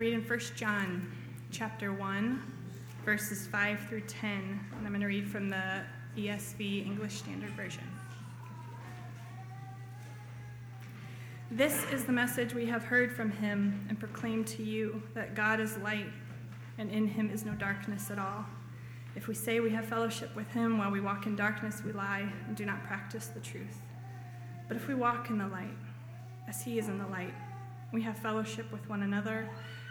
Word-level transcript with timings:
Read 0.00 0.14
in 0.14 0.22
1 0.22 0.38
John 0.54 1.10
chapter 1.50 1.92
1, 1.92 2.40
verses 3.04 3.48
5 3.48 3.80
through 3.88 4.02
10, 4.02 4.30
and 4.30 4.86
I'm 4.86 4.90
going 4.90 5.00
to 5.00 5.08
read 5.08 5.28
from 5.28 5.48
the 5.48 5.82
ESV 6.16 6.86
English 6.86 7.14
Standard 7.14 7.50
Version. 7.56 7.82
This 11.50 11.84
is 11.92 12.04
the 12.04 12.12
message 12.12 12.54
we 12.54 12.64
have 12.66 12.84
heard 12.84 13.10
from 13.10 13.32
him 13.32 13.84
and 13.88 13.98
proclaimed 13.98 14.46
to 14.46 14.62
you 14.62 15.02
that 15.14 15.34
God 15.34 15.58
is 15.58 15.76
light, 15.78 16.06
and 16.78 16.92
in 16.92 17.08
him 17.08 17.28
is 17.28 17.44
no 17.44 17.54
darkness 17.54 18.08
at 18.12 18.20
all. 18.20 18.44
If 19.16 19.26
we 19.26 19.34
say 19.34 19.58
we 19.58 19.70
have 19.70 19.84
fellowship 19.84 20.32
with 20.36 20.46
him 20.52 20.78
while 20.78 20.92
we 20.92 21.00
walk 21.00 21.26
in 21.26 21.34
darkness, 21.34 21.82
we 21.84 21.90
lie 21.90 22.32
and 22.46 22.56
do 22.56 22.64
not 22.64 22.84
practice 22.84 23.26
the 23.26 23.40
truth. 23.40 23.82
But 24.68 24.76
if 24.76 24.86
we 24.86 24.94
walk 24.94 25.28
in 25.28 25.38
the 25.38 25.48
light, 25.48 25.76
as 26.46 26.62
he 26.62 26.78
is 26.78 26.86
in 26.86 26.98
the 26.98 27.08
light, 27.08 27.34
we 27.92 28.02
have 28.02 28.16
fellowship 28.16 28.70
with 28.70 28.88
one 28.88 29.02
another 29.02 29.48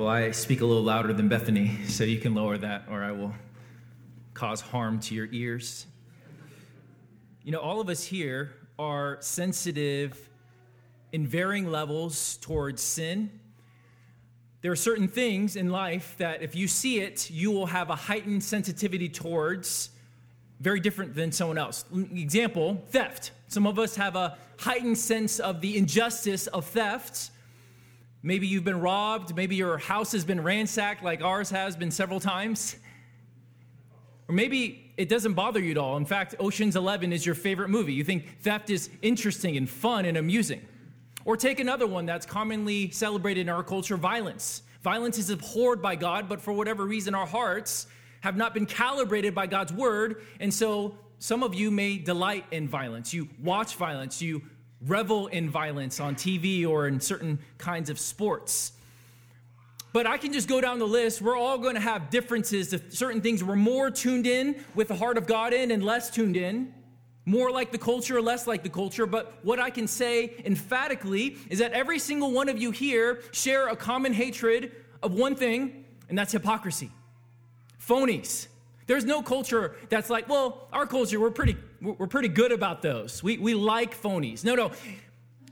Well, 0.00 0.08
I 0.08 0.30
speak 0.30 0.62
a 0.62 0.64
little 0.64 0.82
louder 0.82 1.12
than 1.12 1.28
Bethany, 1.28 1.84
so 1.86 2.04
you 2.04 2.16
can 2.16 2.34
lower 2.34 2.56
that, 2.56 2.84
or 2.90 3.04
I 3.04 3.12
will 3.12 3.34
cause 4.32 4.62
harm 4.62 4.98
to 5.00 5.14
your 5.14 5.28
ears. 5.30 5.86
You 7.44 7.52
know, 7.52 7.58
all 7.58 7.82
of 7.82 7.90
us 7.90 8.02
here 8.02 8.54
are 8.78 9.18
sensitive 9.20 10.30
in 11.12 11.26
varying 11.26 11.70
levels 11.70 12.38
towards 12.38 12.80
sin. 12.80 13.30
There 14.62 14.72
are 14.72 14.76
certain 14.76 15.06
things 15.06 15.54
in 15.54 15.68
life 15.68 16.14
that 16.16 16.40
if 16.40 16.56
you 16.56 16.66
see 16.66 17.00
it, 17.00 17.30
you 17.30 17.50
will 17.50 17.66
have 17.66 17.90
a 17.90 17.96
heightened 17.96 18.42
sensitivity 18.42 19.10
towards, 19.10 19.90
very 20.60 20.80
different 20.80 21.14
than 21.14 21.30
someone 21.30 21.58
else. 21.58 21.84
Example, 21.92 22.82
theft. 22.88 23.32
Some 23.48 23.66
of 23.66 23.78
us 23.78 23.96
have 23.96 24.16
a 24.16 24.38
heightened 24.60 24.96
sense 24.96 25.40
of 25.40 25.60
the 25.60 25.76
injustice 25.76 26.46
of 26.46 26.64
theft 26.64 27.32
Maybe 28.22 28.46
you've 28.46 28.64
been 28.64 28.80
robbed. 28.80 29.34
Maybe 29.34 29.56
your 29.56 29.78
house 29.78 30.12
has 30.12 30.24
been 30.24 30.42
ransacked, 30.42 31.02
like 31.02 31.22
ours 31.22 31.50
has 31.50 31.76
been 31.76 31.90
several 31.90 32.20
times. 32.20 32.76
Or 34.28 34.34
maybe 34.34 34.92
it 34.96 35.08
doesn't 35.08 35.32
bother 35.32 35.58
you 35.58 35.72
at 35.72 35.78
all. 35.78 35.96
In 35.96 36.04
fact, 36.04 36.34
Ocean's 36.38 36.76
Eleven 36.76 37.12
is 37.12 37.24
your 37.24 37.34
favorite 37.34 37.68
movie. 37.68 37.94
You 37.94 38.04
think 38.04 38.40
theft 38.42 38.70
is 38.70 38.90
interesting 39.02 39.56
and 39.56 39.68
fun 39.68 40.04
and 40.04 40.16
amusing. 40.16 40.60
Or 41.24 41.36
take 41.36 41.60
another 41.60 41.86
one 41.86 42.06
that's 42.06 42.26
commonly 42.26 42.90
celebrated 42.90 43.42
in 43.42 43.48
our 43.48 43.62
culture 43.62 43.96
violence. 43.96 44.62
Violence 44.82 45.18
is 45.18 45.30
abhorred 45.30 45.82
by 45.82 45.96
God, 45.96 46.28
but 46.28 46.40
for 46.40 46.52
whatever 46.52 46.86
reason, 46.86 47.14
our 47.14 47.26
hearts 47.26 47.86
have 48.20 48.36
not 48.36 48.54
been 48.54 48.66
calibrated 48.66 49.34
by 49.34 49.46
God's 49.46 49.72
word. 49.72 50.22
And 50.40 50.52
so 50.52 50.94
some 51.18 51.42
of 51.42 51.54
you 51.54 51.70
may 51.70 51.98
delight 51.98 52.44
in 52.50 52.68
violence. 52.68 53.12
You 53.12 53.28
watch 53.42 53.76
violence, 53.76 54.22
you 54.22 54.42
revel 54.86 55.26
in 55.26 55.50
violence 55.50 56.00
on 56.00 56.14
TV 56.14 56.66
or 56.66 56.86
in 56.86 57.00
certain 57.00 57.38
kinds 57.58 57.90
of 57.90 57.98
sports. 57.98 58.72
But 59.92 60.06
I 60.06 60.18
can 60.18 60.32
just 60.32 60.48
go 60.48 60.60
down 60.60 60.78
the 60.78 60.86
list. 60.86 61.20
We're 61.20 61.36
all 61.36 61.58
going 61.58 61.74
to 61.74 61.80
have 61.80 62.10
differences 62.10 62.68
to 62.70 62.80
certain 62.90 63.20
things 63.20 63.42
we're 63.42 63.56
more 63.56 63.90
tuned 63.90 64.26
in 64.26 64.64
with 64.74 64.88
the 64.88 64.94
heart 64.94 65.18
of 65.18 65.26
God 65.26 65.52
in 65.52 65.70
and 65.70 65.84
less 65.84 66.10
tuned 66.10 66.36
in. 66.36 66.72
More 67.26 67.50
like 67.50 67.70
the 67.72 67.78
culture 67.78 68.20
less 68.20 68.46
like 68.46 68.62
the 68.62 68.68
culture. 68.68 69.04
But 69.06 69.34
what 69.42 69.58
I 69.58 69.70
can 69.70 69.86
say 69.86 70.34
emphatically 70.44 71.36
is 71.48 71.58
that 71.58 71.72
every 71.72 71.98
single 71.98 72.32
one 72.32 72.48
of 72.48 72.60
you 72.60 72.70
here 72.70 73.22
share 73.32 73.68
a 73.68 73.76
common 73.76 74.12
hatred 74.12 74.72
of 75.02 75.14
one 75.14 75.34
thing, 75.34 75.84
and 76.08 76.16
that's 76.16 76.32
hypocrisy. 76.32 76.90
Phonies. 77.84 78.46
There's 78.90 79.04
no 79.04 79.22
culture 79.22 79.76
that's 79.88 80.10
like, 80.10 80.28
well, 80.28 80.66
our 80.72 80.84
culture, 80.84 81.20
we're 81.20 81.30
pretty 81.30 81.56
we're 81.80 82.08
pretty 82.08 82.26
good 82.26 82.50
about 82.50 82.82
those. 82.82 83.22
We, 83.22 83.38
we 83.38 83.54
like 83.54 83.96
phonies. 83.96 84.42
No, 84.42 84.56
no. 84.56 84.72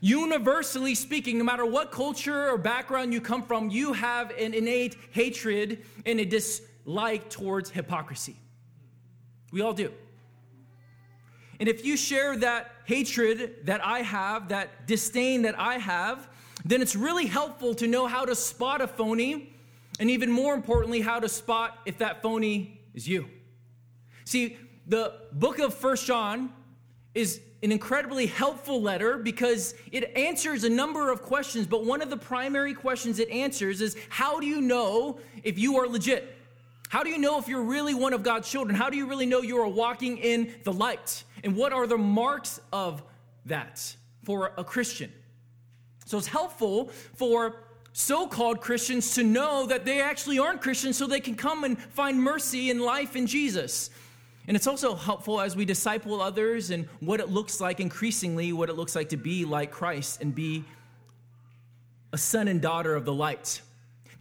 Universally 0.00 0.97
speaking, 0.97 1.38
no 1.38 1.44
matter 1.44 1.65
what 1.65 1.93
culture 1.93 2.50
or 2.50 2.59
background 2.59 3.12
you 3.15 3.21
come 3.21 3.44
from, 3.44 3.71
you 3.71 3.93
have 3.93 4.32
an 4.32 4.54
innate 4.54 4.97
hatred 5.12 5.84
and 6.04 6.19
a 6.19 6.25
dislike 6.25 7.31
towards 7.31 7.71
hypocrisy. 7.71 8.34
We 9.53 9.60
all 9.60 9.72
do. 9.72 9.93
And 11.60 11.69
if 11.69 11.84
you 11.84 11.97
share 11.97 12.37
that 12.38 12.72
hatred 12.87 13.66
that 13.66 13.87
I 13.87 14.00
have, 14.00 14.49
that 14.49 14.88
disdain 14.88 15.43
that 15.43 15.56
I 15.56 15.75
have, 15.78 16.28
then 16.65 16.82
it's 16.82 16.97
really 16.97 17.26
helpful 17.26 17.72
to 17.76 17.87
know 17.87 18.09
how 18.09 18.25
to 18.25 18.34
spot 18.34 18.81
a 18.81 18.88
phony, 18.88 19.55
and 20.00 20.10
even 20.10 20.28
more 20.28 20.55
importantly, 20.55 21.03
how 21.03 21.20
to 21.20 21.28
spot 21.28 21.78
if 21.87 21.99
that 21.99 22.20
phony 22.20 22.78
is 22.99 23.07
you. 23.09 23.29
See, 24.25 24.59
the 24.89 25.15
book 25.33 25.61
of 25.61 25.73
First 25.73 26.05
John 26.05 26.53
is 27.15 27.41
an 27.63 27.71
incredibly 27.71 28.27
helpful 28.27 28.83
letter 28.83 29.19
because 29.19 29.77
it 29.93 30.17
answers 30.17 30.65
a 30.65 30.69
number 30.69 31.13
of 31.13 31.23
questions, 31.23 31.69
but 31.69 31.85
one 31.85 32.03
of 32.03 32.11
the 32.11 32.17
primary 32.17 32.75
questions 32.75 33.21
it 33.21 33.31
answers 33.31 33.81
is 33.81 33.97
how 34.09 34.41
do 34.41 34.47
you 34.47 34.61
know 34.61 35.21
if 35.45 35.61
you 35.61 35.79
are 35.79 35.87
legit? 35.87 36.37
How 36.89 37.05
do 37.05 37.11
you 37.11 37.19
know 37.19 37.39
if 37.39 37.47
you're 37.47 37.63
really 37.63 37.95
one 37.95 38.13
of 38.13 38.25
God's 38.25 38.51
children? 38.51 38.75
How 38.75 38.91
do 38.91 38.97
you 38.97 39.07
really 39.07 39.27
know 39.27 39.43
you 39.43 39.59
are 39.59 39.69
walking 39.69 40.19
in 40.19 40.53
the 40.65 40.73
light? 40.73 41.23
And 41.45 41.55
what 41.55 41.73
are 41.73 41.87
the 41.87 41.99
marks 41.99 42.61
of 42.73 43.01
that 43.47 43.95
for 44.25 44.53
a 44.59 44.65
Christian? 44.65 45.13
So 46.05 46.19
it's 46.19 46.27
helpful 46.27 46.89
for 47.15 47.68
so 47.99 48.29
called 48.29 48.61
Christians 48.61 49.17
to 49.17 49.25
know 49.25 49.67
that 49.67 49.85
they 49.85 50.01
actually 50.01 50.39
aren't 50.39 50.61
Christians 50.63 50.97
so 50.97 51.09
they 51.09 51.19
can 51.19 51.35
come 51.35 51.65
and 51.65 51.77
find 51.77 52.23
mercy 52.23 52.71
and 52.71 52.81
life 52.81 53.17
in 53.17 53.27
Jesus. 53.27 53.91
And 54.47 54.57
it's 54.57 54.69
also 54.69 54.95
helpful 54.95 55.41
as 55.41 55.57
we 55.57 55.65
disciple 55.65 56.23
others 56.23 56.71
and 56.71 56.87
what 57.01 57.19
it 57.19 57.29
looks 57.29 57.61
like, 57.61 57.81
increasingly, 57.81 58.53
what 58.53 58.71
it 58.71 58.75
looks 58.75 58.95
like 58.95 59.09
to 59.09 59.17
be 59.17 59.45
like 59.45 59.73
Christ 59.73 60.23
and 60.23 60.33
be 60.33 60.65
a 62.13 62.19
son 62.19 62.47
and 62.47 62.63
daughter 62.63 62.95
of 62.95 63.05
the 63.05 63.13
light. 63.13 63.63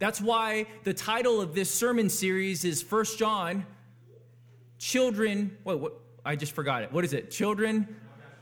That's 0.00 0.20
why 0.20 0.66
the 0.82 0.92
title 0.92 1.40
of 1.40 1.54
this 1.54 1.72
sermon 1.72 2.10
series 2.10 2.64
is 2.64 2.82
First 2.82 3.16
John, 3.16 3.64
Children. 4.78 5.56
What, 5.62 5.78
what? 5.78 5.92
I 6.24 6.34
just 6.34 6.52
forgot 6.52 6.82
it. 6.82 6.92
What 6.92 7.04
is 7.04 7.12
it? 7.12 7.30
Children, 7.30 7.96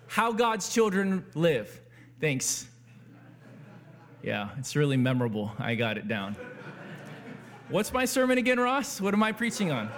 how 0.07 0.33
God's 0.33 0.73
children 0.73 1.27
live. 1.35 1.79
Thanks. 2.23 2.67
Yeah, 4.26 4.48
it's 4.59 4.75
really 4.75 4.97
memorable. 4.97 5.53
I 5.56 5.76
got 5.76 5.97
it 5.98 6.09
down. 6.09 6.34
What's 7.69 7.92
my 7.92 8.04
sermon 8.04 8.38
again, 8.38 8.59
Ross? 8.59 9.00
What 9.00 9.14
am 9.14 9.22
I 9.22 9.31
preaching 9.31 9.70
on? 9.70 9.88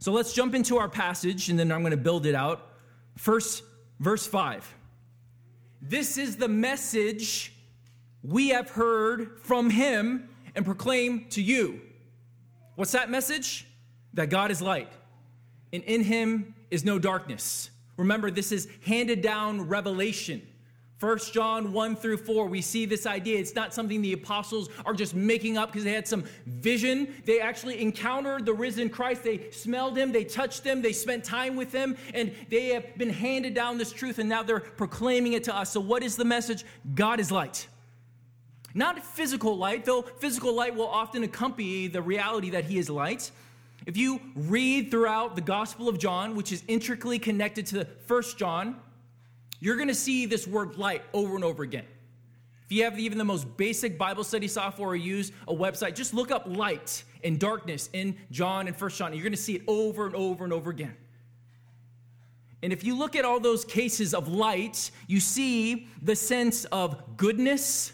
So 0.00 0.10
let's 0.10 0.32
jump 0.32 0.56
into 0.56 0.76
our 0.76 0.88
passage 0.88 1.50
and 1.50 1.56
then 1.58 1.70
I'm 1.70 1.82
going 1.82 1.92
to 1.92 1.96
build 1.96 2.26
it 2.26 2.34
out. 2.34 2.72
First, 3.16 3.62
verse 4.00 4.26
5. 4.26 4.74
This 5.80 6.18
is 6.18 6.36
the 6.36 6.48
message 6.48 7.52
we 8.24 8.48
have 8.48 8.68
heard 8.68 9.38
from 9.42 9.70
him 9.70 10.28
and 10.56 10.64
proclaim 10.64 11.26
to 11.26 11.40
you. 11.40 11.80
What's 12.74 12.90
that 12.90 13.08
message? 13.08 13.68
That 14.14 14.30
God 14.30 14.50
is 14.50 14.60
light, 14.60 14.90
and 15.72 15.84
in 15.84 16.02
him 16.02 16.56
is 16.72 16.84
no 16.84 16.98
darkness. 16.98 17.70
Remember, 17.96 18.32
this 18.32 18.50
is 18.50 18.66
handed 18.84 19.22
down 19.22 19.68
revelation. 19.68 20.42
1 21.00 21.18
John 21.32 21.72
1 21.72 21.96
through 21.96 22.16
4, 22.16 22.46
we 22.46 22.60
see 22.60 22.84
this 22.84 23.06
idea. 23.06 23.38
It's 23.38 23.54
not 23.54 23.72
something 23.72 24.02
the 24.02 24.14
apostles 24.14 24.68
are 24.84 24.94
just 24.94 25.14
making 25.14 25.56
up 25.56 25.70
because 25.70 25.84
they 25.84 25.92
had 25.92 26.08
some 26.08 26.24
vision. 26.46 27.14
They 27.24 27.40
actually 27.40 27.80
encountered 27.80 28.44
the 28.44 28.52
risen 28.52 28.90
Christ. 28.90 29.22
They 29.22 29.50
smelled 29.50 29.96
him, 29.96 30.10
they 30.10 30.24
touched 30.24 30.64
him, 30.64 30.82
they 30.82 30.92
spent 30.92 31.22
time 31.22 31.54
with 31.54 31.70
him, 31.70 31.96
and 32.14 32.34
they 32.48 32.70
have 32.70 32.98
been 32.98 33.10
handed 33.10 33.54
down 33.54 33.78
this 33.78 33.92
truth, 33.92 34.18
and 34.18 34.28
now 34.28 34.42
they're 34.42 34.58
proclaiming 34.58 35.34
it 35.34 35.44
to 35.44 35.56
us. 35.56 35.70
So, 35.70 35.80
what 35.80 36.02
is 36.02 36.16
the 36.16 36.24
message? 36.24 36.64
God 36.96 37.20
is 37.20 37.30
light. 37.30 37.68
Not 38.74 39.04
physical 39.04 39.56
light, 39.56 39.84
though 39.84 40.02
physical 40.02 40.52
light 40.52 40.74
will 40.74 40.88
often 40.88 41.22
accompany 41.22 41.86
the 41.86 42.02
reality 42.02 42.50
that 42.50 42.64
he 42.64 42.76
is 42.76 42.90
light. 42.90 43.30
If 43.86 43.96
you 43.96 44.20
read 44.34 44.90
throughout 44.90 45.36
the 45.36 45.42
Gospel 45.42 45.88
of 45.88 45.98
John, 45.98 46.34
which 46.34 46.50
is 46.50 46.64
intricately 46.66 47.20
connected 47.20 47.66
to 47.68 47.86
1 48.08 48.22
John, 48.36 48.76
you're 49.60 49.76
going 49.76 49.88
to 49.88 49.94
see 49.94 50.26
this 50.26 50.46
word 50.46 50.76
light 50.76 51.02
over 51.12 51.34
and 51.34 51.44
over 51.44 51.62
again. 51.62 51.84
If 52.64 52.72
you 52.72 52.84
have 52.84 52.98
even 52.98 53.16
the 53.16 53.24
most 53.24 53.56
basic 53.56 53.96
Bible 53.96 54.24
study 54.24 54.46
software 54.46 54.90
or 54.90 54.96
use 54.96 55.32
a 55.46 55.54
website, 55.54 55.94
just 55.94 56.12
look 56.12 56.30
up 56.30 56.44
light 56.46 57.02
and 57.24 57.38
darkness 57.38 57.88
in 57.92 58.16
John 58.30 58.66
and 58.66 58.76
First 58.76 58.98
John. 58.98 59.08
And 59.08 59.16
you're 59.16 59.24
going 59.24 59.32
to 59.32 59.42
see 59.42 59.54
it 59.56 59.62
over 59.66 60.06
and 60.06 60.14
over 60.14 60.44
and 60.44 60.52
over 60.52 60.70
again. 60.70 60.94
And 62.62 62.72
if 62.72 62.84
you 62.84 62.98
look 62.98 63.16
at 63.16 63.24
all 63.24 63.40
those 63.40 63.64
cases 63.64 64.12
of 64.12 64.28
light, 64.28 64.90
you 65.06 65.20
see 65.20 65.88
the 66.02 66.16
sense 66.16 66.64
of 66.66 67.16
goodness 67.16 67.92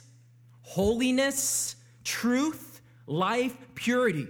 holiness, 0.67 1.76
truth, 2.05 2.81
life, 3.06 3.55
purity. 3.75 4.26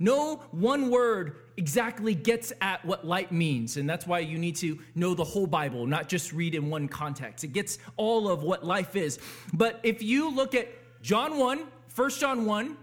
No 0.00 0.42
one 0.50 0.90
word 0.90 1.36
exactly 1.56 2.14
gets 2.14 2.52
at 2.60 2.84
what 2.84 3.06
light 3.06 3.32
means, 3.32 3.76
and 3.76 3.88
that's 3.88 4.06
why 4.06 4.20
you 4.20 4.38
need 4.38 4.56
to 4.56 4.78
know 4.94 5.14
the 5.14 5.24
whole 5.24 5.46
Bible, 5.46 5.86
not 5.86 6.08
just 6.08 6.32
read 6.32 6.54
in 6.54 6.70
one 6.70 6.88
context. 6.88 7.44
It 7.44 7.52
gets 7.52 7.78
all 7.96 8.28
of 8.28 8.42
what 8.42 8.64
life 8.64 8.96
is. 8.96 9.18
But 9.52 9.80
if 9.82 10.02
you 10.02 10.30
look 10.30 10.54
at 10.54 10.68
John 11.02 11.38
1, 11.38 11.66
1 11.94 12.10
John 12.10 12.46
1, 12.46 12.76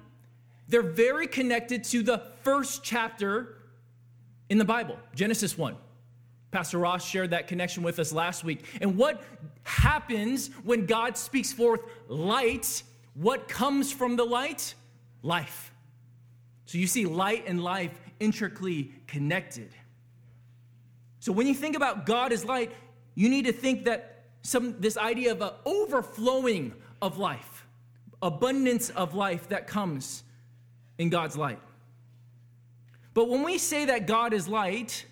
they're 0.67 0.81
very 0.81 1.27
connected 1.27 1.83
to 1.85 2.03
the 2.03 2.23
first 2.43 2.83
chapter 2.83 3.57
in 4.49 4.57
the 4.57 4.65
Bible, 4.65 4.97
Genesis 5.15 5.57
1. 5.57 5.75
Pastor 6.51 6.79
Ross 6.79 7.07
shared 7.07 7.31
that 7.31 7.47
connection 7.47 7.83
with 7.83 7.99
us 7.99 8.11
last 8.11 8.43
week. 8.43 8.65
And 8.81 8.97
what 8.97 9.21
happens 9.63 10.49
when 10.63 10.85
God 10.85 11.17
speaks 11.17 11.53
forth 11.53 11.81
light? 12.07 12.83
What 13.13 13.47
comes 13.47 13.91
from 13.91 14.15
the 14.15 14.23
light? 14.23 14.73
Life. 15.21 15.71
So 16.65 16.77
you 16.77 16.87
see 16.87 17.05
light 17.05 17.45
and 17.47 17.63
life 17.63 17.99
intricately 18.19 18.91
connected. 19.07 19.69
So 21.19 21.31
when 21.31 21.47
you 21.47 21.53
think 21.53 21.75
about 21.75 22.05
God 22.05 22.31
as 22.31 22.45
light, 22.45 22.71
you 23.15 23.29
need 23.29 23.45
to 23.45 23.51
think 23.51 23.85
that 23.85 24.23
some 24.41 24.79
this 24.79 24.97
idea 24.97 25.31
of 25.31 25.41
an 25.41 25.51
overflowing 25.65 26.73
of 27.01 27.17
life, 27.17 27.67
abundance 28.21 28.89
of 28.89 29.13
life 29.13 29.49
that 29.49 29.67
comes 29.67 30.23
in 30.97 31.09
God's 31.09 31.35
light. 31.35 31.59
But 33.13 33.29
when 33.29 33.43
we 33.43 33.57
say 33.57 33.85
that 33.85 34.07
God 34.07 34.33
is 34.33 34.47
light, 34.47 35.05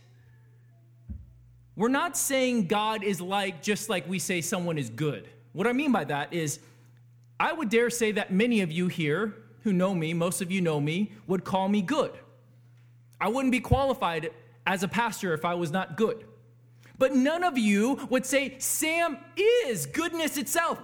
we're 1.75 1.89
not 1.89 2.17
saying 2.17 2.67
God 2.67 3.03
is 3.03 3.19
like 3.19 3.61
just 3.61 3.89
like 3.89 4.07
we 4.07 4.19
say 4.19 4.41
someone 4.41 4.77
is 4.77 4.89
good. 4.89 5.27
What 5.53 5.67
I 5.67 5.73
mean 5.73 5.91
by 5.91 6.05
that 6.05 6.33
is, 6.33 6.59
I 7.39 7.53
would 7.53 7.69
dare 7.69 7.89
say 7.89 8.11
that 8.13 8.31
many 8.31 8.61
of 8.61 8.71
you 8.71 8.87
here 8.87 9.35
who 9.63 9.73
know 9.73 9.93
me, 9.93 10.13
most 10.13 10.41
of 10.41 10.51
you 10.51 10.61
know 10.61 10.79
me, 10.79 11.11
would 11.27 11.43
call 11.43 11.67
me 11.67 11.81
good. 11.81 12.17
I 13.19 13.29
wouldn't 13.29 13.51
be 13.51 13.59
qualified 13.59 14.31
as 14.65 14.83
a 14.83 14.87
pastor 14.87 15.33
if 15.33 15.45
I 15.45 15.55
was 15.55 15.71
not 15.71 15.97
good. 15.97 16.25
But 16.97 17.15
none 17.15 17.43
of 17.43 17.57
you 17.57 18.07
would 18.09 18.25
say, 18.25 18.55
Sam 18.59 19.17
is 19.37 19.85
goodness 19.85 20.37
itself. 20.37 20.81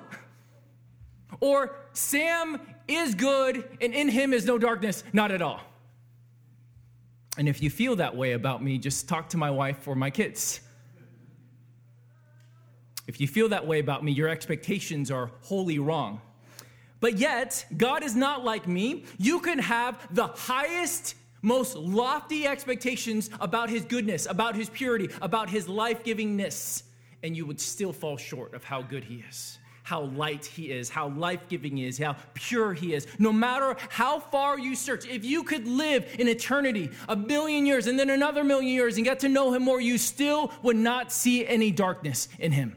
Or 1.40 1.76
Sam 1.94 2.62
is 2.88 3.16
good 3.16 3.68
and 3.82 3.94
in 3.94 4.10
him 4.10 4.34
is 4.34 4.46
no 4.46 4.58
darkness. 4.58 5.04
Not 5.12 5.32
at 5.32 5.42
all. 5.42 5.62
And 7.38 7.50
if 7.50 7.64
you 7.64 7.70
feel 7.70 7.96
that 7.96 8.16
way 8.16 8.34
about 8.34 8.64
me, 8.64 8.78
just 8.78 9.10
talk 9.10 9.30
to 9.30 9.38
my 9.38 9.50
wife 9.50 9.88
or 9.88 9.96
my 9.96 10.12
kids. 10.12 10.62
If 13.08 13.20
you 13.20 13.28
feel 13.28 13.50
that 13.50 13.66
way 13.66 13.80
about 13.80 14.04
me, 14.04 14.12
your 14.12 14.30
expectations 14.30 15.12
are 15.12 15.32
wholly 15.42 15.80
wrong. 15.80 16.22
But 17.00 17.18
yet, 17.18 17.66
God 17.76 18.04
is 18.04 18.16
not 18.16 18.46
like 18.46 18.68
me. 18.68 19.04
You 19.18 19.42
can 19.42 19.60
have 19.60 20.08
the 20.16 20.28
highest, 20.28 21.16
most 21.44 21.76
lofty 21.76 22.48
expectations 22.48 23.30
about 23.40 23.70
His 23.70 23.86
goodness, 23.86 24.26
about 24.28 24.56
His 24.56 24.70
purity, 24.70 25.10
about 25.22 25.52
His 25.52 25.70
life 25.70 26.04
givingness, 26.04 26.82
and 27.22 27.38
you 27.38 27.46
would 27.46 27.62
still 27.62 27.94
fall 27.94 28.18
short 28.18 28.56
of 28.56 28.64
how 28.64 28.82
good 28.82 29.04
He 29.04 29.24
is 29.30 29.60
how 29.84 30.04
light 30.04 30.46
he 30.46 30.72
is, 30.72 30.90
how 30.90 31.10
life 31.10 31.48
giving 31.50 31.78
he 31.78 31.86
is, 31.86 31.98
how 31.98 32.16
pure 32.34 32.74
he 32.74 32.94
is. 32.94 33.06
No 33.20 33.32
matter 33.32 33.76
how 33.90 34.20
far 34.20 34.58
you 34.58 34.76
search, 34.76 35.06
if 35.06 35.24
you 35.24 35.44
could 35.44 35.68
live 35.68 36.16
in 36.18 36.28
eternity, 36.28 36.90
a 37.10 37.16
million 37.16 37.66
years, 37.66 37.88
and 37.88 38.00
then 38.00 38.10
another 38.10 38.44
million 38.44 38.74
years, 38.74 38.96
and 38.96 39.06
get 39.06 39.20
to 39.20 39.30
know 39.30 39.54
him 39.54 39.64
more, 39.64 39.82
you 39.82 39.98
still 39.98 40.52
would 40.64 40.78
not 40.78 41.12
see 41.12 41.46
any 41.46 41.70
darkness 41.70 42.30
in 42.40 42.52
him. 42.54 42.76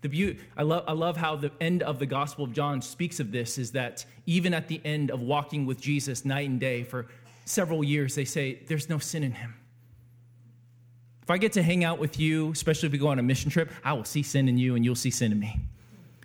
The 0.00 0.08
beauty, 0.08 0.40
I, 0.56 0.62
love, 0.62 0.84
I 0.86 0.92
love 0.92 1.16
how 1.16 1.36
the 1.36 1.50
end 1.60 1.82
of 1.82 1.98
the 1.98 2.06
Gospel 2.06 2.44
of 2.44 2.52
John 2.52 2.80
speaks 2.80 3.18
of 3.18 3.32
this 3.32 3.58
is 3.58 3.72
that 3.72 4.04
even 4.26 4.54
at 4.54 4.68
the 4.68 4.80
end 4.84 5.10
of 5.10 5.20
walking 5.20 5.66
with 5.66 5.80
Jesus 5.80 6.24
night 6.24 6.48
and 6.48 6.60
day 6.60 6.84
for 6.84 7.06
several 7.44 7.82
years, 7.82 8.14
they 8.14 8.24
say, 8.24 8.60
There's 8.66 8.88
no 8.88 8.98
sin 8.98 9.24
in 9.24 9.32
him. 9.32 9.54
If 11.22 11.30
I 11.30 11.38
get 11.38 11.52
to 11.54 11.62
hang 11.62 11.84
out 11.84 11.98
with 11.98 12.18
you, 12.18 12.52
especially 12.52 12.86
if 12.86 12.92
we 12.92 12.98
go 12.98 13.08
on 13.08 13.18
a 13.18 13.22
mission 13.22 13.50
trip, 13.50 13.70
I 13.84 13.92
will 13.92 14.04
see 14.04 14.22
sin 14.22 14.48
in 14.48 14.56
you 14.56 14.76
and 14.76 14.84
you'll 14.84 14.94
see 14.94 15.10
sin 15.10 15.32
in 15.32 15.38
me. 15.38 15.60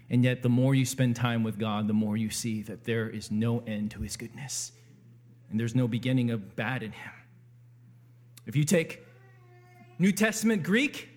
And 0.09 0.23
yet, 0.23 0.43
the 0.43 0.49
more 0.49 0.75
you 0.75 0.85
spend 0.85 1.15
time 1.15 1.43
with 1.43 1.57
God, 1.57 1.87
the 1.87 1.93
more 1.93 2.15
you 2.15 2.29
see 2.29 2.61
that 2.63 2.83
there 2.83 3.09
is 3.09 3.31
no 3.31 3.63
end 3.65 3.91
to 3.91 4.01
his 4.01 4.15
goodness 4.15 4.71
and 5.53 5.59
there's 5.59 5.75
no 5.75 5.87
beginning 5.87 6.31
of 6.31 6.55
bad 6.55 6.83
in 6.83 6.91
him. 6.91 7.11
If 8.45 8.55
you 8.55 8.63
take 8.63 9.05
New 9.99 10.11
Testament 10.11 10.63
Greek 10.63 11.09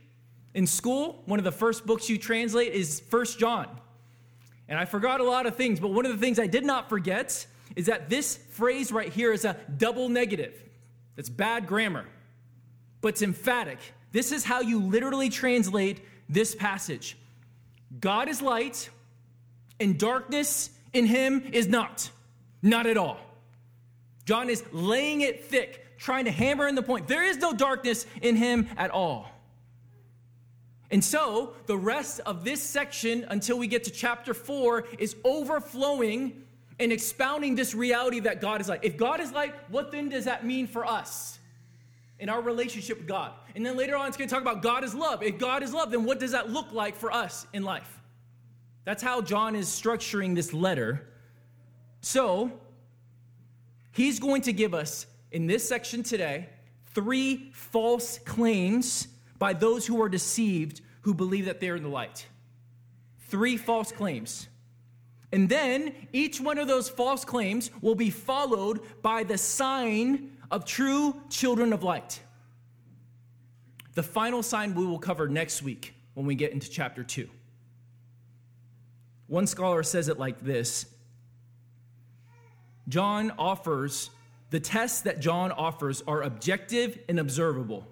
in 0.57 0.67
school, 0.67 1.23
one 1.27 1.39
of 1.39 1.45
the 1.45 1.53
first 1.53 1.87
books 1.87 2.11
you 2.11 2.19
translate 2.19 2.73
is 2.73 2.99
First 2.99 3.39
John. 3.39 3.69
And 4.69 4.77
I 4.77 4.85
forgot 4.85 5.21
a 5.21 5.25
lot 5.25 5.47
of 5.47 5.55
things, 5.55 5.79
but 5.79 5.93
one 5.93 6.05
of 6.05 6.11
the 6.11 6.19
things 6.19 6.41
I 6.41 6.49
did 6.49 6.65
not 6.65 6.89
forget 6.89 7.47
is 7.77 7.87
that 7.87 8.11
this 8.11 8.37
phrase 8.51 8.91
right 8.91 9.13
here 9.13 9.33
is 9.33 9.45
a 9.45 9.57
double 9.77 10.09
negative. 10.09 10.55
That's 11.15 11.29
bad 11.29 11.69
grammar 11.69 12.07
but 13.07 13.11
it's 13.11 13.23
emphatic. 13.23 13.79
This 14.11 14.33
is 14.33 14.43
how 14.43 14.63
you 14.63 14.81
literally 14.81 15.29
translate 15.29 16.01
this 16.29 16.57
passage 16.57 17.17
God 18.01 18.29
is 18.29 18.43
light, 18.43 18.91
and 19.79 19.97
darkness 19.97 20.71
in 20.93 21.07
him 21.07 21.49
is 21.53 21.69
not. 21.69 22.11
Not 22.63 22.87
at 22.87 22.97
all. 22.97 23.21
John 24.25 24.51
is 24.51 24.65
laying 24.73 25.21
it 25.21 25.45
thick, 25.45 25.97
trying 25.99 26.25
to 26.25 26.33
hammer 26.33 26.67
in 26.67 26.75
the 26.75 26.83
point. 26.83 27.07
There 27.07 27.23
is 27.23 27.37
no 27.37 27.53
darkness 27.53 28.07
in 28.23 28.35
him 28.35 28.67
at 28.77 28.91
all. 28.91 29.31
And 30.91 31.05
so, 31.05 31.55
the 31.67 31.77
rest 31.77 32.21
of 32.27 32.45
this 32.45 32.63
section 32.63 33.27
until 33.29 33.59
we 33.59 33.67
get 33.67 33.85
to 33.85 33.91
chapter 33.91 34.33
4 34.35 34.85
is 34.99 35.17
overflowing 35.25 36.45
and 36.79 36.93
expounding 36.93 37.55
this 37.57 37.75
reality 37.75 38.21
that 38.21 38.41
God 38.41 38.61
is 38.61 38.69
like. 38.69 38.85
If 38.85 38.97
God 38.97 39.21
is 39.21 39.33
like, 39.33 39.55
what 39.69 39.91
then 39.91 40.09
does 40.09 40.27
that 40.27 40.45
mean 40.45 40.67
for 40.67 40.87
us? 40.87 41.39
in 42.19 42.29
our 42.29 42.41
relationship 42.41 42.99
with 42.99 43.07
God. 43.07 43.33
And 43.55 43.65
then 43.65 43.77
later 43.77 43.97
on, 43.97 44.09
it's 44.09 44.17
going 44.17 44.29
to 44.29 44.35
talk 44.35 44.43
about 44.43 44.63
God 44.63 44.85
is 44.85 44.95
love. 44.95 45.23
If 45.23 45.39
God 45.39 45.63
is 45.63 45.73
love, 45.73 45.91
then 45.91 46.05
what 46.05 46.19
does 46.19 46.33
that 46.33 46.51
look 46.51 46.73
like 46.73 46.97
for 46.97 47.13
us 47.13 47.47
in 47.53 47.63
life? 47.63 48.01
That's 48.85 49.03
how 49.03 49.21
John 49.21 49.57
is 49.57 49.69
structuring 49.69 50.35
this 50.35 50.53
letter. 50.53 51.09
So, 52.01 52.53
he's 53.93 54.21
going 54.21 54.43
to 54.43 54.53
give 54.53 54.75
us 54.75 55.07
in 55.33 55.47
this 55.47 55.69
section 55.69 56.03
today 56.03 56.49
three 56.95 57.51
false 57.53 58.19
claims 58.21 59.09
by 59.39 59.53
those 59.53 59.87
who 59.87 60.01
are 60.03 60.09
deceived 60.09 60.81
who 61.03 61.15
believe 61.15 61.45
that 61.45 61.61
they're 61.61 61.77
in 61.77 61.83
the 61.83 61.89
light. 61.89 62.27
Three 63.29 63.57
false 63.57 63.93
claims. 63.93 64.49
And 65.33 65.49
then 65.49 65.95
each 66.13 66.41
one 66.41 66.59
of 66.59 66.69
those 66.69 66.89
false 66.89 67.25
claims 67.25 67.71
will 67.81 67.95
be 67.95 68.11
followed 68.11 68.81
by 69.03 69.25
the 69.25 69.39
sign 69.39 70.37
of 70.51 70.65
true 70.65 71.21
children 71.29 71.73
of 71.73 71.83
light. 71.83 72.21
The 73.95 74.03
final 74.03 74.43
sign 74.43 74.75
we 74.75 74.87
will 74.87 74.99
cover 74.99 75.29
next 75.29 75.63
week 75.63 75.95
when 76.15 76.27
we 76.27 76.35
get 76.35 76.53
into 76.53 76.71
chapter 76.71 77.03
2. 77.03 77.29
One 79.27 79.47
scholar 79.47 79.83
says 79.83 80.09
it 80.09 80.19
like 80.19 80.41
this 80.41 80.87
John 82.89 83.33
offers, 83.39 84.11
the 84.51 84.61
tests 84.61 85.03
that 85.03 85.21
John 85.21 85.51
offers 85.51 86.03
are 86.07 86.23
objective 86.23 86.99
and 87.09 87.19
observable, 87.19 87.87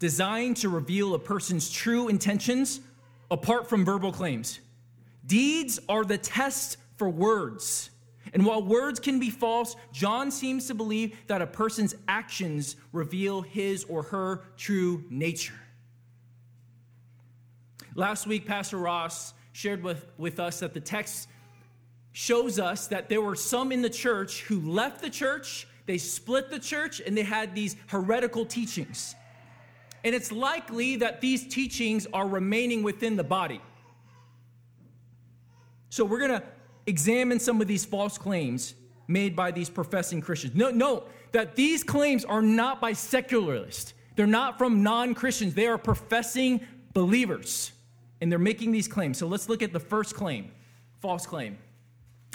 designed 0.00 0.56
to 0.56 0.68
reveal 0.68 1.14
a 1.14 1.18
person's 1.18 1.70
true 1.70 2.08
intentions 2.08 2.80
apart 3.30 3.68
from 3.68 3.84
verbal 3.84 4.10
claims. 4.10 4.58
Deeds 5.24 5.78
are 5.88 6.04
the 6.04 6.18
test 6.18 6.78
for 6.96 7.08
words. 7.08 7.90
And 8.32 8.44
while 8.44 8.62
words 8.62 8.98
can 8.98 9.20
be 9.20 9.30
false, 9.30 9.76
John 9.92 10.30
seems 10.30 10.66
to 10.66 10.74
believe 10.74 11.16
that 11.26 11.42
a 11.42 11.46
person's 11.46 11.94
actions 12.08 12.76
reveal 12.92 13.42
his 13.42 13.84
or 13.84 14.02
her 14.04 14.42
true 14.56 15.04
nature. 15.10 15.58
Last 17.94 18.26
week, 18.26 18.46
Pastor 18.46 18.78
Ross 18.78 19.34
shared 19.52 19.82
with, 19.82 20.06
with 20.16 20.40
us 20.40 20.60
that 20.60 20.74
the 20.74 20.80
text 20.80 21.28
shows 22.12 22.58
us 22.58 22.86
that 22.88 23.08
there 23.08 23.20
were 23.20 23.36
some 23.36 23.72
in 23.72 23.82
the 23.82 23.90
church 23.90 24.42
who 24.42 24.60
left 24.60 25.02
the 25.02 25.10
church, 25.10 25.66
they 25.86 25.98
split 25.98 26.50
the 26.50 26.58
church, 26.58 27.00
and 27.04 27.16
they 27.16 27.22
had 27.22 27.54
these 27.54 27.76
heretical 27.88 28.46
teachings. 28.46 29.14
And 30.04 30.14
it's 30.14 30.32
likely 30.32 30.96
that 30.96 31.20
these 31.20 31.46
teachings 31.46 32.06
are 32.12 32.26
remaining 32.26 32.82
within 32.82 33.16
the 33.16 33.24
body. 33.24 33.60
So 35.90 36.04
we're 36.04 36.20
going 36.20 36.40
to 36.40 36.42
examine 36.86 37.40
some 37.40 37.60
of 37.60 37.66
these 37.66 37.84
false 37.84 38.16
claims 38.16 38.74
made 39.08 39.34
by 39.34 39.50
these 39.50 39.68
professing 39.68 40.20
Christians. 40.20 40.54
Note, 40.54 40.74
note 40.74 41.10
that 41.32 41.56
these 41.56 41.82
claims 41.82 42.24
are 42.24 42.42
not 42.42 42.80
by 42.80 42.92
secularists. 42.92 43.94
They're 44.16 44.26
not 44.26 44.56
from 44.56 44.82
non-Christians. 44.82 45.54
They 45.54 45.66
are 45.66 45.78
professing 45.78 46.60
believers. 46.92 47.72
And 48.20 48.30
they're 48.30 48.38
making 48.38 48.72
these 48.72 48.88
claims. 48.88 49.18
So 49.18 49.26
let's 49.26 49.48
look 49.48 49.62
at 49.62 49.72
the 49.72 49.80
first 49.80 50.14
claim, 50.14 50.52
false 51.00 51.26
claim. 51.26 51.58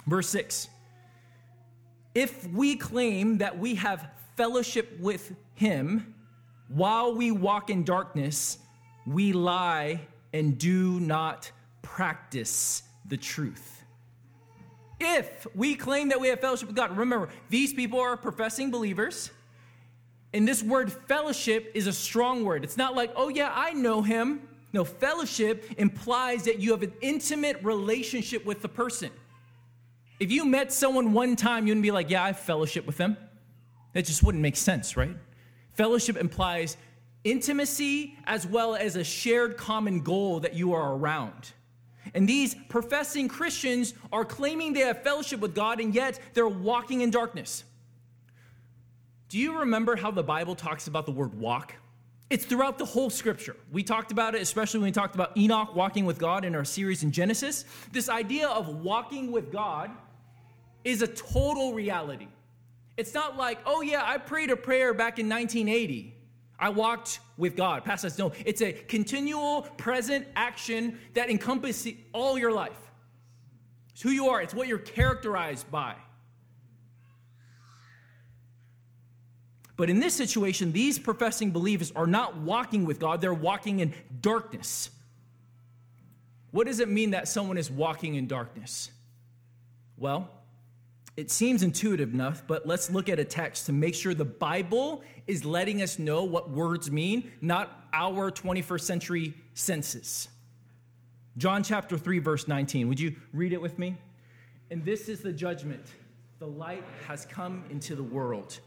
Verse 0.06 0.28
6. 0.28 0.68
If 2.14 2.46
we 2.48 2.76
claim 2.76 3.38
that 3.38 3.58
we 3.58 3.74
have 3.76 4.08
fellowship 4.36 4.98
with 5.00 5.32
him 5.54 6.14
while 6.68 7.14
we 7.14 7.30
walk 7.30 7.70
in 7.70 7.84
darkness, 7.84 8.58
we 9.06 9.32
lie 9.32 10.00
and 10.32 10.58
do 10.58 11.00
not 11.00 11.50
practice 11.82 12.82
the 13.06 13.16
truth. 13.16 13.84
If 14.98 15.46
we 15.54 15.74
claim 15.74 16.08
that 16.08 16.20
we 16.20 16.28
have 16.28 16.40
fellowship 16.40 16.68
with 16.68 16.76
God, 16.76 16.96
remember, 16.96 17.28
these 17.50 17.72
people 17.72 18.00
are 18.00 18.16
professing 18.16 18.70
believers. 18.70 19.30
And 20.32 20.46
this 20.46 20.62
word 20.62 20.92
fellowship 20.92 21.70
is 21.74 21.86
a 21.86 21.92
strong 21.92 22.44
word. 22.44 22.64
It's 22.64 22.76
not 22.76 22.94
like, 22.94 23.12
oh, 23.14 23.28
yeah, 23.28 23.52
I 23.54 23.72
know 23.72 24.02
him. 24.02 24.48
No, 24.72 24.84
fellowship 24.84 25.70
implies 25.78 26.44
that 26.44 26.58
you 26.58 26.72
have 26.72 26.82
an 26.82 26.92
intimate 27.00 27.62
relationship 27.62 28.44
with 28.44 28.60
the 28.60 28.68
person. 28.68 29.10
If 30.18 30.32
you 30.32 30.44
met 30.44 30.72
someone 30.72 31.12
one 31.12 31.36
time, 31.36 31.66
you 31.66 31.70
wouldn't 31.70 31.82
be 31.82 31.90
like, 31.90 32.10
yeah, 32.10 32.24
I 32.24 32.28
have 32.28 32.40
fellowship 32.40 32.86
with 32.86 32.96
them. 32.96 33.16
That 33.92 34.04
just 34.04 34.22
wouldn't 34.22 34.42
make 34.42 34.56
sense, 34.56 34.96
right? 34.96 35.16
Fellowship 35.76 36.16
implies 36.16 36.76
intimacy 37.22 38.16
as 38.24 38.46
well 38.46 38.74
as 38.74 38.96
a 38.96 39.04
shared 39.04 39.56
common 39.56 40.00
goal 40.00 40.40
that 40.40 40.54
you 40.54 40.72
are 40.72 40.94
around. 40.94 41.52
And 42.14 42.26
these 42.26 42.54
professing 42.68 43.28
Christians 43.28 43.92
are 44.12 44.24
claiming 44.24 44.72
they 44.72 44.80
have 44.80 45.02
fellowship 45.02 45.40
with 45.40 45.54
God, 45.54 45.80
and 45.80 45.94
yet 45.94 46.18
they're 46.34 46.48
walking 46.48 47.02
in 47.02 47.10
darkness. 47.10 47.64
Do 49.28 49.38
you 49.38 49.58
remember 49.58 49.96
how 49.96 50.10
the 50.10 50.22
Bible 50.22 50.54
talks 50.54 50.86
about 50.86 51.04
the 51.04 51.12
word 51.12 51.38
walk? 51.38 51.74
It's 52.30 52.44
throughout 52.44 52.78
the 52.78 52.84
whole 52.84 53.10
scripture. 53.10 53.56
We 53.70 53.82
talked 53.82 54.12
about 54.12 54.34
it, 54.34 54.40
especially 54.40 54.80
when 54.80 54.88
we 54.88 54.92
talked 54.92 55.14
about 55.14 55.36
Enoch 55.36 55.74
walking 55.74 56.06
with 56.06 56.18
God 56.18 56.44
in 56.44 56.54
our 56.54 56.64
series 56.64 57.02
in 57.02 57.12
Genesis. 57.12 57.64
This 57.92 58.08
idea 58.08 58.48
of 58.48 58.68
walking 58.68 59.30
with 59.30 59.52
God 59.52 59.90
is 60.84 61.02
a 61.02 61.06
total 61.06 61.74
reality. 61.74 62.28
It's 62.96 63.12
not 63.12 63.36
like, 63.36 63.58
oh, 63.66 63.82
yeah, 63.82 64.02
I 64.04 64.18
prayed 64.18 64.50
a 64.50 64.56
prayer 64.56 64.94
back 64.94 65.18
in 65.18 65.28
1980. 65.28 66.14
I 66.58 66.70
walked 66.70 67.20
with 67.36 67.56
God. 67.56 67.84
Past 67.84 68.02
tense, 68.02 68.18
no. 68.18 68.32
It's 68.44 68.62
a 68.62 68.72
continual 68.72 69.62
present 69.76 70.26
action 70.34 70.98
that 71.14 71.28
encompasses 71.28 71.94
all 72.12 72.38
your 72.38 72.52
life. 72.52 72.78
It's 73.92 74.02
who 74.02 74.10
you 74.10 74.28
are, 74.28 74.40
it's 74.40 74.54
what 74.54 74.68
you're 74.68 74.78
characterized 74.78 75.70
by. 75.70 75.94
But 79.76 79.90
in 79.90 80.00
this 80.00 80.14
situation, 80.14 80.72
these 80.72 80.98
professing 80.98 81.50
believers 81.50 81.92
are 81.94 82.06
not 82.06 82.38
walking 82.38 82.86
with 82.86 82.98
God, 82.98 83.20
they're 83.20 83.34
walking 83.34 83.80
in 83.80 83.92
darkness. 84.20 84.90
What 86.50 86.66
does 86.66 86.80
it 86.80 86.88
mean 86.88 87.10
that 87.10 87.28
someone 87.28 87.58
is 87.58 87.70
walking 87.70 88.14
in 88.14 88.26
darkness? 88.26 88.90
Well, 89.98 90.30
it 91.16 91.30
seems 91.30 91.62
intuitive 91.62 92.12
enough, 92.12 92.42
but 92.46 92.66
let's 92.66 92.90
look 92.90 93.08
at 93.08 93.18
a 93.18 93.24
text 93.24 93.66
to 93.66 93.72
make 93.72 93.94
sure 93.94 94.14
the 94.14 94.24
Bible 94.24 95.02
is 95.26 95.44
letting 95.44 95.82
us 95.82 95.98
know 95.98 96.24
what 96.24 96.50
words 96.50 96.90
mean, 96.90 97.30
not 97.40 97.86
our 97.92 98.30
21st 98.30 98.80
century 98.80 99.34
senses. 99.54 100.28
John 101.38 101.62
chapter 101.62 101.96
3, 101.98 102.18
verse 102.18 102.48
19. 102.48 102.88
Would 102.88 103.00
you 103.00 103.16
read 103.32 103.52
it 103.52 103.60
with 103.60 103.78
me? 103.78 103.96
And 104.70 104.84
this 104.84 105.08
is 105.08 105.20
the 105.20 105.32
judgment 105.32 105.86
the 106.38 106.46
light 106.46 106.84
has 107.06 107.24
come 107.24 107.64
into 107.70 107.94
the 107.94 108.02
world 108.02 108.58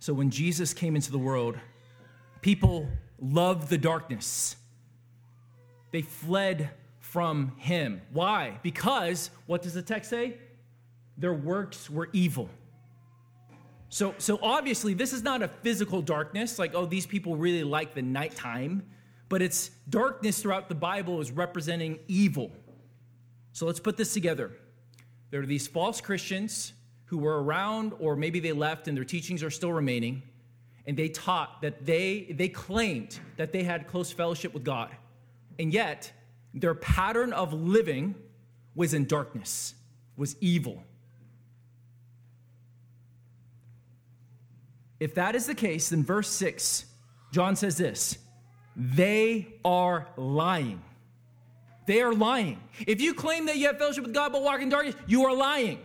So 0.00 0.14
when 0.14 0.30
Jesus 0.30 0.72
came 0.72 0.96
into 0.96 1.12
the 1.12 1.18
world, 1.18 1.58
people 2.40 2.88
loved 3.20 3.68
the 3.68 3.78
darkness. 3.78 4.56
They 5.90 6.02
fled 6.02 6.70
from 6.98 7.52
him. 7.56 8.00
Why? 8.12 8.58
Because, 8.62 9.30
what 9.46 9.62
does 9.62 9.74
the 9.74 9.82
text 9.82 10.10
say? 10.10 10.38
Their 11.18 11.34
works 11.34 11.90
were 11.90 12.08
evil. 12.12 12.48
So, 13.88 14.14
so 14.18 14.38
obviously, 14.40 14.94
this 14.94 15.12
is 15.12 15.22
not 15.22 15.42
a 15.42 15.48
physical 15.48 16.00
darkness, 16.00 16.58
like, 16.58 16.74
oh, 16.74 16.86
these 16.86 17.06
people 17.06 17.36
really 17.36 17.64
like 17.64 17.94
the 17.94 18.02
nighttime, 18.02 18.86
but 19.28 19.42
it's 19.42 19.70
darkness 19.88 20.40
throughout 20.40 20.68
the 20.68 20.76
Bible 20.76 21.20
is 21.20 21.32
representing 21.32 21.98
evil. 22.06 22.52
So 23.52 23.66
let's 23.66 23.80
put 23.80 23.96
this 23.96 24.14
together. 24.14 24.52
There 25.30 25.40
are 25.40 25.46
these 25.46 25.66
false 25.66 26.00
Christians 26.00 26.72
who 27.06 27.18
were 27.18 27.42
around, 27.42 27.92
or 27.98 28.14
maybe 28.14 28.38
they 28.38 28.52
left 28.52 28.86
and 28.86 28.96
their 28.96 29.04
teachings 29.04 29.42
are 29.42 29.50
still 29.50 29.72
remaining, 29.72 30.22
and 30.86 30.96
they 30.96 31.08
taught 31.08 31.62
that 31.62 31.84
they, 31.86 32.26
they 32.30 32.48
claimed 32.48 33.18
that 33.36 33.52
they 33.52 33.62
had 33.62 33.86
close 33.86 34.10
fellowship 34.10 34.54
with 34.54 34.64
God. 34.64 34.90
And 35.58 35.72
yet, 35.72 36.12
their 36.54 36.74
pattern 36.74 37.32
of 37.32 37.52
living 37.52 38.14
was 38.74 38.94
in 38.94 39.06
darkness, 39.06 39.74
was 40.16 40.36
evil. 40.40 40.82
If 44.98 45.14
that 45.14 45.34
is 45.34 45.46
the 45.46 45.54
case, 45.54 45.88
then 45.90 46.04
verse 46.04 46.28
6, 46.28 46.84
John 47.32 47.56
says 47.56 47.76
this 47.76 48.18
they 48.76 49.48
are 49.64 50.08
lying. 50.16 50.82
They 51.86 52.02
are 52.02 52.14
lying. 52.14 52.60
If 52.86 53.00
you 53.00 53.14
claim 53.14 53.46
that 53.46 53.56
you 53.56 53.66
have 53.66 53.78
fellowship 53.78 54.04
with 54.04 54.14
God 54.14 54.32
but 54.32 54.42
walk 54.42 54.60
in 54.60 54.68
darkness, 54.68 54.94
you 55.06 55.24
are 55.24 55.34
lying. 55.34 55.80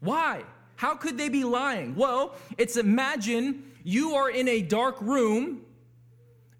Why? 0.00 0.44
How 0.76 0.94
could 0.94 1.18
they 1.18 1.28
be 1.28 1.44
lying? 1.44 1.94
Well, 1.96 2.36
it's 2.56 2.76
imagine 2.76 3.69
you 3.82 4.14
are 4.14 4.30
in 4.30 4.48
a 4.48 4.62
dark 4.62 5.00
room 5.00 5.62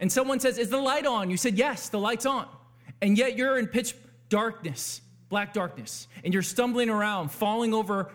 and 0.01 0.11
someone 0.11 0.41
says, 0.41 0.59
Is 0.59 0.71
the 0.71 0.79
light 0.79 1.07
on? 1.07 1.31
You 1.31 1.37
said, 1.37 1.57
Yes, 1.57 1.91
the 1.91 1.99
light's 1.99 2.27
on. 2.27 2.49
And 3.03 3.17
yet 3.17 3.37
you're 3.37 3.59
in 3.59 3.67
pitch 3.67 3.95
darkness, 4.29 5.03
black 5.29 5.53
darkness, 5.53 6.09
and 6.25 6.33
you're 6.33 6.43
stumbling 6.43 6.89
around, 6.89 7.31
falling 7.31 7.73
over 7.75 8.11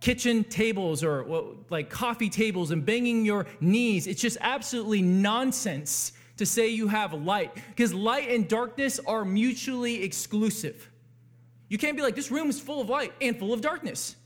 kitchen 0.00 0.44
tables 0.44 1.04
or 1.04 1.22
well, 1.24 1.56
like 1.68 1.90
coffee 1.90 2.30
tables 2.30 2.70
and 2.70 2.84
banging 2.84 3.24
your 3.24 3.46
knees. 3.60 4.06
It's 4.06 4.20
just 4.20 4.38
absolutely 4.40 5.02
nonsense 5.02 6.12
to 6.38 6.46
say 6.46 6.68
you 6.68 6.88
have 6.88 7.12
light 7.12 7.54
because 7.68 7.92
light 7.92 8.30
and 8.30 8.48
darkness 8.48 8.98
are 9.06 9.26
mutually 9.26 10.02
exclusive. 10.02 10.88
You 11.68 11.76
can't 11.76 11.96
be 11.96 12.02
like, 12.02 12.16
This 12.16 12.30
room 12.30 12.48
is 12.48 12.58
full 12.58 12.80
of 12.80 12.88
light 12.88 13.12
and 13.20 13.38
full 13.38 13.52
of 13.52 13.60
darkness. 13.60 14.16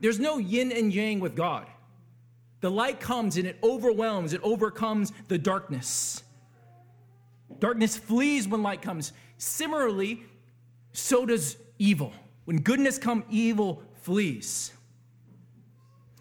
There's 0.00 0.18
no 0.18 0.38
yin 0.38 0.72
and 0.72 0.92
yang 0.92 1.20
with 1.20 1.36
God. 1.36 1.66
The 2.60 2.70
light 2.70 3.00
comes 3.00 3.36
and 3.36 3.46
it 3.46 3.56
overwhelms, 3.62 4.32
it 4.32 4.40
overcomes 4.42 5.12
the 5.28 5.38
darkness. 5.38 6.22
Darkness 7.58 7.96
flees 7.96 8.46
when 8.46 8.62
light 8.62 8.82
comes. 8.82 9.12
Similarly, 9.38 10.24
so 10.92 11.26
does 11.26 11.56
evil. 11.78 12.12
When 12.44 12.60
goodness 12.60 12.98
comes, 12.98 13.24
evil 13.30 13.82
flees. 14.02 14.72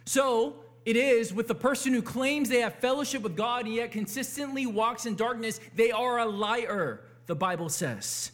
So 0.05 0.55
it 0.85 0.95
is 0.95 1.33
with 1.33 1.47
the 1.47 1.55
person 1.55 1.93
who 1.93 2.01
claims 2.01 2.49
they 2.49 2.61
have 2.61 2.75
fellowship 2.75 3.21
with 3.21 3.35
God 3.35 3.65
and 3.65 3.75
yet 3.75 3.91
consistently 3.91 4.65
walks 4.65 5.05
in 5.05 5.15
darkness, 5.15 5.59
they 5.75 5.91
are 5.91 6.19
a 6.19 6.25
liar, 6.25 7.01
the 7.25 7.35
Bible 7.35 7.69
says. 7.69 8.31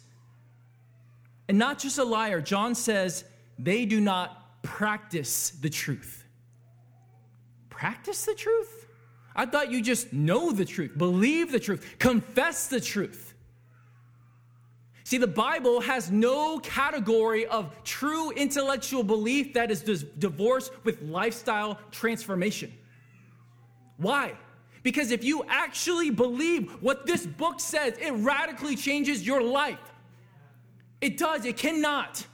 And 1.48 1.58
not 1.58 1.78
just 1.78 1.98
a 1.98 2.04
liar, 2.04 2.40
John 2.40 2.74
says 2.74 3.24
they 3.58 3.84
do 3.84 4.00
not 4.00 4.62
practice 4.62 5.50
the 5.50 5.70
truth. 5.70 6.25
Practice 7.76 8.24
the 8.24 8.34
truth? 8.34 8.86
I 9.34 9.44
thought 9.44 9.70
you 9.70 9.82
just 9.82 10.10
know 10.10 10.50
the 10.50 10.64
truth, 10.64 10.96
believe 10.96 11.52
the 11.52 11.60
truth, 11.60 11.96
confess 11.98 12.68
the 12.68 12.80
truth. 12.80 13.34
See, 15.04 15.18
the 15.18 15.26
Bible 15.26 15.82
has 15.82 16.10
no 16.10 16.58
category 16.58 17.44
of 17.46 17.70
true 17.84 18.30
intellectual 18.30 19.02
belief 19.04 19.52
that 19.52 19.70
is 19.70 19.82
divorced 19.82 20.72
with 20.84 21.02
lifestyle 21.02 21.78
transformation. 21.90 22.72
Why? 23.98 24.32
Because 24.82 25.10
if 25.10 25.22
you 25.22 25.44
actually 25.46 26.08
believe 26.08 26.70
what 26.80 27.04
this 27.04 27.26
book 27.26 27.60
says, 27.60 27.98
it 27.98 28.12
radically 28.12 28.74
changes 28.74 29.26
your 29.26 29.42
life. 29.42 29.92
It 31.02 31.18
does, 31.18 31.44
it 31.44 31.58
cannot. 31.58 32.26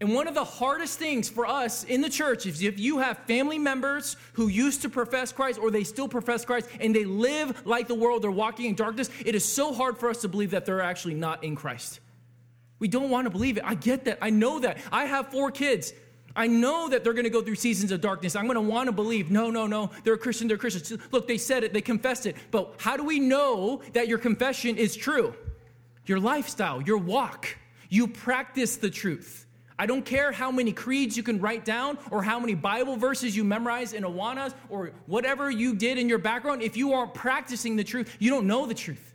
And 0.00 0.14
one 0.14 0.26
of 0.26 0.34
the 0.34 0.44
hardest 0.44 0.98
things 0.98 1.28
for 1.28 1.46
us 1.46 1.84
in 1.84 2.00
the 2.00 2.08
church 2.08 2.46
is 2.46 2.62
if 2.62 2.80
you 2.80 2.98
have 2.98 3.18
family 3.18 3.58
members 3.58 4.16
who 4.32 4.48
used 4.48 4.80
to 4.82 4.88
profess 4.88 5.30
Christ 5.30 5.58
or 5.58 5.70
they 5.70 5.84
still 5.84 6.08
profess 6.08 6.42
Christ 6.44 6.70
and 6.80 6.96
they 6.96 7.04
live 7.04 7.66
like 7.66 7.86
the 7.86 7.94
world, 7.94 8.22
they're 8.22 8.30
walking 8.30 8.66
in 8.66 8.74
darkness, 8.74 9.10
it 9.26 9.34
is 9.34 9.44
so 9.44 9.74
hard 9.74 9.98
for 9.98 10.08
us 10.08 10.22
to 10.22 10.28
believe 10.28 10.52
that 10.52 10.64
they're 10.64 10.80
actually 10.80 11.14
not 11.14 11.44
in 11.44 11.54
Christ. 11.54 12.00
We 12.78 12.88
don't 12.88 13.10
want 13.10 13.26
to 13.26 13.30
believe 13.30 13.58
it. 13.58 13.64
I 13.66 13.74
get 13.74 14.06
that. 14.06 14.18
I 14.22 14.30
know 14.30 14.60
that. 14.60 14.78
I 14.90 15.04
have 15.04 15.30
four 15.30 15.50
kids. 15.50 15.92
I 16.34 16.46
know 16.46 16.88
that 16.88 17.04
they're 17.04 17.12
going 17.12 17.24
to 17.24 17.30
go 17.30 17.42
through 17.42 17.56
seasons 17.56 17.92
of 17.92 18.00
darkness. 18.00 18.34
I'm 18.34 18.46
going 18.46 18.54
to 18.54 18.62
want 18.62 18.86
to 18.86 18.92
believe, 18.92 19.30
no, 19.30 19.50
no, 19.50 19.66
no, 19.66 19.90
they're 20.04 20.14
a 20.14 20.18
Christian, 20.18 20.48
they're 20.48 20.56
Christians. 20.56 20.98
Look, 21.10 21.28
they 21.28 21.36
said 21.36 21.64
it, 21.64 21.74
they 21.74 21.82
confessed 21.82 22.24
it. 22.24 22.36
But 22.50 22.76
how 22.78 22.96
do 22.96 23.04
we 23.04 23.20
know 23.20 23.82
that 23.92 24.08
your 24.08 24.18
confession 24.18 24.76
is 24.76 24.96
true? 24.96 25.34
Your 26.06 26.20
lifestyle, 26.20 26.80
your 26.80 26.98
walk. 26.98 27.56
You 27.90 28.06
practice 28.06 28.76
the 28.76 28.88
truth. 28.88 29.46
I 29.80 29.86
don't 29.86 30.04
care 30.04 30.30
how 30.30 30.50
many 30.50 30.72
creeds 30.72 31.16
you 31.16 31.22
can 31.22 31.40
write 31.40 31.64
down 31.64 31.96
or 32.10 32.22
how 32.22 32.38
many 32.38 32.54
Bible 32.54 32.96
verses 32.96 33.34
you 33.34 33.44
memorize 33.44 33.94
in 33.94 34.02
Awanas 34.02 34.52
or 34.68 34.92
whatever 35.06 35.50
you 35.50 35.74
did 35.74 35.96
in 35.96 36.06
your 36.06 36.18
background. 36.18 36.60
If 36.60 36.76
you 36.76 36.92
aren't 36.92 37.14
practicing 37.14 37.76
the 37.76 37.82
truth, 37.82 38.14
you 38.18 38.28
don't 38.28 38.46
know 38.46 38.66
the 38.66 38.74
truth. 38.74 39.14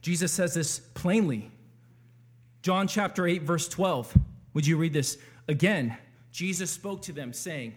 Jesus 0.00 0.32
says 0.32 0.54
this 0.54 0.78
plainly. 0.78 1.50
John 2.62 2.88
chapter 2.88 3.26
8, 3.26 3.42
verse 3.42 3.68
12. 3.68 4.16
Would 4.54 4.66
you 4.66 4.78
read 4.78 4.94
this 4.94 5.18
again? 5.48 5.98
Jesus 6.32 6.70
spoke 6.70 7.02
to 7.02 7.12
them, 7.12 7.34
saying, 7.34 7.74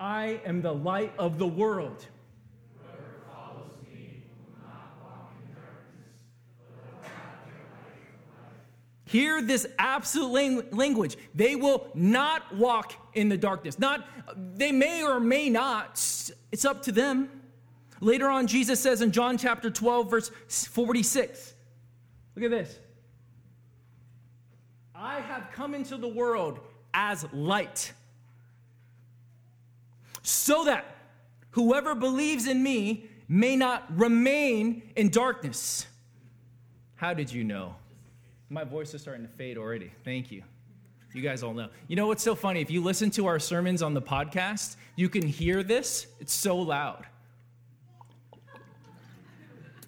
I 0.00 0.40
am 0.46 0.62
the 0.62 0.72
light 0.72 1.12
of 1.18 1.36
the 1.36 1.48
world. 1.48 2.06
Hear 9.12 9.42
this 9.42 9.66
absolute 9.78 10.72
language. 10.72 11.18
They 11.34 11.54
will 11.54 11.86
not 11.92 12.56
walk 12.56 12.94
in 13.12 13.28
the 13.28 13.36
darkness. 13.36 13.78
Not 13.78 14.08
they 14.56 14.72
may 14.72 15.04
or 15.04 15.20
may 15.20 15.50
not. 15.50 15.96
It's 16.50 16.64
up 16.64 16.80
to 16.84 16.92
them. 16.92 17.28
Later 18.00 18.30
on 18.30 18.46
Jesus 18.46 18.80
says 18.80 19.02
in 19.02 19.12
John 19.12 19.36
chapter 19.36 19.68
12 19.68 20.10
verse 20.10 20.30
46. 20.48 21.52
Look 22.34 22.46
at 22.46 22.50
this. 22.50 22.78
I 24.94 25.20
have 25.20 25.50
come 25.52 25.74
into 25.74 25.98
the 25.98 26.08
world 26.08 26.60
as 26.94 27.26
light 27.34 27.92
so 30.22 30.64
that 30.64 30.86
whoever 31.50 31.94
believes 31.94 32.46
in 32.46 32.62
me 32.62 33.10
may 33.28 33.56
not 33.56 33.84
remain 33.94 34.90
in 34.96 35.10
darkness. 35.10 35.86
How 36.94 37.12
did 37.12 37.30
you 37.30 37.44
know? 37.44 37.74
My 38.52 38.64
voice 38.64 38.92
is 38.92 39.00
starting 39.00 39.26
to 39.26 39.32
fade 39.32 39.56
already. 39.56 39.90
Thank 40.04 40.30
you. 40.30 40.42
You 41.14 41.22
guys 41.22 41.42
all 41.42 41.54
know. 41.54 41.70
You 41.88 41.96
know 41.96 42.06
what's 42.06 42.22
so 42.22 42.34
funny? 42.34 42.60
If 42.60 42.70
you 42.70 42.82
listen 42.82 43.10
to 43.12 43.26
our 43.26 43.38
sermons 43.38 43.80
on 43.80 43.94
the 43.94 44.02
podcast, 44.02 44.76
you 44.94 45.08
can 45.08 45.26
hear 45.26 45.62
this. 45.62 46.06
It's 46.20 46.34
so 46.34 46.58
loud. 46.58 47.06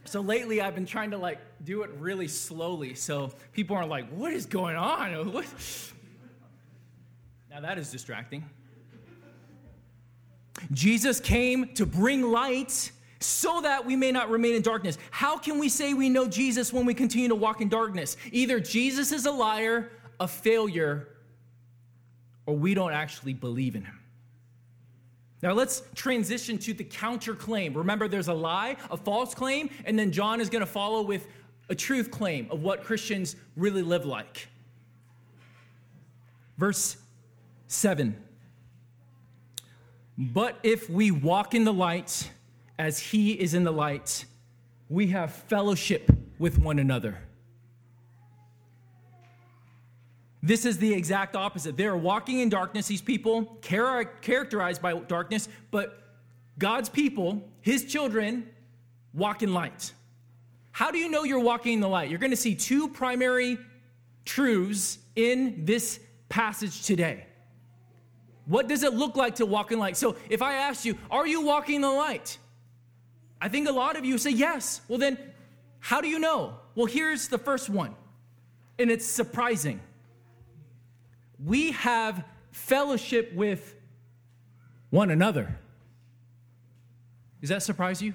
So 0.07 0.23
lately, 0.23 0.63
I've 0.63 0.75
been 0.75 0.87
trying 0.87 1.11
to 1.11 1.19
like 1.19 1.41
do 1.63 1.83
it 1.83 1.91
really 1.99 2.27
slowly, 2.27 2.95
so 2.95 3.33
people 3.53 3.77
aren't 3.77 3.91
like, 3.91 4.09
"What 4.09 4.33
is 4.33 4.47
going 4.47 4.77
on?" 4.77 5.13
What? 5.33 5.47
Now 7.51 7.61
that 7.61 7.77
is 7.77 7.91
distracting. 7.91 8.49
Jesus 10.73 11.21
came 11.21 11.75
to 11.75 11.85
bring 11.85 12.23
light 12.23 12.93
so 13.25 13.61
that 13.63 13.85
we 13.85 13.97
may 13.97 14.13
not 14.13 14.31
remain 14.31 14.55
in 14.55 14.63
darkness. 14.63 14.99
How 15.11 15.39
can 15.39 15.59
we 15.59 15.69
say 15.69 15.95
we 15.95 16.09
know 16.09 16.29
Jesus 16.29 16.73
when 16.73 16.87
we 16.87 16.95
continue 16.95 17.29
to 17.29 17.35
walk 17.35 17.61
in 17.61 17.69
darkness? 17.69 18.17
Either 18.33 18.61
Jesus 18.61 19.13
is 19.13 19.27
a 19.27 19.31
liar, 19.31 19.91
a 20.21 20.29
failure, 20.29 21.09
or 22.47 22.57
we 22.57 22.75
don't 22.75 22.93
actually 22.93 23.33
believe 23.33 23.75
in 23.75 23.85
him. 23.85 23.99
Now 25.43 25.53
let's 25.53 25.83
transition 25.95 26.57
to 26.59 26.73
the 26.73 26.85
counterclaim. 26.85 27.77
Remember, 27.77 28.09
there's 28.09 28.29
a 28.29 28.35
lie, 28.35 28.77
a 28.91 28.97
false 28.97 29.35
claim, 29.35 29.69
and 29.85 29.99
then 29.99 30.11
John 30.11 30.41
is 30.41 30.49
going 30.49 30.61
to 30.61 30.67
follow 30.67 31.03
with 31.03 31.27
a 31.69 31.75
truth 31.75 32.11
claim 32.11 32.47
of 32.51 32.63
what 32.63 32.85
Christians 32.85 33.37
really 33.57 33.83
live 33.83 34.07
like. 34.07 34.49
Verse 36.57 36.97
7 37.69 38.17
But 40.17 40.59
if 40.63 40.89
we 40.89 41.11
walk 41.11 41.55
in 41.55 41.65
the 41.65 41.73
light, 41.73 42.31
as 42.79 42.99
he 42.99 43.33
is 43.33 43.55
in 43.55 43.65
the 43.65 43.73
light, 43.73 44.25
we 44.89 45.09
have 45.09 45.33
fellowship 45.33 46.11
with 46.39 46.59
one 46.59 46.79
another. 46.79 47.19
This 50.43 50.67
is 50.67 50.77
the 50.77 50.93
exact 50.93 51.37
opposite. 51.37 51.77
They 51.77 51.87
are 51.87 51.97
walking 51.97 52.41
in 52.41 52.51
darkness, 52.51 52.87
these 52.87 53.01
people, 53.01 53.59
char- 53.63 54.05
characterized 54.05 54.83
by 54.83 54.93
darkness, 54.93 55.49
but 55.71 56.03
God's 56.59 56.89
people, 56.91 57.43
his 57.63 57.87
children, 57.87 58.49
walk 59.15 59.43
in 59.43 59.55
light. 59.55 59.93
How 60.73 60.91
do 60.91 60.99
you 60.99 61.09
know 61.09 61.25
you're 61.25 61.41
walking 61.41 61.75
in 61.75 61.81
the 61.81 61.89
light? 61.89 62.11
You're 62.11 62.19
going 62.19 62.31
to 62.31 62.37
see 62.37 62.55
two 62.55 62.89
primary 62.89 63.59
truths 64.25 64.99
in 65.17 65.65
this 65.65 65.99
passage 66.29 66.83
today. 66.83 67.27
What 68.47 68.69
does 68.69 68.83
it 68.83 68.93
look 68.93 69.17
like 69.17 69.37
to 69.37 69.47
walk 69.47 69.73
in 69.73 69.79
light? 69.79 69.97
So, 69.97 70.17
if 70.29 70.43
I 70.43 70.55
ask 70.55 70.85
you, 70.85 70.99
are 71.11 71.27
you 71.27 71.41
walking 71.41 71.77
in 71.77 71.83
the 71.83 71.91
light? 71.91 72.37
I 73.41 73.49
think 73.49 73.69
a 73.69 73.73
lot 73.73 73.97
of 73.97 74.05
you 74.05 74.19
say 74.19 74.31
yes. 74.31 74.81
Well, 74.89 74.99
then, 74.99 75.19
how 75.81 76.01
do 76.01 76.09
you 76.09 76.19
know? 76.19 76.55
Well, 76.75 76.87
here's 76.87 77.29
the 77.29 77.39
first 77.39 77.69
one, 77.69 77.95
and 78.79 78.91
it's 78.91 79.05
surprising. 79.05 79.81
We 81.45 81.73
have 81.73 82.25
fellowship 82.53 83.33
with 83.35 83.75
one 84.91 85.11
another. 85.11 85.59
Does 87.41 87.51
that 87.51 87.63
surprise 87.63 88.01
you? 88.01 88.15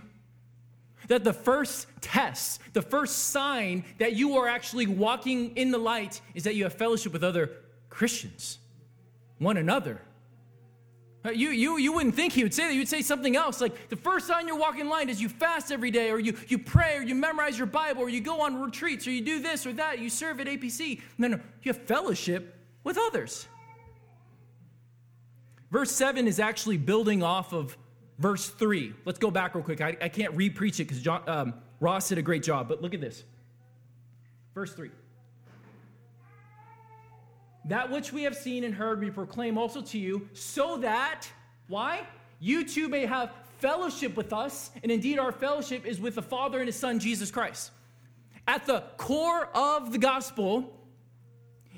That 1.08 1.24
the 1.24 1.34
first 1.34 1.88
test, 2.02 2.62
the 2.74 2.82
first 2.82 3.30
sign 3.30 3.84
that 4.00 4.14
you 4.14 4.38
are 4.38 4.48
actually 4.48 4.88
walking 4.88 5.56
in 5.56 5.72
the 5.72 5.78
light 5.78 6.22
is 6.34 6.44
that 6.46 6.56
you 6.56 6.64
have 6.64 6.74
fellowship 6.74 7.14
with 7.14 7.24
other 7.24 7.52
Christians, 7.90 8.60
one 9.38 9.58
another. 9.58 10.02
You, 11.26 11.50
you, 11.50 11.78
you 11.78 11.92
wouldn't 11.92 12.16
think 12.16 12.32
he 12.32 12.44
would 12.44 12.54
say 12.54 12.68
that. 12.68 12.74
You'd 12.74 12.88
say 12.88 13.02
something 13.02 13.36
else. 13.36 13.60
Like 13.60 13.90
the 13.90 13.98
first 13.98 14.26
sign 14.26 14.48
you're 14.48 14.58
walking 14.58 14.82
in 14.82 14.90
line 14.90 15.10
is 15.10 15.22
you 15.22 15.28
fast 15.28 15.72
every 15.72 15.92
day, 15.92 16.12
or 16.12 16.20
you, 16.20 16.38
you 16.48 16.58
pray, 16.58 16.96
or 16.98 17.02
you 17.02 17.14
memorize 17.14 17.58
your 17.58 17.68
Bible, 17.68 18.04
or 18.04 18.10
you 18.10 18.22
go 18.22 18.42
on 18.42 18.60
retreats, 18.62 19.06
or 19.06 19.12
you 19.12 19.22
do 19.22 19.40
this 19.40 19.66
or 19.66 19.74
that, 19.74 20.00
you 20.00 20.10
serve 20.10 20.40
at 20.40 20.48
APC. 20.48 21.02
No, 21.18 21.28
no, 21.28 21.40
you 21.64 21.74
have 21.74 21.82
fellowship 21.84 22.56
with 22.86 22.98
others. 22.98 23.48
Verse 25.72 25.92
7 25.92 26.26
is 26.26 26.40
actually 26.40 26.78
building 26.78 27.22
off 27.22 27.54
of 27.54 27.78
verse 28.18 28.48
3. 28.50 28.94
Let's 29.06 29.20
go 29.20 29.30
back 29.30 29.56
real 29.56 29.64
quick. 29.64 29.82
I, 29.82 29.98
I 30.02 30.10
can't 30.10 30.34
re 30.36 30.50
preach 30.50 30.80
it 30.80 30.88
because 30.88 31.06
um, 31.28 31.54
Ross 31.82 32.10
did 32.10 32.18
a 32.18 32.22
great 32.22 32.44
job, 32.44 32.70
but 32.70 32.82
look 32.82 32.94
at 32.94 33.02
this. 33.02 33.24
Verse 34.56 34.74
3. 34.74 34.90
That 37.70 37.92
which 37.92 38.12
we 38.12 38.24
have 38.24 38.36
seen 38.36 38.64
and 38.64 38.74
heard, 38.74 39.00
we 39.00 39.12
proclaim 39.12 39.56
also 39.56 39.82
to 39.84 39.98
you, 40.00 40.28
so 40.34 40.78
that, 40.78 41.30
why? 41.68 42.02
You 42.40 42.66
too 42.66 42.90
may 42.90 43.06
have 43.06 43.32
fellowship 43.60 44.18
with 44.18 44.34
us, 44.34 44.72
and 44.82 44.92
indeed 44.92 45.20
our 45.20 45.32
fellowship 45.32 45.86
is 45.86 46.00
with 46.00 46.16
the 46.16 46.22
Father 46.24 46.58
and 46.58 46.68
His 46.68 46.76
Son, 46.76 47.00
Jesus 47.00 47.30
Christ. 47.30 47.70
At 48.48 48.66
the 48.66 48.82
core 48.98 49.50
of 49.54 49.92
the 49.92 50.00
gospel 50.00 50.74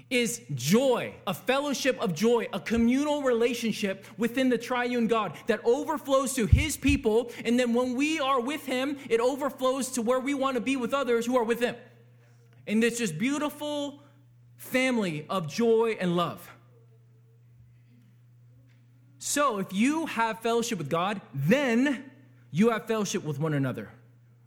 is 0.09 0.41
joy, 0.55 1.13
a 1.27 1.33
fellowship 1.33 1.99
of 1.99 2.15
joy, 2.15 2.47
a 2.53 2.59
communal 2.61 3.23
relationship 3.23 4.05
within 4.17 4.47
the 4.47 4.57
triune 4.57 5.07
God 5.07 5.33
that 5.47 5.59
overflows 5.65 6.33
to 6.35 6.45
His 6.45 6.77
people, 6.77 7.31
and 7.43 7.59
then 7.59 7.73
when 7.73 7.95
we 7.95 8.17
are 8.17 8.39
with 8.39 8.65
Him, 8.65 8.97
it 9.09 9.19
overflows 9.19 9.89
to 9.91 10.01
where 10.01 10.21
we 10.21 10.35
want 10.35 10.55
to 10.55 10.61
be 10.61 10.77
with 10.77 10.93
others 10.93 11.25
who 11.25 11.37
are 11.37 11.43
with 11.43 11.59
Him. 11.59 11.75
And 12.65 12.81
it's 12.81 12.99
just 12.99 13.17
beautiful 13.17 13.99
family 14.61 15.25
of 15.27 15.47
joy 15.47 15.97
and 15.99 16.15
love. 16.15 16.47
So, 19.17 19.57
if 19.57 19.73
you 19.73 20.05
have 20.05 20.39
fellowship 20.39 20.77
with 20.77 20.89
God, 20.89 21.19
then 21.33 22.05
you 22.51 22.69
have 22.69 22.85
fellowship 22.85 23.23
with 23.23 23.39
one 23.39 23.53
another, 23.53 23.89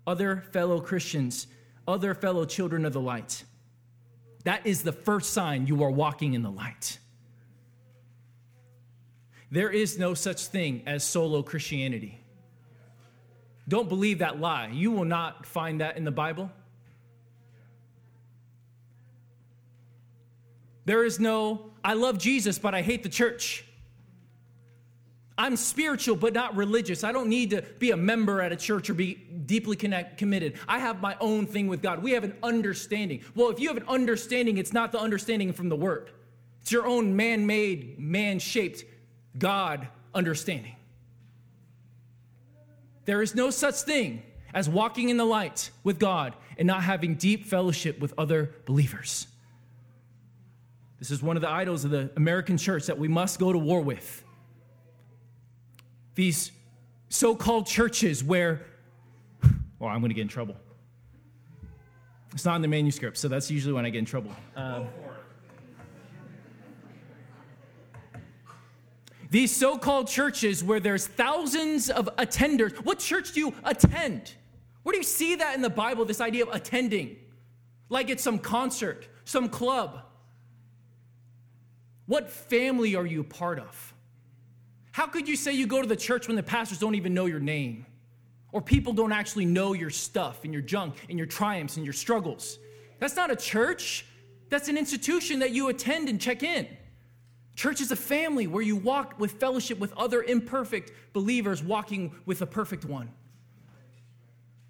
other 0.06 0.44
fellow 0.52 0.80
Christians, 0.80 1.46
other 1.86 2.14
fellow 2.14 2.44
children 2.44 2.84
of 2.84 2.92
the 2.92 3.00
light. 3.00 3.44
That 4.44 4.66
is 4.66 4.82
the 4.82 4.92
first 4.92 5.32
sign 5.32 5.66
you 5.66 5.82
are 5.82 5.90
walking 5.90 6.34
in 6.34 6.42
the 6.42 6.50
light. 6.50 6.98
There 9.50 9.70
is 9.70 9.98
no 9.98 10.14
such 10.14 10.46
thing 10.46 10.82
as 10.86 11.02
solo 11.04 11.42
Christianity. 11.42 12.20
Don't 13.68 13.88
believe 13.88 14.18
that 14.18 14.40
lie. 14.40 14.68
You 14.72 14.90
will 14.90 15.04
not 15.04 15.46
find 15.46 15.80
that 15.80 15.96
in 15.96 16.04
the 16.04 16.10
Bible. 16.10 16.50
There 20.84 21.04
is 21.04 21.18
no, 21.18 21.70
I 21.82 21.94
love 21.94 22.18
Jesus, 22.18 22.58
but 22.58 22.74
I 22.74 22.82
hate 22.82 23.02
the 23.02 23.08
church. 23.08 23.64
I'm 25.36 25.56
spiritual, 25.56 26.14
but 26.14 26.32
not 26.32 26.54
religious. 26.54 27.02
I 27.02 27.10
don't 27.10 27.28
need 27.28 27.50
to 27.50 27.62
be 27.62 27.90
a 27.90 27.96
member 27.96 28.40
at 28.40 28.52
a 28.52 28.56
church 28.56 28.88
or 28.88 28.94
be 28.94 29.14
deeply 29.14 29.74
connect, 29.74 30.16
committed. 30.16 30.58
I 30.68 30.78
have 30.78 31.00
my 31.00 31.16
own 31.20 31.46
thing 31.46 31.66
with 31.66 31.82
God. 31.82 32.02
We 32.02 32.12
have 32.12 32.22
an 32.22 32.36
understanding. 32.42 33.22
Well, 33.34 33.50
if 33.50 33.58
you 33.58 33.68
have 33.68 33.76
an 33.76 33.88
understanding, 33.88 34.58
it's 34.58 34.72
not 34.72 34.92
the 34.92 35.00
understanding 35.00 35.52
from 35.52 35.68
the 35.68 35.76
Word, 35.76 36.10
it's 36.62 36.70
your 36.70 36.86
own 36.86 37.16
man 37.16 37.46
made, 37.46 37.98
man 37.98 38.38
shaped 38.38 38.84
God 39.36 39.88
understanding. 40.14 40.76
There 43.04 43.20
is 43.20 43.34
no 43.34 43.50
such 43.50 43.82
thing 43.82 44.22
as 44.54 44.68
walking 44.68 45.08
in 45.08 45.16
the 45.16 45.24
light 45.24 45.70
with 45.82 45.98
God 45.98 46.34
and 46.56 46.66
not 46.66 46.82
having 46.82 47.16
deep 47.16 47.44
fellowship 47.44 47.98
with 47.98 48.14
other 48.16 48.54
believers. 48.66 49.26
This 51.04 51.10
is 51.10 51.22
one 51.22 51.36
of 51.36 51.42
the 51.42 51.50
idols 51.50 51.84
of 51.84 51.90
the 51.90 52.10
American 52.16 52.56
church 52.56 52.86
that 52.86 52.98
we 52.98 53.08
must 53.08 53.38
go 53.38 53.52
to 53.52 53.58
war 53.58 53.82
with. 53.82 54.24
These 56.14 56.50
so 57.10 57.36
called 57.36 57.66
churches 57.66 58.24
where, 58.24 58.64
well, 59.78 59.90
I'm 59.90 60.00
going 60.00 60.08
to 60.08 60.14
get 60.14 60.22
in 60.22 60.28
trouble. 60.28 60.56
It's 62.32 62.46
not 62.46 62.56
in 62.56 62.62
the 62.62 62.68
manuscript, 62.68 63.18
so 63.18 63.28
that's 63.28 63.50
usually 63.50 63.74
when 63.74 63.84
I 63.84 63.90
get 63.90 63.98
in 63.98 64.06
trouble. 64.06 64.30
Um, 64.56 64.86
these 69.30 69.54
so 69.54 69.76
called 69.76 70.08
churches 70.08 70.64
where 70.64 70.80
there's 70.80 71.06
thousands 71.06 71.90
of 71.90 72.08
attenders. 72.16 72.74
What 72.82 72.98
church 72.98 73.32
do 73.32 73.40
you 73.40 73.54
attend? 73.62 74.32
Where 74.84 74.94
do 74.94 74.96
you 74.96 75.04
see 75.04 75.34
that 75.34 75.54
in 75.54 75.60
the 75.60 75.68
Bible, 75.68 76.06
this 76.06 76.22
idea 76.22 76.46
of 76.46 76.54
attending? 76.54 77.16
Like 77.90 78.08
it's 78.08 78.22
some 78.22 78.38
concert, 78.38 79.06
some 79.26 79.50
club. 79.50 80.00
What 82.06 82.30
family 82.30 82.94
are 82.96 83.06
you 83.06 83.20
a 83.22 83.24
part 83.24 83.58
of? 83.58 83.94
How 84.92 85.06
could 85.06 85.28
you 85.28 85.36
say 85.36 85.52
you 85.52 85.66
go 85.66 85.82
to 85.82 85.88
the 85.88 85.96
church 85.96 86.28
when 86.28 86.36
the 86.36 86.42
pastors 86.42 86.78
don't 86.78 86.94
even 86.94 87.14
know 87.14 87.26
your 87.26 87.40
name? 87.40 87.86
Or 88.52 88.60
people 88.60 88.92
don't 88.92 89.12
actually 89.12 89.46
know 89.46 89.72
your 89.72 89.90
stuff 89.90 90.44
and 90.44 90.52
your 90.52 90.62
junk 90.62 90.94
and 91.08 91.18
your 91.18 91.26
triumphs 91.26 91.76
and 91.76 91.84
your 91.84 91.92
struggles? 91.92 92.58
That's 93.00 93.16
not 93.16 93.30
a 93.30 93.36
church. 93.36 94.06
That's 94.50 94.68
an 94.68 94.78
institution 94.78 95.40
that 95.40 95.50
you 95.50 95.68
attend 95.68 96.08
and 96.08 96.20
check 96.20 96.42
in. 96.42 96.68
Church 97.56 97.80
is 97.80 97.90
a 97.90 97.96
family 97.96 98.46
where 98.46 98.62
you 98.62 98.76
walk 98.76 99.18
with 99.18 99.32
fellowship 99.32 99.78
with 99.78 99.92
other 99.94 100.22
imperfect 100.22 100.92
believers 101.12 101.62
walking 101.62 102.14
with 102.26 102.42
a 102.42 102.46
perfect 102.46 102.84
one. 102.84 103.10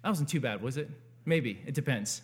That 0.03 0.09
wasn't 0.09 0.29
too 0.29 0.39
bad, 0.39 0.61
was 0.61 0.77
it? 0.77 0.89
Maybe. 1.25 1.61
It 1.65 1.73
depends. 1.73 2.21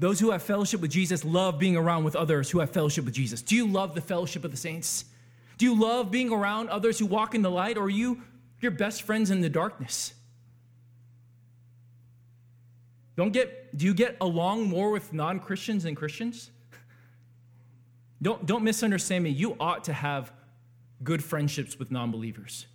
Those 0.00 0.18
who 0.18 0.30
have 0.30 0.42
fellowship 0.42 0.80
with 0.80 0.90
Jesus 0.90 1.26
love 1.26 1.58
being 1.58 1.76
around 1.76 2.04
with 2.04 2.16
others 2.16 2.48
who 2.48 2.60
have 2.60 2.70
fellowship 2.70 3.04
with 3.04 3.12
Jesus. 3.12 3.42
Do 3.42 3.54
you 3.54 3.66
love 3.66 3.94
the 3.94 4.00
fellowship 4.00 4.46
of 4.46 4.50
the 4.50 4.56
saints? 4.56 5.04
Do 5.58 5.66
you 5.66 5.78
love 5.78 6.10
being 6.10 6.32
around 6.32 6.70
others 6.70 6.98
who 6.98 7.04
walk 7.04 7.34
in 7.34 7.42
the 7.42 7.50
light, 7.50 7.76
or 7.76 7.82
are 7.82 7.90
you 7.90 8.22
your 8.62 8.70
best 8.70 9.02
friends 9.02 9.30
in 9.30 9.42
the 9.42 9.50
darkness? 9.50 10.14
Don't 13.14 13.30
get, 13.30 13.76
do 13.76 13.84
you 13.84 13.92
get 13.92 14.16
along 14.22 14.70
more 14.70 14.90
with 14.90 15.12
non 15.12 15.38
Christians 15.38 15.82
than 15.82 15.94
Christians? 15.94 16.50
Don't, 18.22 18.44
don't 18.46 18.64
misunderstand 18.64 19.24
me. 19.24 19.30
You 19.30 19.56
ought 19.60 19.84
to 19.84 19.94
have 19.94 20.30
good 21.02 21.24
friendships 21.24 21.78
with 21.78 21.90
non 21.90 22.10
believers. 22.10 22.66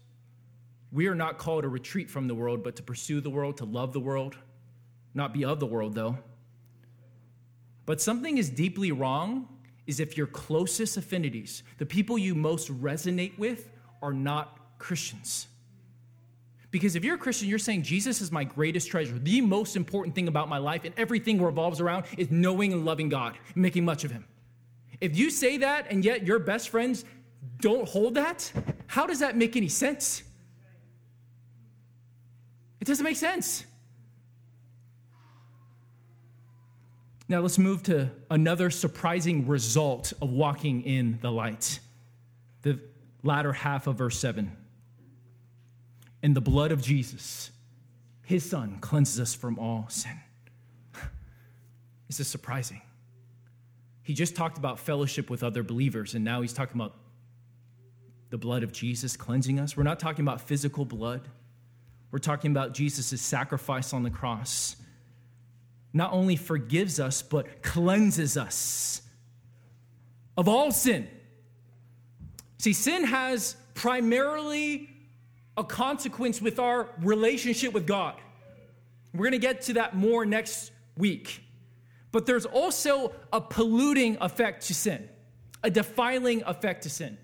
We 0.91 1.07
are 1.07 1.15
not 1.15 1.39
called 1.39 1.63
to 1.63 1.69
retreat 1.69 2.09
from 2.09 2.27
the 2.27 2.35
world, 2.35 2.63
but 2.63 2.75
to 2.75 2.83
pursue 2.83 3.19
the 3.19 3.31
world, 3.31 3.57
to 3.57 3.65
love 3.65 3.93
the 3.93 3.99
world, 3.99 4.37
not 5.15 5.33
be 5.33 5.43
of 5.43 5.59
the 5.59 5.65
world, 5.65 5.95
though. 5.95 6.17
But 7.85 8.01
something 8.01 8.37
is 8.37 8.49
deeply 8.49 8.91
wrong 8.91 9.47
is 9.87 9.99
if 9.99 10.17
your 10.17 10.27
closest 10.27 10.97
affinities, 10.97 11.63
the 11.77 11.85
people 11.85 12.17
you 12.17 12.33
most 12.33 12.71
resonate 12.81 13.37
with, 13.37 13.69
are 14.01 14.13
not 14.13 14.59
Christians. 14.79 15.47
Because 16.71 16.95
if 16.95 17.05
you're 17.05 17.15
a 17.15 17.19
Christian, 17.19 17.47
you're 17.47 17.59
saying 17.59 17.83
Jesus 17.83 18.19
is 18.19 18.31
my 18.31 18.43
greatest 18.43 18.89
treasure. 18.89 19.17
The 19.17 19.39
most 19.39 19.75
important 19.75 20.13
thing 20.13 20.27
about 20.27 20.49
my 20.49 20.57
life 20.57 20.83
and 20.83 20.93
everything 20.97 21.41
revolves 21.41 21.79
around 21.79 22.05
is 22.17 22.31
knowing 22.31 22.73
and 22.73 22.83
loving 22.83 23.07
God, 23.07 23.37
making 23.55 23.85
much 23.85 24.03
of 24.03 24.11
Him. 24.11 24.25
If 24.99 25.15
you 25.17 25.29
say 25.29 25.57
that 25.57 25.87
and 25.89 26.03
yet 26.03 26.25
your 26.25 26.39
best 26.39 26.69
friends 26.69 27.05
don't 27.59 27.87
hold 27.87 28.15
that, 28.15 28.51
how 28.87 29.05
does 29.05 29.19
that 29.19 29.37
make 29.37 29.55
any 29.55 29.69
sense? 29.69 30.23
It 32.81 32.85
doesn't 32.85 33.03
make 33.03 33.17
sense. 33.17 33.65
Now 37.27 37.39
let's 37.39 37.57
move 37.57 37.81
to 37.83 38.11
another 38.29 38.69
surprising 38.69 39.47
result 39.47 40.13
of 40.21 40.29
walking 40.29 40.83
in 40.83 41.17
the 41.21 41.31
light. 41.31 41.79
The 42.61 42.79
latter 43.23 43.51
half 43.51 43.87
of 43.87 43.97
verse 43.97 44.19
7. 44.19 44.55
And 46.21 46.35
the 46.35 46.41
blood 46.41 46.71
of 46.71 46.81
Jesus, 46.81 47.51
his 48.23 48.47
son, 48.47 48.77
cleanses 48.79 49.19
us 49.19 49.33
from 49.33 49.59
all 49.59 49.87
sin. 49.89 50.19
This 52.07 52.19
is 52.19 52.27
surprising. 52.27 52.81
He 54.03 54.13
just 54.13 54.35
talked 54.35 54.59
about 54.59 54.79
fellowship 54.79 55.31
with 55.31 55.41
other 55.43 55.63
believers, 55.63 56.13
and 56.13 56.23
now 56.23 56.41
he's 56.41 56.53
talking 56.53 56.79
about 56.79 56.93
the 58.29 58.37
blood 58.37 58.61
of 58.61 58.71
Jesus 58.71 59.17
cleansing 59.17 59.59
us. 59.59 59.75
We're 59.75 59.81
not 59.81 59.99
talking 59.99 60.23
about 60.23 60.41
physical 60.41 60.85
blood, 60.85 61.27
we're 62.11 62.19
talking 62.19 62.51
about 62.51 62.75
Jesus' 62.75 63.19
sacrifice 63.19 63.91
on 63.91 64.03
the 64.03 64.11
cross 64.11 64.75
not 65.95 66.11
only 66.11 66.35
forgives 66.35 66.99
us, 66.99 67.21
but 67.21 67.63
cleanses 67.63 68.35
us 68.35 69.01
of 70.35 70.49
all 70.49 70.69
sin. 70.73 71.07
See, 72.57 72.73
sin 72.73 73.05
has 73.05 73.55
primarily 73.75 74.89
a 75.55 75.63
consequence 75.63 76.41
with 76.41 76.59
our 76.59 76.89
relationship 76.99 77.73
with 77.73 77.87
God. 77.87 78.15
We're 79.13 79.29
going 79.29 79.31
to 79.31 79.37
get 79.37 79.61
to 79.63 79.73
that 79.75 79.95
more 79.95 80.25
next 80.25 80.73
week. 80.97 81.41
But 82.11 82.25
there's 82.25 82.45
also 82.45 83.13
a 83.31 83.39
polluting 83.39 84.17
effect 84.19 84.67
to 84.67 84.73
sin, 84.73 85.07
a 85.63 85.69
defiling 85.69 86.43
effect 86.43 86.83
to 86.83 86.89
sin. 86.89 87.17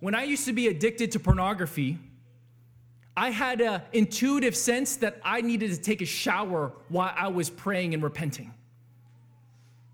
When 0.00 0.14
I 0.14 0.24
used 0.24 0.44
to 0.44 0.52
be 0.52 0.68
addicted 0.68 1.12
to 1.12 1.18
pornography, 1.18 1.98
I 3.16 3.30
had 3.30 3.60
an 3.62 3.80
intuitive 3.92 4.54
sense 4.54 4.96
that 4.96 5.20
I 5.24 5.40
needed 5.40 5.70
to 5.70 5.80
take 5.80 6.02
a 6.02 6.06
shower 6.06 6.72
while 6.88 7.14
I 7.16 7.28
was 7.28 7.48
praying 7.48 7.94
and 7.94 8.02
repenting. 8.02 8.52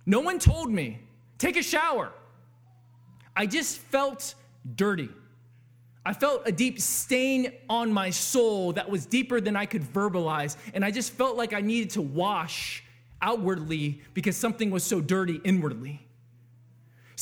No 0.06 0.20
one 0.20 0.40
told 0.40 0.70
me, 0.70 0.98
take 1.38 1.56
a 1.56 1.62
shower. 1.62 2.12
I 3.37 3.46
just 3.46 3.78
felt 3.78 4.35
dirty. 4.74 5.08
I 6.04 6.12
felt 6.12 6.42
a 6.46 6.52
deep 6.52 6.80
stain 6.80 7.52
on 7.70 7.92
my 7.92 8.11
soul 8.11 8.72
that 8.72 8.90
was 8.90 9.06
deeper 9.06 9.40
than 9.40 9.54
I 9.54 9.66
could 9.66 9.82
verbalize. 9.82 10.56
And 10.74 10.85
I 10.85 10.90
just 10.90 11.12
felt 11.12 11.37
like 11.37 11.52
I 11.52 11.61
needed 11.61 11.90
to 11.90 12.02
wash 12.02 12.82
outwardly 13.20 14.00
because 14.14 14.37
something 14.37 14.70
was 14.70 14.82
so 14.82 15.00
dirty 15.00 15.40
inwardly. 15.44 16.04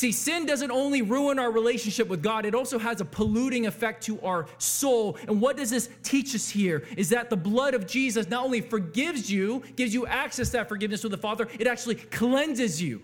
See, 0.00 0.12
sin 0.12 0.46
doesn't 0.46 0.70
only 0.70 1.02
ruin 1.02 1.38
our 1.38 1.50
relationship 1.50 2.08
with 2.08 2.22
God, 2.22 2.46
it 2.46 2.54
also 2.54 2.78
has 2.78 3.02
a 3.02 3.04
polluting 3.04 3.66
effect 3.66 4.02
to 4.04 4.18
our 4.22 4.46
soul. 4.56 5.18
And 5.28 5.42
what 5.42 5.58
does 5.58 5.68
this 5.68 5.90
teach 6.02 6.34
us 6.34 6.48
here? 6.48 6.84
Is 6.96 7.10
that 7.10 7.28
the 7.28 7.36
blood 7.36 7.74
of 7.74 7.86
Jesus 7.86 8.26
not 8.30 8.42
only 8.42 8.62
forgives 8.62 9.30
you, 9.30 9.62
gives 9.76 9.92
you 9.92 10.06
access 10.06 10.46
to 10.46 10.52
that 10.52 10.70
forgiveness 10.70 11.02
with 11.02 11.12
the 11.12 11.18
Father, 11.18 11.48
it 11.58 11.66
actually 11.66 11.96
cleanses 11.96 12.80
you 12.80 13.02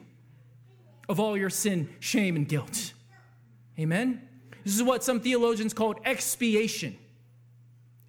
of 1.06 1.20
all 1.20 1.36
your 1.36 1.50
sin, 1.50 1.86
shame, 2.00 2.34
and 2.34 2.48
guilt. 2.48 2.94
Amen? 3.78 4.26
This 4.64 4.74
is 4.74 4.82
what 4.82 5.04
some 5.04 5.20
theologians 5.20 5.74
call 5.74 5.96
expiation. 6.02 6.96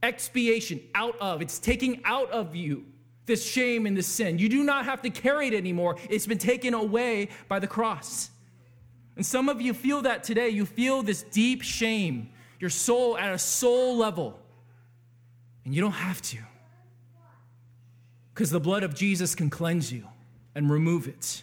Expiation, 0.01 0.79
out 0.95 1.17
of. 1.19 1.41
It's 1.41 1.59
taking 1.59 1.99
out 2.05 2.31
of 2.31 2.55
you 2.55 2.85
this 3.25 3.45
shame 3.45 3.85
and 3.85 3.97
this 3.97 4.07
sin. 4.07 4.39
You 4.39 4.47
do 4.47 4.63
not 4.63 4.85
have 4.85 5.01
to 5.01 5.09
carry 5.09 5.47
it 5.47 5.53
anymore, 5.53 5.97
it's 6.09 6.25
been 6.25 6.37
taken 6.37 6.73
away 6.73 7.27
by 7.49 7.59
the 7.59 7.67
cross. 7.67 8.29
And 9.17 9.25
some 9.25 9.49
of 9.49 9.59
you 9.59 9.73
feel 9.73 10.03
that 10.03 10.23
today. 10.23 10.49
You 10.49 10.65
feel 10.65 11.01
this 11.01 11.23
deep 11.23 11.63
shame, 11.63 12.29
your 12.59 12.69
soul 12.69 13.17
at 13.17 13.33
a 13.33 13.39
soul 13.39 13.97
level. 13.97 14.39
And 15.65 15.73
you 15.73 15.81
don't 15.81 15.91
have 15.91 16.21
to. 16.21 16.37
Because 18.33 18.51
the 18.51 18.59
blood 18.59 18.83
of 18.83 18.93
Jesus 18.93 19.33
can 19.33 19.49
cleanse 19.49 19.91
you 19.91 20.07
and 20.53 20.69
remove 20.69 21.07
it. 21.07 21.41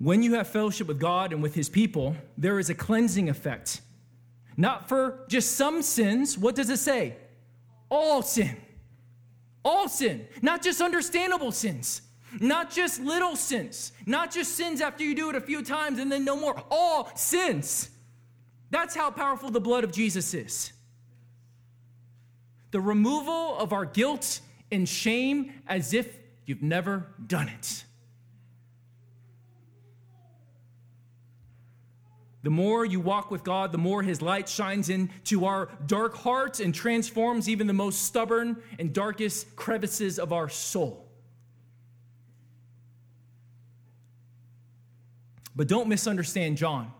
When 0.00 0.24
you 0.24 0.34
have 0.34 0.48
fellowship 0.48 0.88
with 0.88 0.98
God 0.98 1.32
and 1.32 1.40
with 1.40 1.54
his 1.54 1.68
people, 1.68 2.16
there 2.36 2.58
is 2.58 2.68
a 2.68 2.74
cleansing 2.74 3.28
effect. 3.28 3.80
Not 4.56 4.88
for 4.88 5.24
just 5.28 5.52
some 5.52 5.82
sins. 5.82 6.36
What 6.36 6.56
does 6.56 6.68
it 6.68 6.78
say? 6.78 7.16
All 7.88 8.22
sin. 8.22 8.56
All 9.64 9.88
sin. 9.88 10.26
Not 10.42 10.62
just 10.62 10.80
understandable 10.80 11.52
sins. 11.52 12.02
Not 12.40 12.70
just 12.70 13.00
little 13.00 13.36
sins, 13.36 13.92
not 14.06 14.32
just 14.32 14.54
sins 14.54 14.80
after 14.80 15.02
you 15.02 15.14
do 15.14 15.30
it 15.30 15.36
a 15.36 15.40
few 15.40 15.62
times 15.62 15.98
and 15.98 16.10
then 16.12 16.24
no 16.24 16.36
more, 16.36 16.62
all 16.70 17.10
sins. 17.14 17.90
That's 18.70 18.94
how 18.94 19.10
powerful 19.10 19.50
the 19.50 19.60
blood 19.60 19.84
of 19.84 19.92
Jesus 19.92 20.34
is. 20.34 20.72
The 22.70 22.80
removal 22.80 23.56
of 23.58 23.72
our 23.72 23.86
guilt 23.86 24.40
and 24.70 24.88
shame 24.88 25.52
as 25.66 25.94
if 25.94 26.18
you've 26.44 26.62
never 26.62 27.06
done 27.26 27.48
it. 27.48 27.84
The 32.42 32.50
more 32.50 32.84
you 32.84 33.00
walk 33.00 33.30
with 33.30 33.42
God, 33.42 33.72
the 33.72 33.78
more 33.78 34.02
His 34.02 34.22
light 34.22 34.48
shines 34.48 34.90
into 34.90 35.44
our 35.44 35.68
dark 35.86 36.16
hearts 36.16 36.60
and 36.60 36.74
transforms 36.74 37.48
even 37.48 37.66
the 37.66 37.72
most 37.72 38.02
stubborn 38.02 38.62
and 38.78 38.92
darkest 38.92 39.56
crevices 39.56 40.18
of 40.18 40.32
our 40.32 40.48
soul. 40.48 41.07
But 45.58 45.66
don't 45.66 45.88
misunderstand 45.88 46.56
John. 46.56 46.92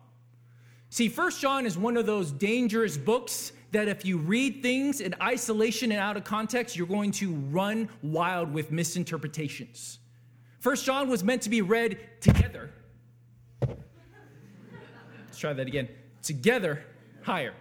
See, 0.90 1.08
First 1.08 1.40
John 1.40 1.64
is 1.64 1.78
one 1.78 1.96
of 1.96 2.06
those 2.06 2.32
dangerous 2.32 2.96
books 2.96 3.52
that 3.70 3.86
if 3.86 4.04
you 4.04 4.18
read 4.18 4.62
things 4.62 5.00
in 5.00 5.14
isolation 5.22 5.92
and 5.92 6.00
out 6.00 6.16
of 6.16 6.24
context, 6.24 6.76
you're 6.76 6.88
going 6.88 7.12
to 7.12 7.34
run 7.52 7.88
wild 8.02 8.52
with 8.52 8.72
misinterpretations. 8.72 10.00
First 10.58 10.84
John 10.84 11.08
was 11.08 11.22
meant 11.22 11.42
to 11.42 11.50
be 11.50 11.62
read 11.62 12.00
together. 12.20 12.72
Let's 13.60 15.38
try 15.38 15.52
that 15.52 15.68
again. 15.68 15.88
Together, 16.24 16.84
higher. 17.22 17.54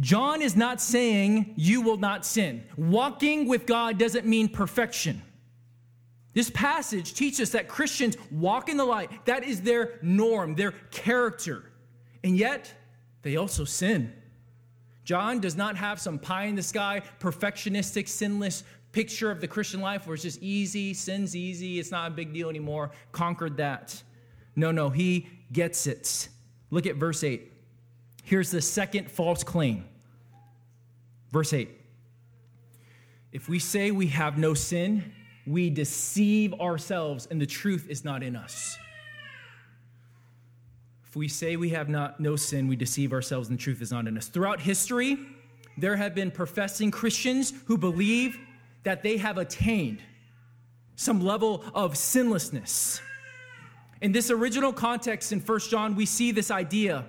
John 0.00 0.42
is 0.42 0.56
not 0.56 0.80
saying 0.80 1.54
you 1.56 1.80
will 1.80 1.98
not 1.98 2.26
sin. 2.26 2.64
Walking 2.76 3.46
with 3.46 3.66
God 3.66 3.98
doesn't 3.98 4.26
mean 4.26 4.48
perfection. 4.48 5.22
This 6.34 6.50
passage 6.50 7.14
teaches 7.14 7.40
us 7.40 7.50
that 7.50 7.68
Christians 7.68 8.16
walk 8.30 8.68
in 8.68 8.76
the 8.76 8.84
light. 8.84 9.26
That 9.26 9.44
is 9.44 9.60
their 9.60 9.98
norm, 10.02 10.54
their 10.54 10.72
character. 10.90 11.70
And 12.24 12.36
yet, 12.36 12.72
they 13.22 13.36
also 13.36 13.64
sin. 13.64 14.12
John 15.04 15.40
does 15.40 15.56
not 15.56 15.76
have 15.76 16.00
some 16.00 16.18
pie 16.18 16.44
in 16.44 16.54
the 16.54 16.62
sky, 16.62 17.02
perfectionistic, 17.20 18.08
sinless 18.08 18.64
picture 18.92 19.30
of 19.30 19.40
the 19.40 19.48
Christian 19.48 19.80
life 19.80 20.06
where 20.06 20.14
it's 20.14 20.22
just 20.22 20.42
easy, 20.42 20.94
sin's 20.94 21.34
easy, 21.34 21.78
it's 21.78 21.90
not 21.90 22.12
a 22.12 22.14
big 22.14 22.32
deal 22.32 22.48
anymore, 22.48 22.90
conquered 23.10 23.56
that. 23.56 24.00
No, 24.54 24.70
no, 24.70 24.90
he 24.90 25.28
gets 25.50 25.86
it. 25.86 26.28
Look 26.70 26.86
at 26.86 26.96
verse 26.96 27.24
8. 27.24 27.50
Here's 28.22 28.50
the 28.50 28.62
second 28.62 29.10
false 29.10 29.42
claim. 29.42 29.86
Verse 31.30 31.52
8 31.52 31.70
If 33.32 33.48
we 33.48 33.58
say 33.58 33.90
we 33.90 34.08
have 34.08 34.38
no 34.38 34.54
sin, 34.54 35.12
we 35.46 35.70
deceive 35.70 36.54
ourselves 36.54 37.26
and 37.30 37.40
the 37.40 37.46
truth 37.46 37.86
is 37.88 38.04
not 38.04 38.22
in 38.22 38.36
us. 38.36 38.76
If 41.04 41.16
we 41.16 41.28
say 41.28 41.56
we 41.56 41.70
have 41.70 41.88
not 41.88 42.20
no 42.20 42.36
sin, 42.36 42.68
we 42.68 42.76
deceive 42.76 43.12
ourselves 43.12 43.48
and 43.48 43.58
the 43.58 43.62
truth 43.62 43.82
is 43.82 43.90
not 43.90 44.06
in 44.06 44.16
us. 44.16 44.28
Throughout 44.28 44.60
history, 44.60 45.18
there 45.76 45.96
have 45.96 46.14
been 46.14 46.30
professing 46.30 46.90
Christians 46.90 47.52
who 47.66 47.76
believe 47.76 48.38
that 48.84 49.02
they 49.02 49.16
have 49.18 49.38
attained 49.38 50.02
some 50.96 51.20
level 51.20 51.64
of 51.74 51.96
sinlessness. 51.96 53.00
In 54.00 54.12
this 54.12 54.30
original 54.30 54.72
context 54.72 55.32
in 55.32 55.40
First 55.40 55.70
John, 55.70 55.94
we 55.94 56.06
see 56.06 56.32
this 56.32 56.50
idea, 56.50 57.06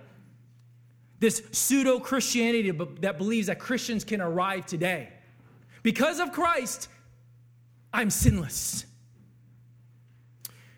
this 1.20 1.42
pseudo 1.52 2.00
Christianity 2.00 2.72
that 3.02 3.18
believes 3.18 3.48
that 3.48 3.60
Christians 3.60 4.04
can 4.04 4.22
arrive 4.22 4.66
today. 4.66 5.10
Because 5.82 6.20
of 6.20 6.32
Christ, 6.32 6.88
I'm 7.94 8.10
sinless. 8.10 8.86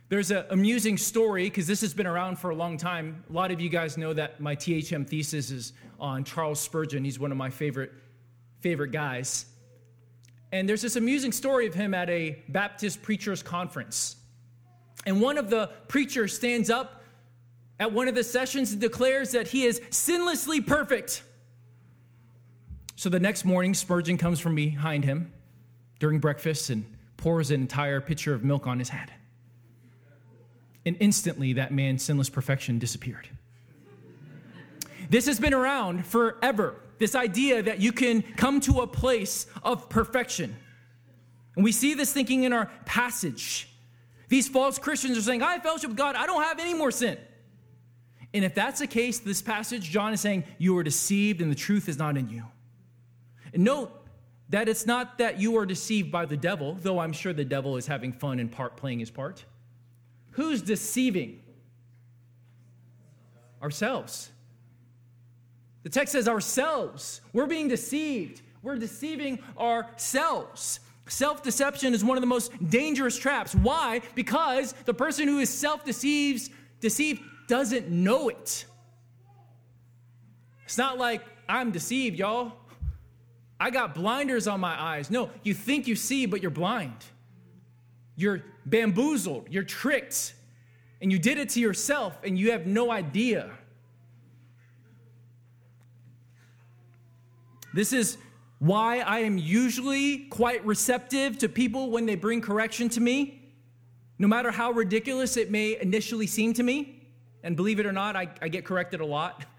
There's 0.10 0.30
an 0.30 0.46
amusing 0.50 0.98
story 0.98 1.46
because 1.46 1.66
this 1.66 1.82
has 1.82 1.94
been 1.94 2.06
around 2.06 2.38
for 2.38 2.52
a 2.52 2.56
long 2.56 2.78
time. 2.78 3.24
A 3.30 3.34
lot 3.34 3.52
of 3.52 3.60
you 3.60 3.70
guys 3.70 3.98
know 3.98 4.14
that 4.14 4.40
my 4.40 4.56
THM 4.56 5.08
thesis 5.08 5.50
is 5.50 5.74
on 6.00 6.24
Charles 6.24 6.60
Spurgeon. 6.60 7.04
He's 7.04 7.20
one 7.20 7.32
of 7.32 7.38
my 7.38 7.50
favorite 7.50 7.92
favorite 8.60 8.92
guys. 8.92 9.46
And 10.52 10.70
there's 10.70 10.82
this 10.82 10.96
amusing 10.96 11.32
story 11.32 11.68
of 11.68 11.74
him 11.74 11.94
at 11.94 12.10
a 12.10 12.44
Baptist 12.50 13.02
preachers 13.02 13.42
conference. 13.42 14.16
And 15.06 15.22
one 15.22 15.38
of 15.38 15.50
the 15.50 15.68
preachers 15.88 16.36
stands 16.36 16.70
up 16.70 17.04
at 17.80 17.92
one 17.92 18.08
of 18.08 18.16
the 18.16 18.24
sessions 18.24 18.72
and 18.72 18.82
declares 18.82 19.32
that 19.32 19.48
he 19.48 19.66
is 19.66 19.80
sinlessly 19.90 20.66
perfect. 20.66 21.24
So 22.96 23.10
the 23.10 23.20
next 23.20 23.44
morning, 23.44 23.74
Spurgeon 23.74 24.18
comes 24.18 24.40
from 24.40 24.56
behind 24.56 25.04
him 25.04 25.34
during 26.00 26.20
breakfast 26.20 26.70
and 26.70 26.86
pours 27.18 27.52
an 27.52 27.62
entire 27.62 28.02
pitcher 28.02 28.34
of 28.34 28.44
milk 28.44 28.68
on 28.68 28.80
his 28.80 28.90
head. 28.90 29.12
And 30.86 30.98
instantly, 31.00 31.54
that 31.54 31.72
man's 31.72 32.04
sinless 32.04 32.30
perfection 32.30 32.80
disappeared. 32.80 33.28
This 35.10 35.26
has 35.26 35.40
been 35.40 35.54
around 35.54 36.06
forever 36.06 36.76
this 36.98 37.16
idea 37.16 37.62
that 37.64 37.80
you 37.80 37.92
can 37.92 38.22
come 38.22 38.60
to 38.62 38.82
a 38.82 38.88
place 38.88 39.48
of 39.64 39.90
perfection. 39.90 40.56
And 41.56 41.64
we 41.64 41.72
see 41.72 41.94
this 41.94 42.14
thinking 42.14 42.44
in 42.44 42.54
our 42.54 42.72
passage. 42.86 43.70
These 44.30 44.48
false 44.48 44.80
Christians 44.80 45.18
are 45.18 45.22
saying, 45.22 45.42
I 45.42 45.54
have 45.54 45.64
fellowship 45.64 45.90
with 45.90 45.98
God, 45.98 46.16
I 46.16 46.26
don't 46.26 46.44
have 46.44 46.60
any 46.60 46.74
more 46.74 46.92
sin. 46.92 47.18
And 48.34 48.44
if 48.44 48.54
that's 48.54 48.80
the 48.80 48.88
case, 48.88 49.20
this 49.20 49.42
passage, 49.42 49.90
John 49.90 50.14
is 50.14 50.20
saying, 50.20 50.44
you 50.58 50.78
are 50.78 50.84
deceived 50.84 51.42
and 51.42 51.50
the 51.50 51.56
truth 51.56 51.88
is 51.88 51.98
not 51.98 52.18
in 52.18 52.30
you. 52.30 52.44
And 53.54 53.64
note 53.64 53.92
that 54.50 54.70
it's 54.70 54.86
not 54.86 55.18
that 55.18 55.40
you 55.40 55.58
are 55.58 55.66
deceived 55.66 56.12
by 56.12 56.26
the 56.26 56.38
devil, 56.38 56.78
though 56.82 57.00
I'm 57.00 57.14
sure 57.14 57.34
the 57.34 57.46
devil 57.46 57.78
is 57.78 57.88
having 57.88 58.14
fun 58.14 58.40
and 58.40 58.52
part 58.52 58.78
playing 58.78 59.00
his 59.00 59.10
part. 59.10 59.44
Who's 60.32 60.62
deceiving? 60.62 61.42
Ourselves. 63.62 64.30
The 65.84 65.90
text 65.90 66.12
says 66.12 66.28
ourselves. 66.28 67.22
We're 67.34 67.48
being 67.48 67.68
deceived. 67.68 68.42
We're 68.62 68.78
deceiving 68.78 69.40
ourselves. 69.58 70.80
Self 71.08 71.44
deception 71.44 71.94
is 71.94 72.04
one 72.04 72.18
of 72.18 72.22
the 72.22 72.28
most 72.28 72.52
dangerous 72.70 73.18
traps. 73.18 73.54
Why? 73.54 74.02
Because 74.16 74.74
the 74.86 74.94
person 74.94 75.28
who 75.28 75.40
is 75.40 75.50
self 75.50 75.86
deceived 75.86 76.52
doesn't 77.48 77.90
know 77.90 78.30
it. 78.30 78.66
It's 80.66 80.78
not 80.78 80.98
like 80.98 81.22
I'm 81.48 81.72
deceived, 81.72 82.18
y'all. 82.18 82.54
I 83.60 83.70
got 83.70 83.96
blinders 83.96 84.48
on 84.48 84.60
my 84.60 84.80
eyes. 84.80 85.10
No, 85.10 85.30
you 85.44 85.54
think 85.54 85.88
you 85.88 85.96
see, 85.96 86.26
but 86.26 86.42
you're 86.42 86.52
blind. 86.52 87.06
You're 88.16 88.44
bamboozled, 88.66 89.48
you're 89.50 89.64
tricked, 89.64 90.34
and 91.02 91.12
you 91.12 91.20
did 91.20 91.38
it 91.38 91.50
to 91.50 91.60
yourself, 91.60 92.18
and 92.24 92.38
you 92.38 92.52
have 92.52 92.66
no 92.66 92.92
idea. 92.92 93.52
This 97.74 97.92
is 97.92 98.18
why 98.60 99.00
I 99.00 99.20
am 99.20 99.38
usually 99.38 100.20
quite 100.30 100.66
receptive 100.66 101.38
to 101.40 101.50
people 101.50 101.92
when 101.92 102.06
they 102.06 102.16
bring 102.16 102.40
correction 102.42 102.88
to 102.90 103.02
me, 103.02 103.42
no 104.18 104.28
matter 104.28 104.50
how 104.50 104.72
ridiculous 104.72 105.36
it 105.36 105.52
may 105.52 105.80
initially 105.80 106.26
seem 106.26 106.54
to 106.54 106.64
me. 106.64 107.02
And 107.44 107.56
believe 107.56 107.80
it 107.80 107.86
or 107.86 107.92
not, 107.92 108.16
I, 108.16 108.30
I 108.42 108.48
get 108.48 108.66
corrected 108.66 109.02
a 109.02 109.06
lot. 109.06 109.46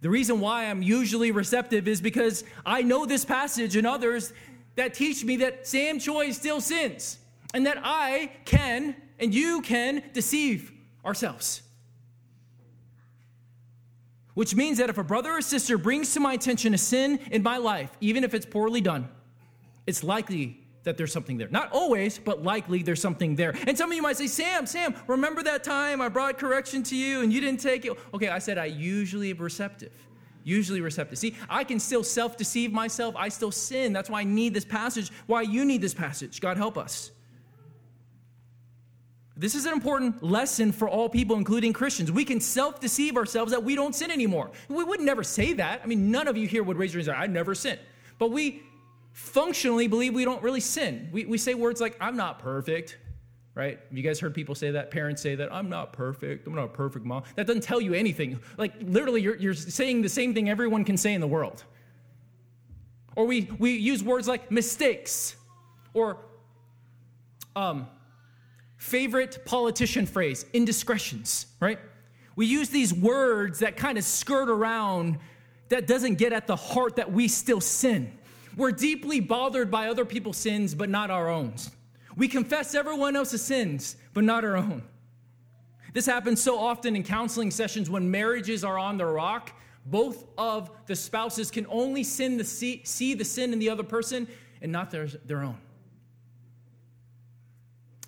The 0.00 0.10
reason 0.10 0.40
why 0.40 0.66
I'm 0.66 0.82
usually 0.82 1.30
receptive 1.30 1.88
is 1.88 2.00
because 2.00 2.44
I 2.64 2.82
know 2.82 3.06
this 3.06 3.24
passage 3.24 3.76
and 3.76 3.86
others 3.86 4.32
that 4.74 4.94
teach 4.94 5.24
me 5.24 5.36
that 5.38 5.66
Sam 5.66 5.98
Choi 5.98 6.32
still 6.32 6.60
sins 6.60 7.18
and 7.54 7.66
that 7.66 7.78
I 7.82 8.32
can 8.44 8.94
and 9.18 9.34
you 9.34 9.62
can 9.62 10.02
deceive 10.12 10.72
ourselves. 11.04 11.62
Which 14.34 14.54
means 14.54 14.76
that 14.78 14.90
if 14.90 14.98
a 14.98 15.04
brother 15.04 15.32
or 15.32 15.40
sister 15.40 15.78
brings 15.78 16.12
to 16.12 16.20
my 16.20 16.34
attention 16.34 16.74
a 16.74 16.78
sin 16.78 17.18
in 17.30 17.42
my 17.42 17.56
life, 17.56 17.90
even 18.02 18.22
if 18.22 18.34
it's 18.34 18.44
poorly 18.44 18.82
done, 18.82 19.08
it's 19.86 20.04
likely 20.04 20.65
that 20.86 20.96
there's 20.96 21.12
something 21.12 21.36
there. 21.36 21.48
Not 21.48 21.72
always, 21.72 22.16
but 22.16 22.44
likely 22.44 22.80
there's 22.80 23.02
something 23.02 23.34
there. 23.34 23.54
And 23.66 23.76
some 23.76 23.90
of 23.90 23.96
you 23.96 24.02
might 24.02 24.16
say, 24.16 24.28
Sam, 24.28 24.66
Sam, 24.66 24.94
remember 25.08 25.42
that 25.42 25.64
time 25.64 26.00
I 26.00 26.08
brought 26.08 26.38
correction 26.38 26.84
to 26.84 26.96
you 26.96 27.22
and 27.22 27.32
you 27.32 27.40
didn't 27.40 27.60
take 27.60 27.84
it? 27.84 27.92
Okay, 28.14 28.28
I 28.28 28.38
said 28.38 28.56
I 28.56 28.66
usually 28.66 29.30
am 29.30 29.38
receptive. 29.38 29.92
Usually 30.44 30.80
receptive. 30.80 31.18
See, 31.18 31.34
I 31.50 31.64
can 31.64 31.80
still 31.80 32.04
self 32.04 32.36
deceive 32.36 32.72
myself. 32.72 33.16
I 33.16 33.30
still 33.30 33.50
sin. 33.50 33.92
That's 33.92 34.08
why 34.08 34.20
I 34.20 34.24
need 34.24 34.54
this 34.54 34.64
passage, 34.64 35.10
why 35.26 35.42
you 35.42 35.64
need 35.64 35.82
this 35.82 35.92
passage. 35.92 36.40
God 36.40 36.56
help 36.56 36.78
us. 36.78 37.10
This 39.36 39.56
is 39.56 39.66
an 39.66 39.72
important 39.72 40.22
lesson 40.22 40.70
for 40.70 40.88
all 40.88 41.08
people, 41.08 41.36
including 41.36 41.72
Christians. 41.72 42.12
We 42.12 42.24
can 42.24 42.40
self 42.40 42.78
deceive 42.78 43.16
ourselves 43.16 43.50
that 43.50 43.64
we 43.64 43.74
don't 43.74 43.92
sin 43.92 44.12
anymore. 44.12 44.52
We 44.68 44.84
would 44.84 45.00
never 45.00 45.24
say 45.24 45.52
that. 45.54 45.80
I 45.82 45.86
mean, 45.86 46.12
none 46.12 46.28
of 46.28 46.36
you 46.36 46.46
here 46.46 46.62
would 46.62 46.76
raise 46.76 46.94
your 46.94 47.02
hand 47.02 47.16
I 47.20 47.26
never 47.26 47.56
sin. 47.56 47.76
But 48.18 48.30
we 48.30 48.62
functionally 49.16 49.86
believe 49.86 50.12
we 50.12 50.26
don't 50.26 50.42
really 50.42 50.60
sin. 50.60 51.08
We, 51.10 51.24
we 51.24 51.38
say 51.38 51.54
words 51.54 51.80
like, 51.80 51.96
I'm 52.02 52.18
not 52.18 52.38
perfect, 52.38 52.98
right? 53.54 53.80
Have 53.88 53.96
you 53.96 54.02
guys 54.02 54.20
heard 54.20 54.34
people 54.34 54.54
say 54.54 54.72
that? 54.72 54.90
Parents 54.90 55.22
say 55.22 55.34
that, 55.36 55.50
I'm 55.50 55.70
not 55.70 55.94
perfect. 55.94 56.46
I'm 56.46 56.54
not 56.54 56.64
a 56.66 56.68
perfect 56.68 57.06
mom. 57.06 57.22
That 57.34 57.46
doesn't 57.46 57.62
tell 57.62 57.80
you 57.80 57.94
anything. 57.94 58.38
Like, 58.58 58.74
literally, 58.82 59.22
you're, 59.22 59.36
you're 59.36 59.54
saying 59.54 60.02
the 60.02 60.10
same 60.10 60.34
thing 60.34 60.50
everyone 60.50 60.84
can 60.84 60.98
say 60.98 61.14
in 61.14 61.22
the 61.22 61.26
world. 61.26 61.64
Or 63.16 63.24
we, 63.24 63.48
we 63.58 63.70
use 63.70 64.04
words 64.04 64.28
like 64.28 64.50
mistakes 64.50 65.34
or 65.94 66.18
um, 67.56 67.86
favorite 68.76 69.46
politician 69.46 70.04
phrase 70.04 70.44
indiscretions, 70.52 71.46
right? 71.58 71.78
We 72.36 72.44
use 72.44 72.68
these 72.68 72.92
words 72.92 73.60
that 73.60 73.78
kind 73.78 73.96
of 73.96 74.04
skirt 74.04 74.50
around 74.50 75.20
that 75.70 75.86
doesn't 75.86 76.16
get 76.16 76.34
at 76.34 76.46
the 76.46 76.56
heart 76.56 76.96
that 76.96 77.10
we 77.10 77.28
still 77.28 77.62
sin. 77.62 78.12
We're 78.56 78.72
deeply 78.72 79.20
bothered 79.20 79.70
by 79.70 79.88
other 79.88 80.04
people's 80.04 80.38
sins, 80.38 80.74
but 80.74 80.88
not 80.88 81.10
our 81.10 81.28
own. 81.28 81.54
We 82.16 82.26
confess 82.26 82.74
everyone 82.74 83.14
else's 83.14 83.42
sins, 83.42 83.96
but 84.14 84.24
not 84.24 84.44
our 84.44 84.56
own. 84.56 84.82
This 85.92 86.06
happens 86.06 86.42
so 86.42 86.58
often 86.58 86.96
in 86.96 87.02
counseling 87.02 87.50
sessions 87.50 87.90
when 87.90 88.10
marriages 88.10 88.64
are 88.64 88.78
on 88.78 88.96
the 88.96 89.04
rock. 89.04 89.52
Both 89.84 90.24
of 90.36 90.70
the 90.86 90.96
spouses 90.96 91.50
can 91.50 91.66
only 91.68 92.02
sin 92.02 92.38
the, 92.38 92.44
see, 92.44 92.82
see 92.84 93.14
the 93.14 93.24
sin 93.24 93.52
in 93.52 93.58
the 93.58 93.68
other 93.68 93.82
person 93.82 94.26
and 94.62 94.72
not 94.72 94.90
their, 94.90 95.06
their 95.06 95.42
own. 95.42 95.58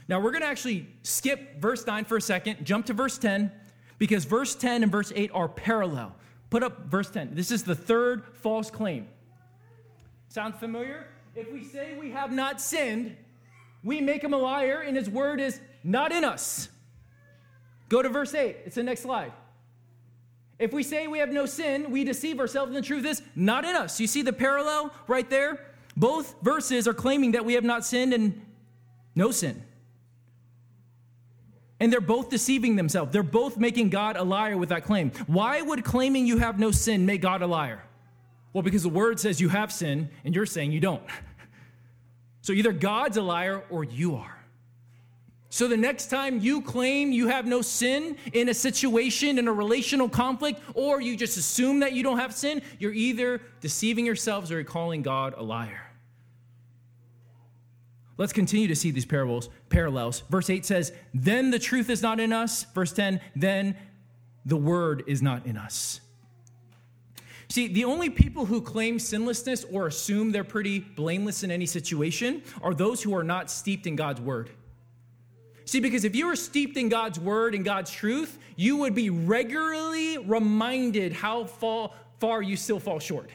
Now 0.08 0.20
we're 0.20 0.30
going 0.30 0.42
to 0.42 0.48
actually 0.48 0.88
skip 1.02 1.60
verse 1.60 1.86
9 1.86 2.06
for 2.06 2.16
a 2.16 2.22
second, 2.22 2.64
jump 2.64 2.86
to 2.86 2.94
verse 2.94 3.18
10, 3.18 3.52
because 3.98 4.24
verse 4.24 4.54
10 4.54 4.82
and 4.82 4.90
verse 4.90 5.12
8 5.14 5.30
are 5.34 5.48
parallel. 5.48 6.16
Put 6.48 6.62
up 6.62 6.86
verse 6.86 7.10
10. 7.10 7.34
This 7.34 7.50
is 7.50 7.64
the 7.64 7.74
third 7.74 8.24
false 8.32 8.70
claim. 8.70 9.06
Sound 10.28 10.56
familiar? 10.56 11.06
If 11.34 11.52
we 11.52 11.64
say 11.64 11.96
we 11.98 12.10
have 12.10 12.32
not 12.32 12.60
sinned, 12.60 13.16
we 13.82 14.00
make 14.00 14.22
him 14.22 14.34
a 14.34 14.38
liar, 14.38 14.80
and 14.80 14.96
his 14.96 15.08
word 15.08 15.40
is 15.40 15.60
not 15.84 16.12
in 16.12 16.24
us. 16.24 16.68
Go 17.88 18.02
to 18.02 18.08
verse 18.08 18.34
8. 18.34 18.56
It's 18.66 18.74
the 18.74 18.82
next 18.82 19.02
slide. 19.02 19.32
If 20.58 20.72
we 20.72 20.82
say 20.82 21.06
we 21.06 21.20
have 21.20 21.30
no 21.30 21.46
sin, 21.46 21.90
we 21.90 22.04
deceive 22.04 22.40
ourselves, 22.40 22.68
and 22.68 22.76
the 22.76 22.86
truth 22.86 23.04
is 23.04 23.22
not 23.36 23.64
in 23.64 23.76
us. 23.76 24.00
You 24.00 24.06
see 24.06 24.22
the 24.22 24.32
parallel 24.32 24.92
right 25.06 25.28
there? 25.30 25.64
Both 25.96 26.34
verses 26.42 26.86
are 26.88 26.94
claiming 26.94 27.32
that 27.32 27.44
we 27.44 27.54
have 27.54 27.64
not 27.64 27.84
sinned 27.84 28.12
and 28.12 28.44
no 29.14 29.30
sin. 29.30 29.62
And 31.80 31.92
they're 31.92 32.00
both 32.00 32.28
deceiving 32.28 32.74
themselves. 32.74 33.12
They're 33.12 33.22
both 33.22 33.56
making 33.56 33.90
God 33.90 34.16
a 34.16 34.24
liar 34.24 34.56
with 34.56 34.70
that 34.70 34.84
claim. 34.84 35.12
Why 35.28 35.62
would 35.62 35.84
claiming 35.84 36.26
you 36.26 36.38
have 36.38 36.58
no 36.58 36.72
sin 36.72 37.06
make 37.06 37.22
God 37.22 37.40
a 37.40 37.46
liar? 37.46 37.84
Well, 38.52 38.62
because 38.62 38.82
the 38.82 38.88
word 38.88 39.20
says 39.20 39.40
you 39.40 39.48
have 39.48 39.72
sin, 39.72 40.10
and 40.24 40.34
you're 40.34 40.46
saying 40.46 40.72
you 40.72 40.80
don't. 40.80 41.02
So 42.40 42.54
either 42.54 42.72
God's 42.72 43.18
a 43.18 43.22
liar 43.22 43.62
or 43.68 43.84
you 43.84 44.14
are. 44.14 44.38
So 45.50 45.66
the 45.66 45.76
next 45.76 46.08
time 46.08 46.40
you 46.40 46.62
claim 46.62 47.10
you 47.10 47.28
have 47.28 47.46
no 47.46 47.62
sin 47.62 48.16
in 48.32 48.48
a 48.48 48.54
situation, 48.54 49.38
in 49.38 49.48
a 49.48 49.52
relational 49.52 50.08
conflict, 50.08 50.60
or 50.74 51.00
you 51.00 51.16
just 51.16 51.36
assume 51.36 51.80
that 51.80 51.92
you 51.92 52.02
don't 52.02 52.18
have 52.18 52.34
sin, 52.34 52.62
you're 52.78 52.92
either 52.92 53.40
deceiving 53.60 54.06
yourselves 54.06 54.50
or 54.50 54.54
you're 54.54 54.64
calling 54.64 55.02
God 55.02 55.34
a 55.36 55.42
liar. 55.42 55.90
Let's 58.18 58.32
continue 58.32 58.68
to 58.68 58.76
see 58.76 58.90
these 58.90 59.06
parables, 59.06 59.48
parallels. 59.70 60.22
Verse 60.28 60.50
8 60.50 60.66
says, 60.66 60.92
Then 61.14 61.50
the 61.50 61.58
truth 61.58 61.88
is 61.88 62.02
not 62.02 62.18
in 62.18 62.32
us. 62.32 62.64
Verse 62.74 62.92
10, 62.92 63.20
then 63.36 63.76
the 64.44 64.56
word 64.56 65.04
is 65.06 65.22
not 65.22 65.46
in 65.46 65.56
us. 65.56 66.00
See, 67.50 67.68
the 67.68 67.84
only 67.84 68.10
people 68.10 68.44
who 68.44 68.60
claim 68.60 68.98
sinlessness 68.98 69.64
or 69.70 69.86
assume 69.86 70.32
they're 70.32 70.44
pretty 70.44 70.80
blameless 70.80 71.42
in 71.42 71.50
any 71.50 71.64
situation 71.64 72.42
are 72.62 72.74
those 72.74 73.02
who 73.02 73.14
are 73.14 73.24
not 73.24 73.50
steeped 73.50 73.86
in 73.86 73.96
God's 73.96 74.20
word. 74.20 74.50
See, 75.64 75.80
because 75.80 76.04
if 76.04 76.14
you 76.14 76.26
were 76.26 76.36
steeped 76.36 76.76
in 76.76 76.88
God's 76.88 77.18
word 77.18 77.54
and 77.54 77.64
God's 77.64 77.90
truth, 77.90 78.38
you 78.56 78.76
would 78.78 78.94
be 78.94 79.10
regularly 79.10 80.18
reminded 80.18 81.12
how 81.12 81.44
far, 81.44 81.90
far 82.20 82.42
you 82.42 82.56
still 82.56 82.80
fall 82.80 82.98
short. 82.98 83.30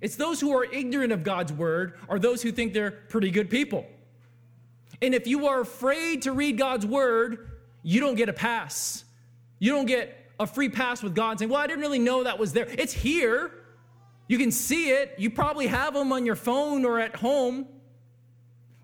It's 0.00 0.16
those 0.16 0.40
who 0.40 0.56
are 0.56 0.64
ignorant 0.64 1.12
of 1.12 1.22
God's 1.22 1.52
word 1.52 1.94
are 2.08 2.18
those 2.18 2.42
who 2.42 2.52
think 2.52 2.72
they're 2.72 2.90
pretty 2.90 3.30
good 3.30 3.50
people. 3.50 3.86
And 5.02 5.14
if 5.14 5.26
you 5.26 5.46
are 5.46 5.60
afraid 5.60 6.22
to 6.22 6.32
read 6.32 6.58
God's 6.58 6.86
word, 6.86 7.50
you 7.82 8.00
don't 8.00 8.14
get 8.14 8.28
a 8.28 8.34
pass. 8.34 9.04
You 9.58 9.72
don't 9.72 9.86
get 9.86 10.19
a 10.40 10.46
free 10.46 10.70
pass 10.70 11.02
with 11.02 11.14
God 11.14 11.38
saying, 11.38 11.50
Well, 11.50 11.60
I 11.60 11.66
didn't 11.66 11.82
really 11.82 11.98
know 11.98 12.24
that 12.24 12.38
was 12.38 12.52
there. 12.52 12.66
It's 12.66 12.94
here. 12.94 13.52
You 14.26 14.38
can 14.38 14.50
see 14.50 14.90
it. 14.90 15.14
You 15.18 15.30
probably 15.30 15.66
have 15.66 15.92
them 15.92 16.12
on 16.12 16.24
your 16.24 16.34
phone 16.34 16.84
or 16.84 16.98
at 16.98 17.14
home. 17.16 17.66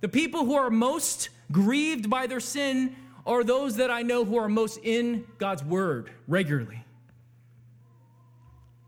The 0.03 0.09
people 0.09 0.45
who 0.45 0.55
are 0.55 0.71
most 0.71 1.31
grieved 1.51 2.11
by 2.11 2.27
their 2.27 2.41
sin 2.41 2.95
are 3.25 3.43
those 3.43 3.77
that 3.77 3.91
I 3.91 4.03
know 4.03 4.25
who 4.25 4.37
are 4.37 4.49
most 4.49 4.79
in 4.83 5.25
God's 5.39 5.65
word 5.65 6.11
regularly. 6.29 6.85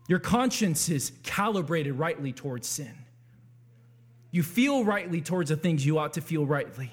Your 0.07 0.19
conscience 0.19 0.89
is 0.89 1.11
calibrated 1.23 1.93
rightly 1.93 2.33
towards 2.33 2.67
sin. 2.67 2.93
You 4.31 4.43
feel 4.43 4.83
rightly 4.83 5.21
towards 5.21 5.49
the 5.49 5.57
things 5.57 5.85
you 5.85 5.97
ought 5.97 6.13
to 6.13 6.21
feel 6.21 6.45
rightly. 6.45 6.91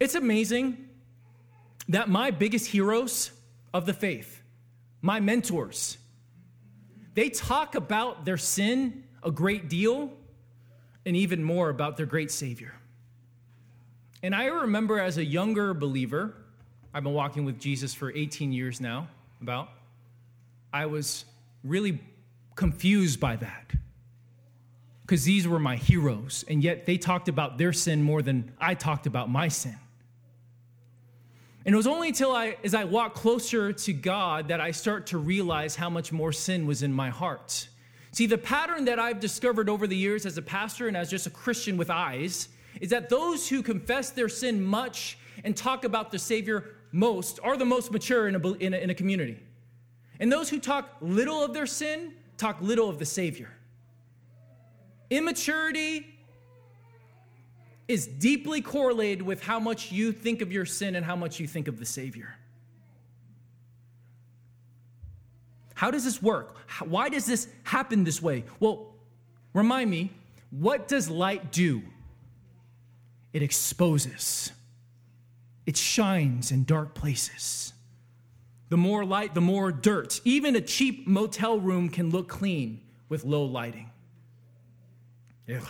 It's 0.00 0.16
amazing 0.16 0.88
that 1.92 2.08
my 2.08 2.30
biggest 2.30 2.66
heroes 2.66 3.30
of 3.72 3.86
the 3.86 3.92
faith, 3.92 4.42
my 5.00 5.20
mentors, 5.20 5.98
they 7.14 7.28
talk 7.28 7.74
about 7.74 8.24
their 8.24 8.38
sin 8.38 9.04
a 9.22 9.30
great 9.30 9.68
deal 9.68 10.10
and 11.04 11.16
even 11.16 11.44
more 11.44 11.68
about 11.68 11.96
their 11.96 12.06
great 12.06 12.30
Savior. 12.30 12.74
And 14.22 14.34
I 14.34 14.46
remember 14.46 14.98
as 14.98 15.18
a 15.18 15.24
younger 15.24 15.74
believer, 15.74 16.34
I've 16.94 17.02
been 17.02 17.12
walking 17.12 17.44
with 17.44 17.58
Jesus 17.58 17.92
for 17.92 18.10
18 18.10 18.52
years 18.52 18.80
now, 18.80 19.08
about, 19.42 19.68
I 20.72 20.86
was 20.86 21.26
really 21.62 22.00
confused 22.54 23.20
by 23.20 23.36
that 23.36 23.72
because 25.02 25.24
these 25.24 25.46
were 25.46 25.58
my 25.58 25.76
heroes, 25.76 26.44
and 26.48 26.64
yet 26.64 26.86
they 26.86 26.96
talked 26.96 27.28
about 27.28 27.58
their 27.58 27.72
sin 27.72 28.02
more 28.02 28.22
than 28.22 28.52
I 28.58 28.74
talked 28.74 29.06
about 29.06 29.28
my 29.28 29.48
sin. 29.48 29.76
And 31.64 31.74
it 31.74 31.76
was 31.76 31.86
only 31.86 32.08
until 32.08 32.32
I, 32.32 32.56
as 32.64 32.74
I 32.74 32.84
walk 32.84 33.14
closer 33.14 33.72
to 33.72 33.92
God, 33.92 34.48
that 34.48 34.60
I 34.60 34.72
start 34.72 35.06
to 35.08 35.18
realize 35.18 35.76
how 35.76 35.88
much 35.88 36.10
more 36.10 36.32
sin 36.32 36.66
was 36.66 36.82
in 36.82 36.92
my 36.92 37.08
heart. 37.08 37.68
See, 38.10 38.26
the 38.26 38.38
pattern 38.38 38.84
that 38.86 38.98
I've 38.98 39.20
discovered 39.20 39.68
over 39.68 39.86
the 39.86 39.96
years 39.96 40.26
as 40.26 40.36
a 40.36 40.42
pastor 40.42 40.88
and 40.88 40.96
as 40.96 41.08
just 41.08 41.26
a 41.26 41.30
Christian 41.30 41.76
with 41.76 41.88
eyes 41.88 42.48
is 42.80 42.90
that 42.90 43.08
those 43.08 43.48
who 43.48 43.62
confess 43.62 44.10
their 44.10 44.28
sin 44.28 44.62
much 44.62 45.18
and 45.44 45.56
talk 45.56 45.84
about 45.84 46.10
the 46.10 46.18
Savior 46.18 46.74
most 46.90 47.38
are 47.42 47.56
the 47.56 47.64
most 47.64 47.90
mature 47.90 48.28
in 48.28 48.34
a, 48.34 48.52
in 48.54 48.74
a, 48.74 48.76
in 48.76 48.90
a 48.90 48.94
community. 48.94 49.38
And 50.20 50.30
those 50.30 50.50
who 50.50 50.60
talk 50.60 50.96
little 51.00 51.42
of 51.42 51.54
their 51.54 51.66
sin 51.66 52.14
talk 52.36 52.60
little 52.60 52.88
of 52.88 52.98
the 52.98 53.06
Savior. 53.06 53.50
Immaturity 55.10 56.11
is 57.92 58.06
deeply 58.06 58.60
correlated 58.60 59.22
with 59.22 59.42
how 59.42 59.60
much 59.60 59.92
you 59.92 60.12
think 60.12 60.42
of 60.42 60.50
your 60.50 60.66
sin 60.66 60.96
and 60.96 61.04
how 61.04 61.14
much 61.14 61.38
you 61.38 61.46
think 61.46 61.68
of 61.68 61.78
the 61.78 61.84
Savior. 61.84 62.34
How 65.74 65.90
does 65.90 66.04
this 66.04 66.22
work? 66.22 66.56
Why 66.80 67.08
does 67.08 67.26
this 67.26 67.48
happen 67.64 68.04
this 68.04 68.22
way? 68.22 68.44
Well, 68.60 68.94
remind 69.52 69.90
me, 69.90 70.12
what 70.50 70.88
does 70.88 71.08
light 71.08 71.52
do? 71.52 71.82
It 73.32 73.42
exposes, 73.42 74.52
it 75.66 75.76
shines 75.76 76.52
in 76.52 76.64
dark 76.64 76.94
places. 76.94 77.72
The 78.68 78.76
more 78.76 79.04
light, 79.04 79.34
the 79.34 79.40
more 79.42 79.70
dirt. 79.70 80.20
Even 80.24 80.56
a 80.56 80.60
cheap 80.60 81.06
motel 81.06 81.58
room 81.60 81.90
can 81.90 82.10
look 82.10 82.28
clean 82.28 82.80
with 83.08 83.24
low 83.24 83.44
lighting. 83.44 83.90
Ew. 85.46 85.60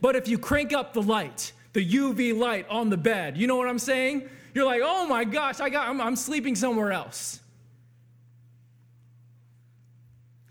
But 0.00 0.16
if 0.16 0.28
you 0.28 0.38
crank 0.38 0.72
up 0.72 0.92
the 0.92 1.02
light, 1.02 1.52
the 1.72 1.86
UV 1.86 2.36
light 2.36 2.66
on 2.68 2.90
the 2.90 2.96
bed, 2.96 3.36
you 3.36 3.46
know 3.46 3.56
what 3.56 3.68
I'm 3.68 3.78
saying? 3.78 4.28
You're 4.54 4.66
like, 4.66 4.82
oh 4.84 5.06
my 5.06 5.24
gosh, 5.24 5.60
I 5.60 5.68
got, 5.68 5.88
I'm, 5.88 6.00
I'm 6.00 6.16
sleeping 6.16 6.56
somewhere 6.56 6.92
else. 6.92 7.40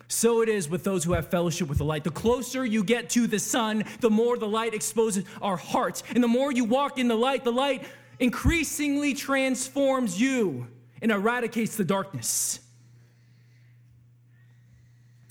So 0.08 0.42
it 0.42 0.50
is 0.50 0.70
with 0.70 0.84
those 0.84 1.04
who 1.04 1.14
have 1.14 1.30
fellowship 1.30 1.68
with 1.68 1.80
the 1.80 1.84
light. 1.84 2.04
The 2.04 2.12
closer 2.12 2.66
you 2.66 2.84
get 2.84 3.10
to 3.12 3.28
the 3.28 3.40
sun, 3.40 3.84
the 4.00 4.10
more 4.10 4.38
the 4.38 4.48
light 4.48 4.74
exposes 4.74 5.26
our 5.42 5.58
hearts. 5.58 6.02
And 6.16 6.24
the 6.24 6.28
more 6.28 6.52
you 6.52 6.64
walk 6.64 6.98
in 6.98 7.08
the 7.08 7.16
light, 7.16 7.44
the 7.44 7.52
light 7.52 7.84
increasingly 8.20 9.14
transforms 9.14 10.20
you 10.20 10.68
and 11.02 11.12
eradicates 11.12 11.76
the 11.76 11.84
darkness. 11.84 12.62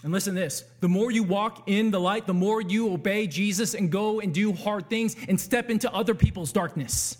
And 0.02 0.12
listen 0.12 0.34
to 0.34 0.40
this 0.40 0.64
the 0.80 0.88
more 0.88 1.10
you 1.10 1.22
walk 1.22 1.68
in 1.68 1.90
the 1.90 2.00
light, 2.00 2.26
the 2.26 2.34
more 2.34 2.60
you 2.60 2.92
obey 2.92 3.26
Jesus 3.26 3.74
and 3.74 3.90
go 3.90 4.20
and 4.20 4.32
do 4.32 4.52
hard 4.52 4.88
things 4.88 5.16
and 5.28 5.40
step 5.40 5.70
into 5.70 5.92
other 5.92 6.14
people's 6.14 6.52
darkness. 6.52 7.18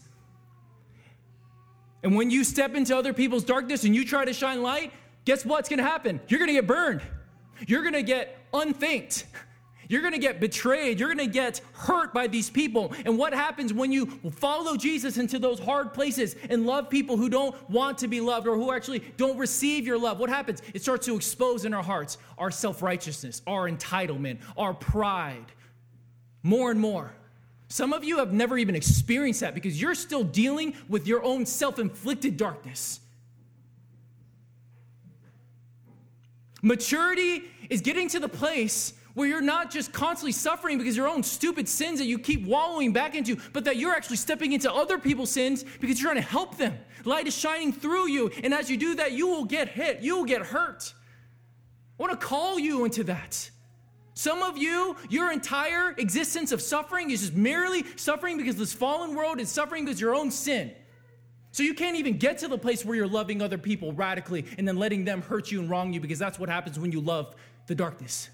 And 2.02 2.14
when 2.14 2.30
you 2.30 2.44
step 2.44 2.74
into 2.74 2.96
other 2.96 3.12
people's 3.12 3.44
darkness 3.44 3.84
and 3.84 3.94
you 3.94 4.04
try 4.04 4.24
to 4.24 4.32
shine 4.32 4.62
light, 4.62 4.92
guess 5.24 5.44
what's 5.44 5.68
gonna 5.68 5.82
happen? 5.82 6.20
You're 6.28 6.38
gonna 6.38 6.52
get 6.52 6.66
burned. 6.66 7.02
You're 7.66 7.82
gonna 7.82 8.02
get 8.02 8.36
unthanked. 8.52 9.24
You're 9.88 10.00
going 10.00 10.14
to 10.14 10.18
get 10.18 10.40
betrayed. 10.40 10.98
You're 10.98 11.14
going 11.14 11.26
to 11.26 11.32
get 11.32 11.60
hurt 11.72 12.12
by 12.12 12.26
these 12.26 12.50
people. 12.50 12.92
And 13.04 13.16
what 13.16 13.32
happens 13.32 13.72
when 13.72 13.92
you 13.92 14.06
follow 14.32 14.76
Jesus 14.76 15.16
into 15.16 15.38
those 15.38 15.60
hard 15.60 15.94
places 15.94 16.34
and 16.50 16.66
love 16.66 16.90
people 16.90 17.16
who 17.16 17.28
don't 17.28 17.54
want 17.70 17.98
to 17.98 18.08
be 18.08 18.20
loved 18.20 18.46
or 18.46 18.56
who 18.56 18.72
actually 18.72 19.00
don't 19.16 19.38
receive 19.38 19.86
your 19.86 19.98
love? 19.98 20.18
What 20.18 20.28
happens? 20.28 20.62
It 20.74 20.82
starts 20.82 21.06
to 21.06 21.16
expose 21.16 21.64
in 21.64 21.72
our 21.72 21.82
hearts 21.82 22.18
our 22.38 22.50
self 22.50 22.82
righteousness, 22.82 23.42
our 23.46 23.70
entitlement, 23.70 24.38
our 24.56 24.74
pride, 24.74 25.52
more 26.42 26.70
and 26.70 26.80
more. 26.80 27.12
Some 27.68 27.92
of 27.92 28.04
you 28.04 28.18
have 28.18 28.32
never 28.32 28.58
even 28.58 28.74
experienced 28.76 29.40
that 29.40 29.54
because 29.54 29.80
you're 29.80 29.94
still 29.94 30.24
dealing 30.24 30.74
with 30.88 31.06
your 31.06 31.22
own 31.22 31.46
self 31.46 31.78
inflicted 31.78 32.36
darkness. 32.36 33.00
Maturity 36.62 37.44
is 37.68 37.80
getting 37.80 38.08
to 38.08 38.18
the 38.18 38.28
place 38.28 38.94
where 39.16 39.26
you're 39.26 39.40
not 39.40 39.70
just 39.70 39.94
constantly 39.94 40.30
suffering 40.30 40.76
because 40.76 40.94
your 40.94 41.08
own 41.08 41.22
stupid 41.22 41.66
sins 41.66 41.98
that 41.98 42.04
you 42.04 42.18
keep 42.18 42.44
wallowing 42.44 42.92
back 42.92 43.14
into, 43.14 43.34
but 43.54 43.64
that 43.64 43.78
you're 43.78 43.94
actually 43.94 44.18
stepping 44.18 44.52
into 44.52 44.70
other 44.70 44.98
people's 44.98 45.30
sins 45.30 45.64
because 45.80 45.98
you're 45.98 46.12
trying 46.12 46.22
to 46.22 46.30
help 46.30 46.58
them. 46.58 46.78
Light 47.06 47.26
is 47.26 47.34
shining 47.34 47.72
through 47.72 48.10
you, 48.10 48.30
and 48.44 48.52
as 48.52 48.70
you 48.70 48.76
do 48.76 48.94
that, 48.96 49.12
you 49.12 49.26
will 49.26 49.46
get 49.46 49.70
hit, 49.70 50.02
you 50.02 50.16
will 50.16 50.26
get 50.26 50.42
hurt. 50.42 50.92
I 51.98 52.02
want 52.02 52.12
to 52.12 52.26
call 52.26 52.58
you 52.58 52.84
into 52.84 53.04
that. 53.04 53.50
Some 54.12 54.42
of 54.42 54.58
you, 54.58 54.96
your 55.08 55.32
entire 55.32 55.92
existence 55.92 56.52
of 56.52 56.60
suffering 56.60 57.10
is 57.10 57.22
just 57.22 57.34
merely 57.34 57.86
suffering 57.96 58.36
because 58.36 58.56
this 58.56 58.74
fallen 58.74 59.14
world 59.14 59.40
is 59.40 59.48
suffering 59.48 59.86
because 59.86 59.98
your 59.98 60.14
own 60.14 60.30
sin. 60.30 60.72
So 61.52 61.62
you 61.62 61.72
can't 61.72 61.96
even 61.96 62.18
get 62.18 62.36
to 62.38 62.48
the 62.48 62.58
place 62.58 62.84
where 62.84 62.94
you're 62.94 63.08
loving 63.08 63.40
other 63.40 63.56
people 63.56 63.94
radically 63.94 64.44
and 64.58 64.68
then 64.68 64.76
letting 64.76 65.06
them 65.06 65.22
hurt 65.22 65.50
you 65.50 65.60
and 65.60 65.70
wrong 65.70 65.94
you 65.94 66.00
because 66.00 66.18
that's 66.18 66.38
what 66.38 66.50
happens 66.50 66.78
when 66.78 66.92
you 66.92 67.00
love 67.00 67.34
the 67.66 67.74
darkness. 67.74 68.28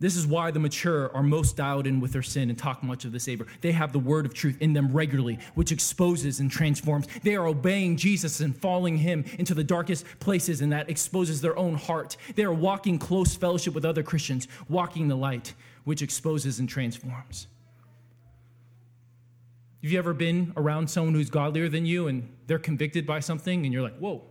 This 0.00 0.16
is 0.16 0.26
why 0.26 0.50
the 0.50 0.58
mature 0.58 1.14
are 1.14 1.22
most 1.22 1.56
dialed 1.56 1.86
in 1.86 2.00
with 2.00 2.12
their 2.12 2.22
sin 2.22 2.50
and 2.50 2.58
talk 2.58 2.82
much 2.82 3.04
of 3.04 3.12
the 3.12 3.20
Savior. 3.20 3.46
They 3.60 3.72
have 3.72 3.92
the 3.92 3.98
word 3.98 4.26
of 4.26 4.34
truth 4.34 4.56
in 4.60 4.72
them 4.72 4.92
regularly, 4.92 5.38
which 5.54 5.70
exposes 5.70 6.40
and 6.40 6.50
transforms. 6.50 7.06
They 7.22 7.36
are 7.36 7.46
obeying 7.46 7.96
Jesus 7.96 8.40
and 8.40 8.56
following 8.56 8.98
him 8.98 9.24
into 9.38 9.54
the 9.54 9.62
darkest 9.62 10.04
places, 10.18 10.60
and 10.60 10.72
that 10.72 10.90
exposes 10.90 11.40
their 11.40 11.56
own 11.56 11.74
heart. 11.74 12.16
They 12.34 12.42
are 12.42 12.52
walking 12.52 12.98
close 12.98 13.36
fellowship 13.36 13.72
with 13.72 13.84
other 13.84 14.02
Christians, 14.02 14.48
walking 14.68 15.06
the 15.06 15.16
light, 15.16 15.54
which 15.84 16.02
exposes 16.02 16.58
and 16.58 16.68
transforms. 16.68 17.46
Have 19.82 19.92
you 19.92 19.98
ever 19.98 20.12
been 20.12 20.52
around 20.56 20.88
someone 20.88 21.14
who's 21.14 21.30
godlier 21.30 21.68
than 21.68 21.86
you 21.86 22.08
and 22.08 22.28
they're 22.46 22.58
convicted 22.58 23.06
by 23.06 23.20
something, 23.20 23.64
and 23.64 23.72
you're 23.72 23.82
like, 23.82 23.98
whoa, 23.98 24.24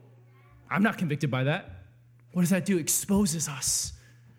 I'm 0.69 0.83
not 0.83 0.97
convicted 0.97 1.31
by 1.31 1.45
that? 1.45 1.85
What 2.33 2.41
does 2.41 2.49
that 2.49 2.65
do? 2.65 2.77
It 2.77 2.81
exposes 2.81 3.47
us 3.47 3.93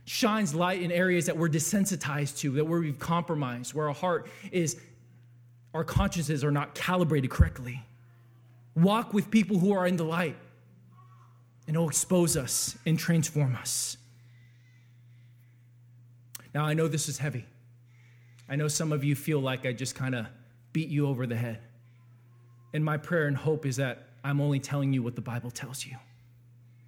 shines 0.04 0.54
light 0.54 0.82
in 0.82 0.92
areas 0.92 1.26
that 1.26 1.36
we're 1.36 1.48
desensitized 1.48 2.38
to, 2.38 2.52
that 2.52 2.64
where 2.64 2.80
we've 2.80 2.98
compromised, 2.98 3.74
where 3.74 3.88
our 3.88 3.94
heart 3.94 4.28
is, 4.52 4.78
our 5.72 5.84
consciences 5.84 6.44
are 6.44 6.50
not 6.50 6.74
calibrated 6.74 7.30
correctly. 7.30 7.82
Walk 8.74 9.14
with 9.14 9.30
people 9.30 9.58
who 9.58 9.72
are 9.72 9.86
in 9.86 9.96
the 9.96 10.04
light, 10.04 10.36
and 11.66 11.76
it'll 11.76 11.88
expose 11.88 12.36
us 12.36 12.76
and 12.84 12.98
transform 12.98 13.56
us. 13.56 13.96
Now, 16.54 16.64
I 16.64 16.74
know 16.74 16.86
this 16.86 17.08
is 17.08 17.18
heavy. 17.18 17.46
I 18.48 18.56
know 18.56 18.68
some 18.68 18.92
of 18.92 19.02
you 19.02 19.16
feel 19.16 19.40
like 19.40 19.64
I 19.66 19.72
just 19.72 19.94
kind 19.94 20.14
of 20.14 20.26
beat 20.72 20.88
you 20.88 21.08
over 21.08 21.26
the 21.26 21.36
head. 21.36 21.60
And 22.74 22.84
my 22.84 22.96
prayer 22.96 23.26
and 23.26 23.36
hope 23.36 23.64
is 23.64 23.76
that 23.76 24.08
I'm 24.22 24.40
only 24.40 24.60
telling 24.60 24.92
you 24.92 25.02
what 25.02 25.14
the 25.14 25.22
Bible 25.22 25.50
tells 25.50 25.86
you. 25.86 25.96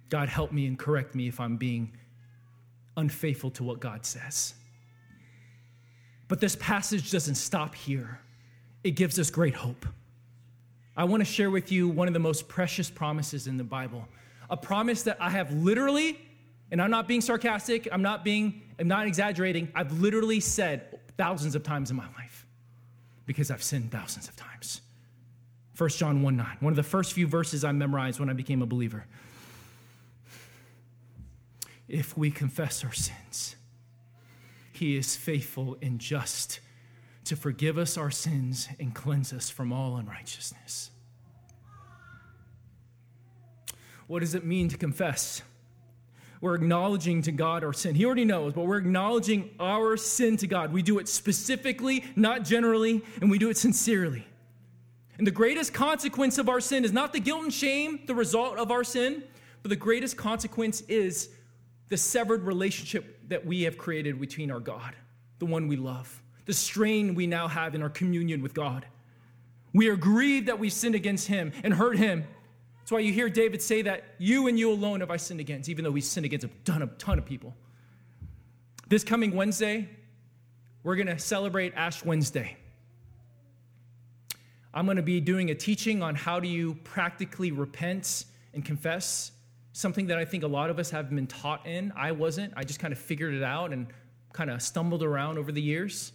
God, 0.09 0.29
help 0.29 0.51
me 0.51 0.67
and 0.67 0.77
correct 0.77 1.15
me 1.15 1.27
if 1.27 1.39
I'm 1.39 1.57
being 1.57 1.91
unfaithful 2.97 3.51
to 3.51 3.63
what 3.63 3.79
God 3.79 4.05
says. 4.05 4.53
But 6.27 6.41
this 6.41 6.57
passage 6.57 7.11
doesn't 7.11 7.35
stop 7.35 7.75
here, 7.75 8.19
it 8.83 8.91
gives 8.91 9.17
us 9.19 9.29
great 9.29 9.55
hope. 9.55 9.85
I 10.95 11.03
want 11.03 11.21
to 11.21 11.25
share 11.25 11.51
with 11.51 11.71
you 11.71 11.87
one 11.87 12.07
of 12.07 12.13
the 12.13 12.19
most 12.19 12.47
precious 12.47 12.89
promises 12.89 13.47
in 13.47 13.57
the 13.57 13.63
Bible, 13.63 14.07
a 14.49 14.57
promise 14.57 15.03
that 15.03 15.17
I 15.19 15.29
have 15.29 15.53
literally, 15.53 16.19
and 16.71 16.81
I'm 16.81 16.89
not 16.89 17.07
being 17.07 17.21
sarcastic, 17.21 17.87
I'm 17.91 18.01
not 18.01 18.23
being, 18.23 18.61
I'm 18.79 18.87
not 18.87 19.05
exaggerating, 19.05 19.71
I've 19.75 19.99
literally 19.99 20.39
said 20.39 20.99
thousands 21.17 21.55
of 21.55 21.63
times 21.63 21.91
in 21.91 21.97
my 21.97 22.07
life 22.17 22.45
because 23.25 23.51
I've 23.51 23.63
sinned 23.63 23.91
thousands 23.91 24.27
of 24.27 24.35
times. 24.35 24.81
1 25.77 25.89
John 25.91 26.23
1 26.23 26.35
9, 26.35 26.57
one 26.61 26.73
of 26.73 26.77
the 26.77 26.83
first 26.83 27.13
few 27.13 27.27
verses 27.27 27.63
I 27.63 27.71
memorized 27.71 28.19
when 28.19 28.29
I 28.29 28.33
became 28.33 28.63
a 28.63 28.65
believer 28.65 29.05
if 31.87 32.17
we 32.17 32.31
confess 32.31 32.83
our 32.83 32.93
sins. 32.93 33.55
He 34.71 34.95
is 34.95 35.15
faithful 35.15 35.77
and 35.81 35.99
just 35.99 36.59
to 37.25 37.35
forgive 37.35 37.77
us 37.77 37.97
our 37.97 38.11
sins 38.11 38.69
and 38.79 38.93
cleanse 38.93 39.33
us 39.33 39.49
from 39.49 39.73
all 39.73 39.97
unrighteousness. 39.97 40.91
What 44.07 44.19
does 44.19 44.35
it 44.35 44.45
mean 44.45 44.69
to 44.69 44.77
confess? 44.77 45.41
We're 46.39 46.55
acknowledging 46.55 47.23
to 47.23 47.31
God 47.31 47.63
our 47.63 47.73
sin. 47.73 47.95
He 47.95 48.05
already 48.05 48.23
knows, 48.23 48.53
but 48.53 48.65
we're 48.65 48.77
acknowledging 48.77 49.49
our 49.59 49.97
sin 49.97 50.37
to 50.37 50.47
God. 50.47 50.71
We 50.71 50.83
do 50.83 50.99
it 50.99 51.09
specifically, 51.09 52.03
not 52.15 52.43
generally, 52.45 53.01
and 53.21 53.31
we 53.31 53.39
do 53.39 53.49
it 53.49 53.57
sincerely. 53.57 54.25
And 55.17 55.25
the 55.25 55.31
greatest 55.31 55.73
consequence 55.73 56.37
of 56.37 56.47
our 56.47 56.61
sin 56.61 56.85
is 56.85 56.93
not 56.93 57.11
the 57.11 57.19
guilt 57.19 57.43
and 57.43 57.53
shame, 57.53 58.01
the 58.05 58.13
result 58.13 58.57
of 58.57 58.71
our 58.71 58.83
sin, 58.83 59.23
but 59.63 59.69
the 59.69 59.75
greatest 59.75 60.15
consequence 60.15 60.81
is 60.81 61.29
the 61.89 61.97
severed 61.97 62.43
relationship 62.43 63.19
that 63.29 63.45
we 63.45 63.63
have 63.63 63.77
created 63.77 64.19
between 64.19 64.51
our 64.51 64.59
God, 64.59 64.95
the 65.39 65.45
one 65.45 65.67
we 65.67 65.75
love, 65.75 66.21
the 66.45 66.53
strain 66.53 67.15
we 67.15 67.27
now 67.27 67.47
have 67.47 67.75
in 67.75 67.81
our 67.81 67.89
communion 67.89 68.41
with 68.41 68.53
God. 68.53 68.85
We 69.73 69.89
are 69.89 69.95
grieved 69.95 70.47
that 70.47 70.59
we 70.59 70.69
sinned 70.69 70.95
against 70.95 71.27
him 71.27 71.51
and 71.63 71.73
hurt 71.73 71.97
him. 71.97 72.25
That's 72.79 72.91
why 72.91 72.99
you 72.99 73.11
hear 73.11 73.29
David 73.29 73.61
say 73.61 73.81
that 73.83 74.03
you 74.17 74.47
and 74.47 74.57
you 74.57 74.71
alone 74.71 75.01
have 75.01 75.11
I 75.11 75.17
sinned 75.17 75.39
against, 75.39 75.69
even 75.69 75.83
though 75.83 75.91
we 75.91 76.01
sinned 76.01 76.25
against 76.25 76.45
a 76.45 76.49
ton 76.63 76.81
of, 76.81 76.97
ton 76.97 77.17
of 77.17 77.25
people. 77.25 77.53
This 78.87 79.03
coming 79.03 79.35
Wednesday, 79.35 79.89
we're 80.83 80.95
going 80.95 81.07
to 81.07 81.19
celebrate 81.19 81.73
Ash 81.75 82.05
Wednesday. 82.05 82.55
I'm 84.73 84.85
going 84.85 84.97
to 84.97 85.03
be 85.03 85.19
doing 85.19 85.49
a 85.49 85.55
teaching 85.55 86.01
on 86.01 86.15
how 86.15 86.39
do 86.39 86.47
you 86.47 86.75
practically 86.75 87.51
repent 87.51 88.25
and 88.53 88.63
confess 88.63 89.31
something 89.77 90.07
that 90.07 90.17
I 90.17 90.25
think 90.25 90.43
a 90.43 90.47
lot 90.47 90.71
of 90.71 90.79
us 90.79 90.89
have 90.89 91.11
been 91.11 91.27
taught 91.27 91.67
in. 91.67 91.93
I 91.95 92.11
wasn't. 92.11 92.51
I 92.57 92.63
just 92.63 92.79
kind 92.79 92.91
of 92.91 92.97
figured 92.97 93.35
it 93.35 93.43
out 93.43 93.71
and 93.71 93.85
kind 94.33 94.49
of 94.49 94.59
stumbled 94.59 95.03
around 95.03 95.37
over 95.37 95.51
the 95.51 95.61
years. 95.61 96.13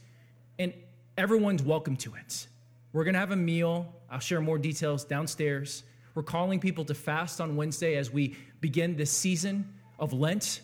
And 0.58 0.74
everyone's 1.16 1.62
welcome 1.62 1.96
to 1.98 2.16
it. 2.16 2.48
We're 2.92 3.04
going 3.04 3.14
to 3.14 3.20
have 3.20 3.30
a 3.30 3.36
meal. 3.36 3.94
I'll 4.10 4.18
share 4.18 4.40
more 4.40 4.58
details 4.58 5.04
downstairs. 5.04 5.84
We're 6.16 6.24
calling 6.24 6.58
people 6.58 6.84
to 6.86 6.94
fast 6.94 7.40
on 7.40 7.54
Wednesday 7.54 7.94
as 7.94 8.10
we 8.10 8.36
begin 8.60 8.96
this 8.96 9.12
season 9.12 9.72
of 9.96 10.12
Lent, 10.12 10.60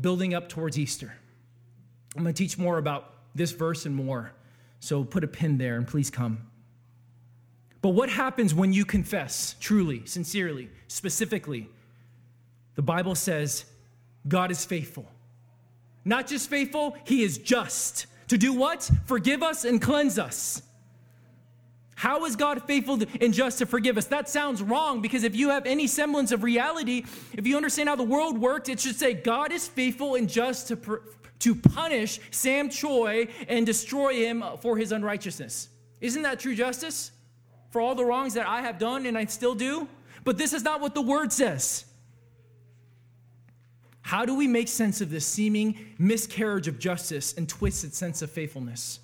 building 0.00 0.34
up 0.34 0.48
towards 0.48 0.76
Easter. 0.76 1.14
I'm 2.16 2.24
going 2.24 2.34
to 2.34 2.42
teach 2.42 2.58
more 2.58 2.78
about 2.78 3.14
this 3.36 3.52
verse 3.52 3.86
and 3.86 3.94
more. 3.94 4.32
So 4.80 5.04
put 5.04 5.22
a 5.22 5.28
pin 5.28 5.56
there 5.56 5.76
and 5.76 5.86
please 5.86 6.10
come. 6.10 6.49
But 7.82 7.90
what 7.90 8.10
happens 8.10 8.54
when 8.54 8.72
you 8.72 8.84
confess 8.84 9.56
truly, 9.58 10.04
sincerely, 10.04 10.70
specifically? 10.88 11.68
The 12.74 12.82
Bible 12.82 13.14
says 13.14 13.64
God 14.28 14.50
is 14.50 14.64
faithful. 14.64 15.06
Not 16.04 16.26
just 16.26 16.50
faithful, 16.50 16.96
He 17.04 17.22
is 17.22 17.38
just. 17.38 18.06
To 18.28 18.38
do 18.38 18.52
what? 18.52 18.88
Forgive 19.06 19.42
us 19.42 19.64
and 19.64 19.80
cleanse 19.80 20.18
us. 20.18 20.62
How 21.96 22.24
is 22.24 22.34
God 22.34 22.66
faithful 22.66 22.98
and 23.20 23.34
just 23.34 23.58
to 23.58 23.66
forgive 23.66 23.98
us? 23.98 24.06
That 24.06 24.26
sounds 24.26 24.62
wrong 24.62 25.02
because 25.02 25.22
if 25.22 25.36
you 25.36 25.50
have 25.50 25.66
any 25.66 25.86
semblance 25.86 26.32
of 26.32 26.42
reality, 26.42 27.04
if 27.34 27.46
you 27.46 27.56
understand 27.56 27.90
how 27.90 27.96
the 27.96 28.02
world 28.02 28.38
works, 28.38 28.70
it 28.70 28.80
should 28.80 28.96
say 28.96 29.12
God 29.12 29.52
is 29.52 29.68
faithful 29.68 30.14
and 30.14 30.26
just 30.26 30.68
to, 30.68 31.02
to 31.40 31.54
punish 31.54 32.18
Sam 32.30 32.70
Choi 32.70 33.28
and 33.48 33.66
destroy 33.66 34.14
him 34.14 34.42
for 34.60 34.78
his 34.78 34.92
unrighteousness. 34.92 35.68
Isn't 36.00 36.22
that 36.22 36.40
true 36.40 36.54
justice? 36.54 37.12
For 37.70 37.80
all 37.80 37.94
the 37.94 38.04
wrongs 38.04 38.34
that 38.34 38.46
I 38.46 38.62
have 38.62 38.78
done 38.78 39.06
and 39.06 39.16
I 39.16 39.24
still 39.26 39.54
do. 39.54 39.88
But 40.24 40.38
this 40.38 40.52
is 40.52 40.62
not 40.62 40.80
what 40.80 40.94
the 40.94 41.02
word 41.02 41.32
says. 41.32 41.84
How 44.02 44.24
do 44.24 44.34
we 44.34 44.48
make 44.48 44.68
sense 44.68 45.00
of 45.00 45.10
this 45.10 45.26
seeming 45.26 45.78
miscarriage 45.98 46.68
of 46.68 46.78
justice 46.78 47.32
and 47.32 47.48
twisted 47.48 47.94
sense 47.94 48.22
of 48.22 48.30
faithfulness? 48.30 48.98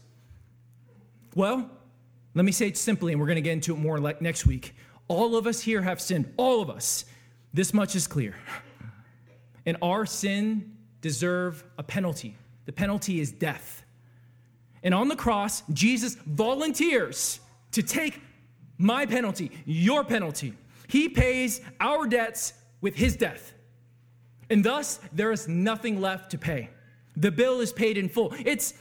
Well, 1.34 1.70
let 2.34 2.44
me 2.44 2.52
say 2.52 2.68
it 2.68 2.76
simply, 2.76 3.12
and 3.12 3.20
we're 3.20 3.26
going 3.26 3.36
to 3.36 3.42
get 3.42 3.52
into 3.52 3.72
it 3.72 3.78
more 3.78 3.98
like 3.98 4.20
next 4.20 4.46
week. 4.46 4.74
All 5.08 5.36
of 5.36 5.46
us 5.46 5.60
here 5.60 5.80
have 5.82 6.00
sinned. 6.00 6.32
All 6.36 6.60
of 6.60 6.70
us. 6.70 7.04
This 7.54 7.72
much 7.72 7.94
is 7.94 8.06
clear. 8.06 8.34
And 9.64 9.76
our 9.80 10.06
sin 10.06 10.76
deserve 11.00 11.64
a 11.78 11.82
penalty. 11.82 12.36
The 12.64 12.72
penalty 12.72 13.20
is 13.20 13.30
death. 13.30 13.84
And 14.82 14.92
on 14.92 15.08
the 15.08 15.16
cross, 15.16 15.62
Jesus 15.72 16.16
volunteers 16.26 17.40
to 17.72 17.82
take 17.82 18.20
my 18.78 19.06
penalty, 19.06 19.50
your 19.64 20.04
penalty. 20.04 20.54
He 20.88 21.08
pays 21.08 21.60
our 21.80 22.06
debts 22.06 22.52
with 22.80 22.94
his 22.94 23.16
death. 23.16 23.54
And 24.50 24.64
thus, 24.64 25.00
there 25.12 25.32
is 25.32 25.48
nothing 25.48 26.00
left 26.00 26.30
to 26.30 26.38
pay. 26.38 26.70
The 27.16 27.30
bill 27.30 27.60
is 27.60 27.72
paid 27.72 27.98
in 27.98 28.08
full. 28.08 28.34
It's 28.44 28.74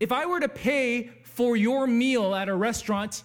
if 0.00 0.12
I 0.12 0.26
were 0.26 0.40
to 0.40 0.48
pay 0.48 1.10
for 1.22 1.56
your 1.56 1.86
meal 1.86 2.34
at 2.34 2.48
a 2.48 2.54
restaurant, 2.54 3.22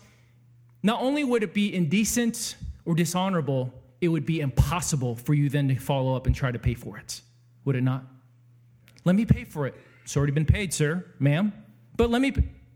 not 0.84 1.02
only 1.02 1.24
would 1.24 1.44
it 1.44 1.54
be 1.54 1.74
indecent 1.74 2.56
or 2.86 2.96
dishonorable, 2.96 3.74
it 4.00 4.08
would 4.08 4.26
be 4.26 4.40
impossible 4.42 5.16
for 5.16 5.34
you 5.34 5.50
then 5.50 5.68
to 5.70 5.76
follow 5.76 6.16
up 6.16 6.26
and 6.28 6.36
try 6.36 6.52
to 6.52 6.60
pay 6.60 6.74
for 6.74 6.98
it. 6.98 7.22
Would 7.66 7.76
it 7.76 7.82
not? 7.82 8.04
Let 9.06 9.16
me 9.16 9.26
pay 9.26 9.44
for 9.44 9.68
it. 9.68 9.76
It's 10.04 10.18
already 10.18 10.32
been 10.32 10.46
paid, 10.46 10.74
sir, 10.74 11.06
ma'am. 11.20 11.54
But 11.96 12.10
let 12.10 12.22
me, 12.22 12.34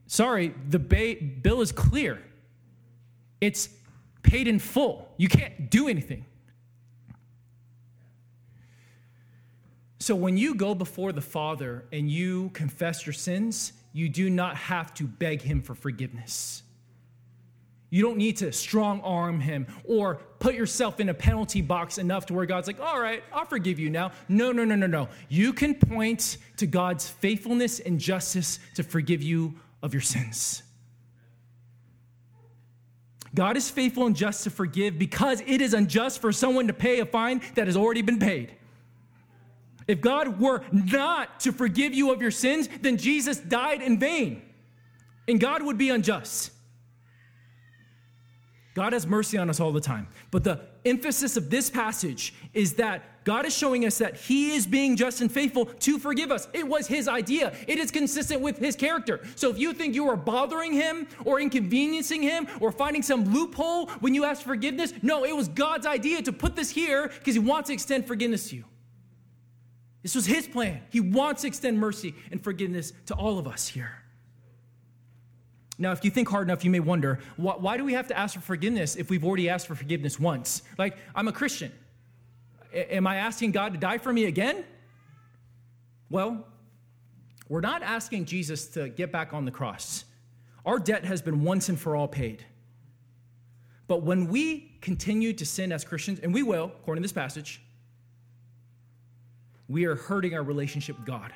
sorry, 0.08 0.54
the 0.70 0.80
ba- 0.80 1.16
bill 1.42 1.62
is 1.62 1.72
clear. 1.72 2.22
It's 3.46 3.70
paid 4.24 4.48
in 4.48 4.58
full. 4.58 5.08
You 5.18 5.30
can't 5.30 5.70
do 5.70 5.88
anything. 5.88 6.26
So 10.00 10.16
when 10.16 10.36
you 10.36 10.56
go 10.56 10.74
before 10.74 11.12
the 11.12 11.22
Father 11.22 11.86
and 11.92 12.10
you 12.10 12.50
confess 12.54 13.06
your 13.06 13.14
sins, 13.14 13.74
you 13.94 14.10
do 14.10 14.32
not 14.32 14.56
have 14.56 14.96
to 14.96 15.04
beg 15.04 15.44
Him 15.44 15.62
for 15.62 15.76
forgiveness. 15.76 16.64
You 17.92 18.02
don't 18.02 18.18
need 18.18 18.38
to 18.38 18.52
strong 18.52 19.00
arm 19.02 19.40
Him 19.40 19.68
or 19.84 20.16
put 20.40 20.56
yourself 20.56 21.00
in 21.00 21.10
a 21.10 21.14
penalty 21.14 21.62
box 21.62 22.00
enough 22.00 22.26
to 22.26 22.34
where 22.34 22.48
God's 22.48 22.66
like, 22.66 22.80
all 22.80 23.00
right, 23.00 23.24
I'll 23.32 23.46
forgive 23.46 23.78
you 23.78 23.92
now. 23.92 24.12
No, 24.28 24.52
no, 24.52 24.66
no, 24.66 24.76
no, 24.76 24.88
no. 24.88 25.08
You 25.30 25.54
can 25.54 25.76
point 25.76 26.38
to 26.58 26.66
God's 26.66 27.08
faithfulness 27.08 27.80
and 27.80 28.00
justice 28.00 28.58
to 28.74 28.82
forgive 28.82 29.22
you 29.22 29.54
of 29.84 29.94
your 29.94 30.02
sins. 30.02 30.64
God 33.36 33.58
is 33.58 33.70
faithful 33.70 34.06
and 34.06 34.16
just 34.16 34.44
to 34.46 34.50
forgive 34.50 34.98
because 34.98 35.42
it 35.46 35.62
is 35.62 35.74
unjust 35.74 36.22
for 36.22 36.32
someone 36.32 36.68
to 36.68 36.74
pay 36.74 37.02
a 37.02 37.06
fine 37.06 37.42
that 37.56 37.68
has 37.68 37.76
already 37.78 38.02
been 38.02 38.20
paid. 38.20 38.56
If 39.88 40.02
God 40.02 40.40
were 40.40 40.64
not 40.72 41.42
to 41.42 41.52
forgive 41.52 41.94
you 41.94 42.12
of 42.12 42.22
your 42.22 42.32
sins, 42.32 42.68
then 42.82 42.98
Jesus 42.98 43.38
died 43.38 43.82
in 43.82 44.00
vain, 44.00 44.42
and 45.28 45.40
God 45.40 45.62
would 45.62 45.78
be 45.78 45.90
unjust. 45.90 46.52
God 48.74 48.94
has 48.94 49.06
mercy 49.06 49.38
on 49.38 49.50
us 49.50 49.60
all 49.60 49.72
the 49.72 49.82
time. 49.82 50.08
But 50.32 50.44
the 50.44 50.62
emphasis 50.86 51.36
of 51.38 51.50
this 51.50 51.70
passage 51.70 52.34
is 52.54 52.74
that 52.76 53.24
God 53.26 53.46
is 53.46 53.58
showing 53.58 53.86
us 53.86 53.98
that 53.98 54.16
He 54.16 54.54
is 54.54 54.68
being 54.68 54.96
just 54.96 55.20
and 55.20 55.32
faithful 55.32 55.66
to 55.66 55.98
forgive 55.98 56.32
us. 56.32 56.48
It 56.54 56.68
was 56.68 56.88
His 56.88 57.08
idea, 57.08 57.54
it 57.68 57.80
is 57.80 57.92
consistent 57.92 58.42
with 58.42 58.60
His 58.60 58.76
character. 58.76 59.22
So 59.36 59.50
if 59.50 59.58
you 59.58 59.74
think 59.74 59.96
you 59.96 60.08
are 60.08 60.16
bothering 60.16 60.74
Him 60.74 61.08
or 61.26 61.42
inconveniencing 61.42 62.22
Him 62.22 62.48
or 62.62 62.72
finding 62.72 63.02
some 63.02 63.34
loophole 63.34 63.88
when 64.00 64.14
you 64.14 64.24
ask 64.26 64.44
forgiveness, 64.44 64.94
no, 65.02 65.26
it 65.26 65.36
was 65.36 65.48
God's 65.48 65.88
idea 65.88 66.22
to 66.22 66.32
put 66.32 66.56
this 66.56 66.70
here 66.70 67.08
because 67.08 67.34
He 67.34 67.40
wants 67.40 67.68
to 67.68 67.74
extend 67.74 68.06
forgiveness 68.06 68.50
to 68.50 68.58
you. 68.58 68.66
This 70.04 70.14
was 70.14 70.28
His 70.28 70.48
plan. 70.48 70.82
He 70.92 71.00
wants 71.00 71.42
to 71.42 71.48
extend 71.48 71.80
mercy 71.80 72.14
and 72.32 72.44
forgiveness 72.44 72.94
to 73.08 73.16
all 73.16 73.40
of 73.40 73.48
us 73.48 73.68
here. 73.68 74.05
Now, 75.78 75.92
if 75.92 76.06
you 76.06 76.12
think 76.12 76.30
hard 76.30 76.48
enough, 76.48 76.64
you 76.64 76.72
may 76.72 76.80
wonder 76.80 77.20
why, 77.36 77.54
why, 77.54 77.78
do 77.78 77.84
we 77.84 77.94
have 77.94 78.08
to 78.08 78.18
ask 78.18 78.36
for 78.36 78.42
forgiveness 78.42 78.96
if 78.96 79.10
we've 79.10 79.26
already 79.26 79.50
asked 79.50 79.68
for 79.68 79.76
forgiveness 79.76 80.20
once? 80.20 80.62
Like, 80.78 80.98
I'm 81.14 81.28
a 81.28 81.34
Christian. 81.34 81.72
A- 82.74 82.96
am 82.96 83.08
I 83.08 83.18
asking 83.18 83.52
God 83.52 83.74
to 83.74 83.80
die 83.80 83.98
for 83.98 84.14
me 84.14 84.26
again? 84.26 84.64
Well, 86.10 86.46
we're 87.50 87.62
not 87.62 87.84
asking 87.84 88.26
Jesus 88.26 88.68
to 88.70 88.90
get 88.90 89.12
back 89.12 89.34
on 89.34 89.46
the 89.46 89.52
cross. 89.52 90.06
Our 90.66 90.80
debt 90.80 91.04
has 91.06 91.22
been 91.22 91.44
once 91.44 91.70
and 91.70 91.80
for 91.80 91.96
all 91.96 92.08
paid. 92.08 92.46
But 93.88 94.02
when 94.02 94.30
we 94.30 94.78
continue 94.82 95.34
to 95.34 95.46
sin 95.46 95.72
as 95.72 95.84
Christians, 95.84 96.20
and 96.22 96.34
we 96.34 96.42
will, 96.42 96.72
according 96.82 97.02
to 97.02 97.06
this 97.06 97.14
passage, 97.14 97.62
we 99.68 99.86
are 99.86 99.96
hurting 99.96 100.34
our 100.34 100.44
relationship 100.44 100.98
with 100.98 101.06
God. 101.06 101.34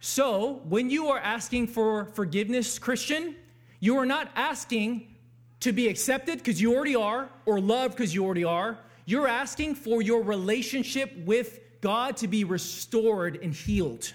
So, 0.00 0.60
when 0.68 0.90
you 0.90 1.08
are 1.08 1.18
asking 1.18 1.68
for 1.68 2.06
forgiveness, 2.06 2.78
Christian, 2.78 3.34
you 3.80 3.96
are 3.96 4.06
not 4.06 4.30
asking 4.36 5.16
to 5.60 5.72
be 5.72 5.88
accepted 5.88 6.38
because 6.38 6.60
you 6.60 6.74
already 6.74 6.96
are, 6.96 7.28
or 7.44 7.60
loved 7.60 7.96
because 7.96 8.14
you 8.14 8.24
already 8.24 8.44
are. 8.44 8.78
You're 9.04 9.28
asking 9.28 9.76
for 9.76 10.02
your 10.02 10.22
relationship 10.22 11.12
with 11.24 11.60
God 11.80 12.16
to 12.18 12.28
be 12.28 12.44
restored 12.44 13.38
and 13.42 13.54
healed. 13.54 14.12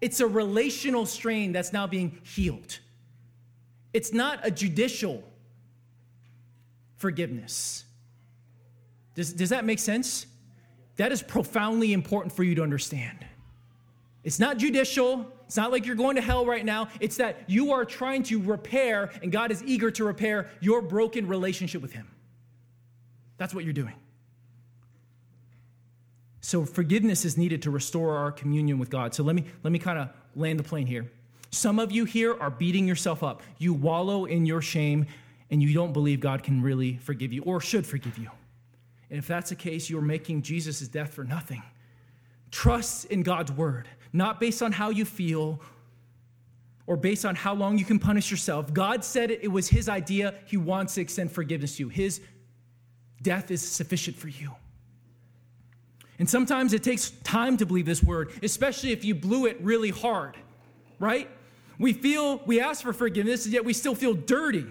It's 0.00 0.20
a 0.20 0.26
relational 0.26 1.06
strain 1.06 1.52
that's 1.52 1.72
now 1.72 1.86
being 1.86 2.18
healed. 2.22 2.78
It's 3.92 4.12
not 4.12 4.40
a 4.42 4.50
judicial 4.50 5.24
forgiveness. 6.96 7.84
Does, 9.14 9.32
does 9.32 9.50
that 9.50 9.64
make 9.64 9.78
sense? 9.78 10.26
That 10.96 11.12
is 11.12 11.22
profoundly 11.22 11.92
important 11.92 12.34
for 12.34 12.42
you 12.42 12.54
to 12.56 12.62
understand. 12.62 13.24
It's 14.26 14.40
not 14.40 14.58
judicial. 14.58 15.24
It's 15.46 15.56
not 15.56 15.70
like 15.70 15.86
you're 15.86 15.94
going 15.94 16.16
to 16.16 16.20
hell 16.20 16.44
right 16.44 16.64
now. 16.64 16.88
It's 16.98 17.16
that 17.18 17.44
you 17.46 17.72
are 17.72 17.84
trying 17.84 18.24
to 18.24 18.42
repair, 18.42 19.12
and 19.22 19.30
God 19.30 19.52
is 19.52 19.62
eager 19.62 19.88
to 19.92 20.04
repair 20.04 20.50
your 20.60 20.82
broken 20.82 21.28
relationship 21.28 21.80
with 21.80 21.92
Him. 21.92 22.08
That's 23.38 23.54
what 23.54 23.62
you're 23.62 23.72
doing. 23.72 23.94
So 26.40 26.64
forgiveness 26.64 27.24
is 27.24 27.38
needed 27.38 27.62
to 27.62 27.70
restore 27.70 28.16
our 28.16 28.32
communion 28.32 28.80
with 28.80 28.90
God. 28.90 29.14
So 29.14 29.22
let 29.22 29.36
me 29.36 29.44
let 29.62 29.72
me 29.72 29.78
kind 29.78 29.98
of 29.98 30.08
land 30.34 30.58
the 30.58 30.64
plane 30.64 30.88
here. 30.88 31.08
Some 31.52 31.78
of 31.78 31.92
you 31.92 32.04
here 32.04 32.34
are 32.34 32.50
beating 32.50 32.88
yourself 32.88 33.22
up. 33.22 33.44
You 33.58 33.74
wallow 33.74 34.24
in 34.24 34.44
your 34.44 34.60
shame 34.60 35.06
and 35.52 35.62
you 35.62 35.72
don't 35.72 35.92
believe 35.92 36.18
God 36.18 36.42
can 36.42 36.62
really 36.62 36.96
forgive 36.96 37.32
you 37.32 37.42
or 37.42 37.60
should 37.60 37.86
forgive 37.86 38.18
you. 38.18 38.30
And 39.08 39.20
if 39.20 39.28
that's 39.28 39.50
the 39.50 39.56
case, 39.56 39.88
you're 39.88 40.02
making 40.02 40.42
Jesus' 40.42 40.88
death 40.88 41.14
for 41.14 41.22
nothing. 41.22 41.62
Trust 42.50 43.04
in 43.06 43.22
God's 43.22 43.52
word 43.52 43.88
not 44.12 44.40
based 44.40 44.62
on 44.62 44.72
how 44.72 44.90
you 44.90 45.04
feel 45.04 45.60
or 46.86 46.96
based 46.96 47.24
on 47.24 47.34
how 47.34 47.54
long 47.54 47.78
you 47.78 47.84
can 47.84 47.98
punish 47.98 48.30
yourself. 48.30 48.72
God 48.72 49.04
said 49.04 49.30
it, 49.30 49.40
it 49.42 49.48
was 49.48 49.68
His 49.68 49.88
idea. 49.88 50.34
He 50.46 50.56
wants 50.56 50.94
to 50.94 51.00
extend 51.00 51.32
forgiveness 51.32 51.76
to 51.76 51.84
you. 51.84 51.88
His 51.88 52.20
death 53.22 53.50
is 53.50 53.60
sufficient 53.60 54.16
for 54.16 54.28
you. 54.28 54.52
And 56.18 56.28
sometimes 56.30 56.72
it 56.72 56.82
takes 56.82 57.10
time 57.24 57.56
to 57.58 57.66
believe 57.66 57.86
this 57.86 58.02
word, 58.02 58.32
especially 58.42 58.92
if 58.92 59.04
you 59.04 59.14
blew 59.14 59.46
it 59.46 59.58
really 59.60 59.90
hard, 59.90 60.36
right? 60.98 61.28
We 61.78 61.92
feel, 61.92 62.38
we 62.46 62.60
ask 62.60 62.82
for 62.82 62.92
forgiveness, 62.92 63.44
and 63.44 63.52
yet 63.52 63.64
we 63.64 63.74
still 63.74 63.94
feel 63.94 64.14
dirty. 64.14 64.64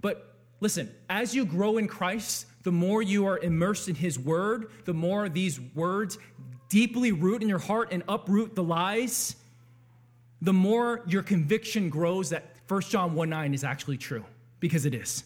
But 0.00 0.34
listen, 0.60 0.92
as 1.08 1.34
you 1.34 1.44
grow 1.44 1.78
in 1.78 1.86
Christ, 1.86 2.46
the 2.64 2.72
more 2.72 3.00
you 3.00 3.26
are 3.26 3.38
immersed 3.38 3.88
in 3.88 3.94
His 3.94 4.18
word, 4.18 4.70
the 4.86 4.94
more 4.94 5.28
these 5.28 5.60
words 5.60 6.18
deeply 6.68 7.12
root 7.12 7.42
in 7.42 7.48
your 7.48 7.58
heart 7.58 7.92
and 7.92 8.02
uproot 8.08 8.54
the 8.54 8.62
lies, 8.62 9.36
the 10.42 10.52
more 10.52 11.02
your 11.06 11.22
conviction 11.22 11.88
grows 11.88 12.30
that 12.30 12.56
1 12.68 12.82
John 12.82 13.14
1 13.14 13.30
9 13.30 13.54
is 13.54 13.64
actually 13.64 13.96
true, 13.96 14.24
because 14.60 14.86
it 14.86 14.94
is. 14.94 15.24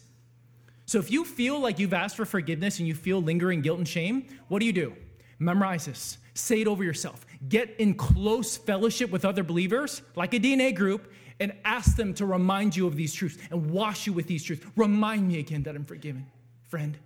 So 0.85 0.99
if 0.99 1.09
you 1.09 1.23
feel 1.23 1.59
like 1.59 1.79
you've 1.79 1.93
asked 1.93 2.17
for 2.17 2.25
forgiveness 2.25 2.79
and 2.79 2.87
you 2.87 2.93
feel 2.93 3.21
lingering 3.21 3.61
guilt 3.61 3.77
and 3.77 3.87
shame, 3.87 4.25
what 4.47 4.59
do 4.59 4.65
you 4.65 4.73
do? 4.73 4.93
Memorize 5.39 5.85
this, 5.85 6.17
say 6.33 6.61
it 6.61 6.67
over 6.67 6.83
yourself, 6.83 7.25
get 7.49 7.73
in 7.79 7.93
close 7.93 8.57
fellowship 8.57 9.09
with 9.09 9.25
other 9.25 9.43
believers, 9.43 10.01
like 10.15 10.33
a 10.33 10.39
DNA 10.39 10.75
group, 10.75 11.11
and 11.39 11.53
ask 11.65 11.95
them 11.95 12.13
to 12.13 12.25
remind 12.25 12.75
you 12.75 12.85
of 12.85 12.95
these 12.95 13.13
truths 13.13 13.37
and 13.49 13.71
wash 13.71 14.05
you 14.05 14.13
with 14.13 14.27
these 14.27 14.43
truths. 14.43 14.63
Remind 14.75 15.27
me 15.27 15.39
again 15.39 15.63
that 15.63 15.75
I'm 15.75 15.85
forgiven, 15.85 16.27
friend. 16.67 16.97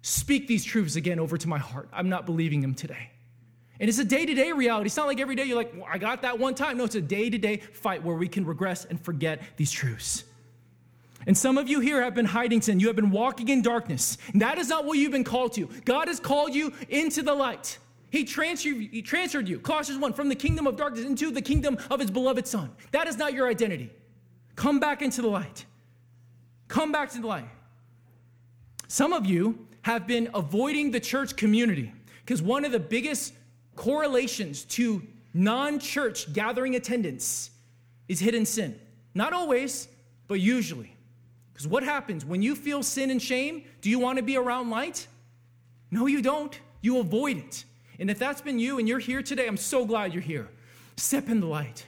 Speak 0.00 0.46
these 0.46 0.64
truths 0.64 0.96
again 0.96 1.18
over 1.18 1.36
to 1.36 1.48
my 1.48 1.58
heart. 1.58 1.88
I'm 1.92 2.08
not 2.08 2.26
believing 2.26 2.60
them 2.60 2.74
today. 2.74 3.10
And 3.80 3.88
it's 3.88 3.98
a 3.98 4.04
day 4.04 4.24
to 4.24 4.34
day 4.34 4.52
reality. 4.52 4.86
It's 4.86 4.96
not 4.96 5.06
like 5.06 5.20
every 5.20 5.34
day 5.34 5.44
you're 5.44 5.56
like, 5.56 5.72
well, 5.74 5.86
I 5.90 5.98
got 5.98 6.22
that 6.22 6.38
one 6.38 6.54
time. 6.54 6.78
No, 6.78 6.84
it's 6.84 6.94
a 6.94 7.00
day 7.00 7.28
to 7.28 7.38
day 7.38 7.56
fight 7.56 8.02
where 8.02 8.16
we 8.16 8.28
can 8.28 8.44
regress 8.44 8.84
and 8.84 9.00
forget 9.00 9.42
these 9.56 9.70
truths. 9.70 10.24
And 11.26 11.36
some 11.36 11.58
of 11.58 11.68
you 11.68 11.80
here 11.80 12.02
have 12.02 12.14
been 12.14 12.26
hiding 12.26 12.60
sin. 12.60 12.80
You 12.80 12.88
have 12.88 12.96
been 12.96 13.10
walking 13.10 13.48
in 13.48 13.62
darkness. 13.62 14.18
And 14.32 14.42
that 14.42 14.58
is 14.58 14.68
not 14.68 14.84
what 14.84 14.98
you've 14.98 15.12
been 15.12 15.24
called 15.24 15.54
to. 15.54 15.68
God 15.84 16.08
has 16.08 16.20
called 16.20 16.54
you 16.54 16.72
into 16.88 17.22
the 17.22 17.34
light. 17.34 17.78
He 18.10 18.24
transferred, 18.24 18.76
he 18.92 19.02
transferred 19.02 19.48
you, 19.48 19.58
Colossians 19.58 20.00
1, 20.00 20.12
from 20.12 20.28
the 20.28 20.36
kingdom 20.36 20.66
of 20.66 20.76
darkness 20.76 21.04
into 21.04 21.32
the 21.32 21.42
kingdom 21.42 21.78
of 21.90 21.98
his 21.98 22.10
beloved 22.10 22.46
Son. 22.46 22.70
That 22.92 23.08
is 23.08 23.16
not 23.16 23.32
your 23.32 23.48
identity. 23.48 23.90
Come 24.54 24.78
back 24.78 25.02
into 25.02 25.20
the 25.20 25.28
light. 25.28 25.64
Come 26.68 26.92
back 26.92 27.10
to 27.10 27.20
the 27.20 27.26
light. 27.26 27.48
Some 28.86 29.12
of 29.12 29.26
you 29.26 29.66
have 29.82 30.06
been 30.06 30.30
avoiding 30.32 30.92
the 30.92 31.00
church 31.00 31.34
community 31.34 31.92
because 32.24 32.40
one 32.40 32.64
of 32.64 32.70
the 32.70 32.78
biggest 32.78 33.34
correlations 33.76 34.64
to 34.64 35.02
non 35.32 35.78
church 35.78 36.32
gathering 36.32 36.74
attendance 36.76 37.50
is 38.08 38.20
hidden 38.20 38.46
sin. 38.46 38.78
Not 39.14 39.32
always, 39.32 39.88
but 40.28 40.40
usually. 40.40 40.94
Because 41.52 41.68
what 41.68 41.84
happens 41.84 42.24
when 42.24 42.42
you 42.42 42.54
feel 42.56 42.82
sin 42.82 43.10
and 43.10 43.22
shame? 43.22 43.64
Do 43.80 43.88
you 43.88 43.98
want 43.98 44.18
to 44.18 44.24
be 44.24 44.36
around 44.36 44.70
light? 44.70 45.06
No, 45.90 46.06
you 46.06 46.20
don't. 46.20 46.58
You 46.80 46.98
avoid 46.98 47.36
it. 47.36 47.64
And 47.98 48.10
if 48.10 48.18
that's 48.18 48.40
been 48.40 48.58
you 48.58 48.78
and 48.78 48.88
you're 48.88 48.98
here 48.98 49.22
today, 49.22 49.46
I'm 49.46 49.56
so 49.56 49.86
glad 49.86 50.12
you're 50.12 50.22
here. 50.22 50.48
Step 50.96 51.28
in 51.28 51.40
the 51.40 51.46
light. 51.46 51.86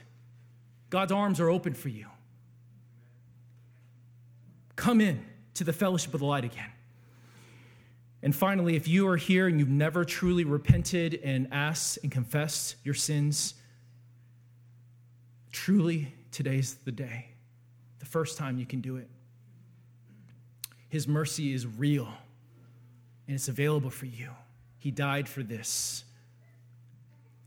God's 0.89 1.11
arms 1.11 1.39
are 1.39 1.49
open 1.49 1.73
for 1.73 1.89
you. 1.89 2.07
Come 4.77 5.01
in 5.01 5.25
to 5.55 5.63
the 5.63 5.73
fellowship 5.73 6.13
of 6.13 6.21
the 6.21 6.25
light 6.25 6.45
again. 6.45 6.71
And 8.23 8.35
finally, 8.35 8.75
if 8.75 8.87
you 8.87 9.07
are 9.07 9.17
here 9.17 9.47
and 9.47 9.59
you've 9.59 9.69
never 9.69 10.03
truly 10.03 10.43
repented 10.43 11.19
and 11.23 11.47
asked 11.51 11.99
and 12.01 12.11
confessed 12.11 12.75
your 12.83 12.95
sins, 12.95 13.53
truly 15.51 16.13
today's 16.31 16.75
the 16.85 16.91
day, 16.91 17.29
the 17.99 18.05
first 18.05 18.37
time 18.37 18.57
you 18.57 18.65
can 18.65 18.81
do 18.81 18.97
it. 18.97 19.07
His 20.89 21.07
mercy 21.07 21.53
is 21.53 21.67
real 21.67 22.07
and 23.27 23.35
it's 23.35 23.49
available 23.49 23.89
for 23.89 24.05
you. 24.05 24.29
He 24.79 24.89
died 24.89 25.27
for 25.27 25.43
this. 25.43 26.03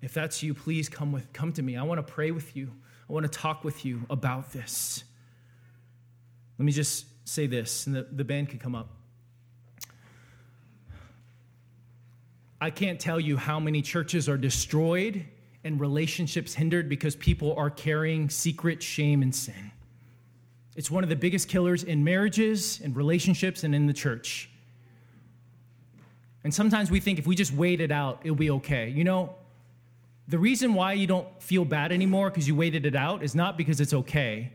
If 0.02 0.14
that's 0.14 0.42
you, 0.42 0.54
please 0.54 0.88
come 0.88 1.12
with 1.12 1.32
come 1.32 1.52
to 1.54 1.62
me. 1.62 1.76
I 1.76 1.82
want 1.82 2.04
to 2.04 2.12
pray 2.12 2.30
with 2.30 2.56
you. 2.56 2.70
I 3.08 3.12
want 3.12 3.30
to 3.30 3.38
talk 3.38 3.64
with 3.64 3.84
you 3.84 4.02
about 4.08 4.52
this. 4.52 5.04
Let 6.58 6.64
me 6.64 6.72
just 6.72 7.06
say 7.28 7.46
this, 7.46 7.86
and 7.86 7.96
the, 7.96 8.06
the 8.10 8.24
band 8.24 8.50
can 8.50 8.58
come 8.58 8.74
up. 8.74 8.90
I 12.60 12.70
can't 12.70 13.00
tell 13.00 13.18
you 13.18 13.36
how 13.36 13.58
many 13.58 13.80
churches 13.80 14.28
are 14.28 14.36
destroyed 14.36 15.24
and 15.64 15.80
relationships 15.80 16.54
hindered 16.54 16.88
because 16.88 17.16
people 17.16 17.54
are 17.56 17.70
carrying 17.70 18.28
secret 18.28 18.82
shame 18.82 19.22
and 19.22 19.34
sin. 19.34 19.72
It's 20.76 20.90
one 20.90 21.02
of 21.02 21.10
the 21.10 21.16
biggest 21.16 21.48
killers 21.48 21.84
in 21.84 22.04
marriages 22.04 22.80
and 22.82 22.94
relationships 22.94 23.64
and 23.64 23.74
in 23.74 23.86
the 23.86 23.92
church. 23.92 24.50
And 26.44 26.54
sometimes 26.54 26.90
we 26.90 27.00
think 27.00 27.18
if 27.18 27.26
we 27.26 27.34
just 27.34 27.52
wait 27.52 27.80
it 27.80 27.90
out, 27.90 28.20
it'll 28.24 28.36
be 28.36 28.50
okay. 28.50 28.88
You 28.88 29.04
know, 29.04 29.34
the 30.28 30.38
reason 30.38 30.74
why 30.74 30.92
you 30.94 31.06
don't 31.06 31.26
feel 31.42 31.64
bad 31.64 31.92
anymore 31.92 32.30
because 32.30 32.46
you 32.46 32.54
waited 32.54 32.86
it 32.86 32.94
out 32.94 33.22
is 33.22 33.34
not 33.34 33.58
because 33.58 33.80
it's 33.80 33.92
okay, 33.92 34.52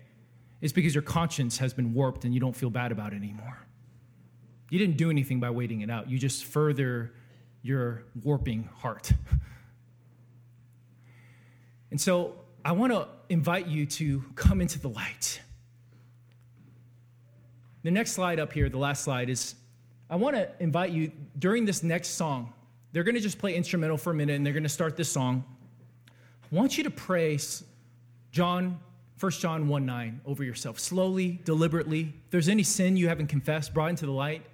it's 0.62 0.74
because 0.74 0.95
your 0.95 1.01
conscience 1.03 1.58
has 1.58 1.74
been 1.74 1.93
warped 1.93 2.24
and 2.24 2.34
you 2.34 2.39
don't 2.39 2.56
feel 2.56 2.70
bad 2.70 2.91
about 2.91 3.14
it 3.14 3.18
anymore. 3.18 3.60
You 4.70 4.80
didn't 4.80 4.97
do 4.97 5.10
anything 5.10 5.39
by 5.39 5.49
waiting 5.49 5.82
it 5.82 5.89
out, 5.89 6.10
you 6.10 6.18
just 6.18 6.45
further 6.45 7.12
your 7.66 8.03
warping 8.24 8.70
heart. 8.78 9.11
And 11.91 12.01
so 12.01 12.36
I 12.66 12.74
want 12.74 12.91
to 12.91 13.07
invite 13.30 13.68
you 13.68 13.86
to 13.86 14.22
come 14.36 14.59
into 14.59 14.80
the 14.80 14.89
light. 14.89 15.39
The 17.84 17.91
next 17.91 18.11
slide 18.11 18.38
up 18.38 18.51
here, 18.51 18.68
the 18.68 18.78
last 18.78 19.05
slide, 19.05 19.30
is 19.30 19.55
I 20.09 20.18
want 20.18 20.36
to 20.36 20.49
invite 20.59 20.91
you 20.91 21.13
during 21.39 21.63
this 21.63 21.84
next 21.84 22.09
song. 22.09 22.51
They're 22.91 23.03
going 23.03 23.16
to 23.16 23.22
just 23.22 23.38
play 23.38 23.55
instrumental 23.55 23.95
for 23.95 24.11
a 24.11 24.13
minute 24.13 24.36
and 24.36 24.45
they're 24.45 24.51
going 24.51 24.63
to 24.63 24.68
start 24.68 24.97
this 24.97 25.09
song. 25.09 25.45
I 26.51 26.53
want 26.53 26.78
you 26.78 26.84
to 26.84 26.91
pray 26.91 27.39
John 28.32 28.78
1 29.22 29.32
John 29.32 29.70
1 29.70 29.86
9 29.86 30.22
over 30.26 30.43
yourself, 30.43 30.78
slowly, 30.80 31.39
deliberately. 31.45 32.13
If 32.26 32.32
there's 32.32 32.49
any 32.49 32.63
sin 32.63 32.97
you 32.97 33.07
haven't 33.07 33.28
confessed, 33.28 33.74
brought 33.74 33.91
into 33.91 34.05
the 34.05 34.11
light, 34.11 34.45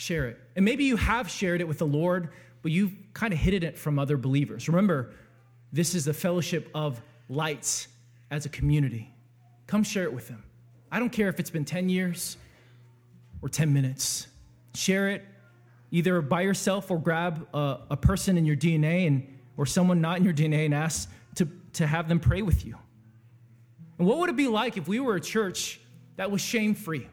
share 0.00 0.28
it. 0.28 0.38
And 0.56 0.64
maybe 0.64 0.84
you 0.84 0.96
have 0.96 1.30
shared 1.30 1.60
it 1.60 1.68
with 1.68 1.78
the 1.78 1.86
Lord, 1.86 2.30
but 2.62 2.72
you've 2.72 2.92
kind 3.14 3.32
of 3.32 3.38
hidden 3.38 3.62
it 3.62 3.78
from 3.78 3.98
other 3.98 4.16
believers. 4.16 4.68
Remember, 4.68 5.12
this 5.72 5.94
is 5.94 6.08
a 6.08 6.14
fellowship 6.14 6.68
of 6.74 7.00
lights 7.28 7.88
as 8.30 8.46
a 8.46 8.48
community. 8.48 9.12
Come 9.66 9.82
share 9.84 10.04
it 10.04 10.12
with 10.12 10.28
them. 10.28 10.42
I 10.90 10.98
don't 10.98 11.10
care 11.10 11.28
if 11.28 11.38
it's 11.38 11.50
been 11.50 11.64
10 11.64 11.88
years 11.88 12.36
or 13.42 13.48
10 13.48 13.72
minutes. 13.72 14.26
Share 14.74 15.10
it 15.10 15.24
either 15.90 16.20
by 16.20 16.42
yourself 16.42 16.90
or 16.90 16.98
grab 16.98 17.46
a, 17.54 17.78
a 17.90 17.96
person 17.96 18.36
in 18.36 18.44
your 18.44 18.56
DNA 18.56 19.06
and, 19.06 19.38
or 19.56 19.66
someone 19.66 20.00
not 20.00 20.18
in 20.18 20.24
your 20.24 20.34
DNA 20.34 20.64
and 20.64 20.74
ask 20.74 21.10
to, 21.36 21.48
to 21.74 21.86
have 21.86 22.08
them 22.08 22.20
pray 22.20 22.42
with 22.42 22.64
you. 22.64 22.76
And 23.98 24.08
what 24.08 24.18
would 24.18 24.30
it 24.30 24.36
be 24.36 24.48
like 24.48 24.76
if 24.76 24.88
we 24.88 24.98
were 24.98 25.16
a 25.16 25.20
church 25.20 25.80
that 26.16 26.30
was 26.30 26.40
shame 26.40 26.74
free? 26.74 27.08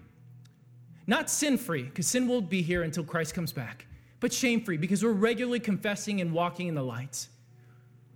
Not 1.08 1.30
sin 1.30 1.58
free, 1.58 1.84
because 1.84 2.06
sin 2.06 2.28
will 2.28 2.42
be 2.42 2.62
here 2.62 2.84
until 2.84 3.06
Christ 3.06 3.34
comes 3.34 3.54
back, 3.54 3.88
but 4.20 4.34
shame 4.34 4.62
free, 4.62 4.76
because 4.76 5.04
we're 5.04 5.12
regularly 5.14 5.62
confessing 5.62 6.20
and 6.20 6.34
walking 6.34 6.68
in 6.68 6.76
the 6.76 6.84
light. 6.84 7.28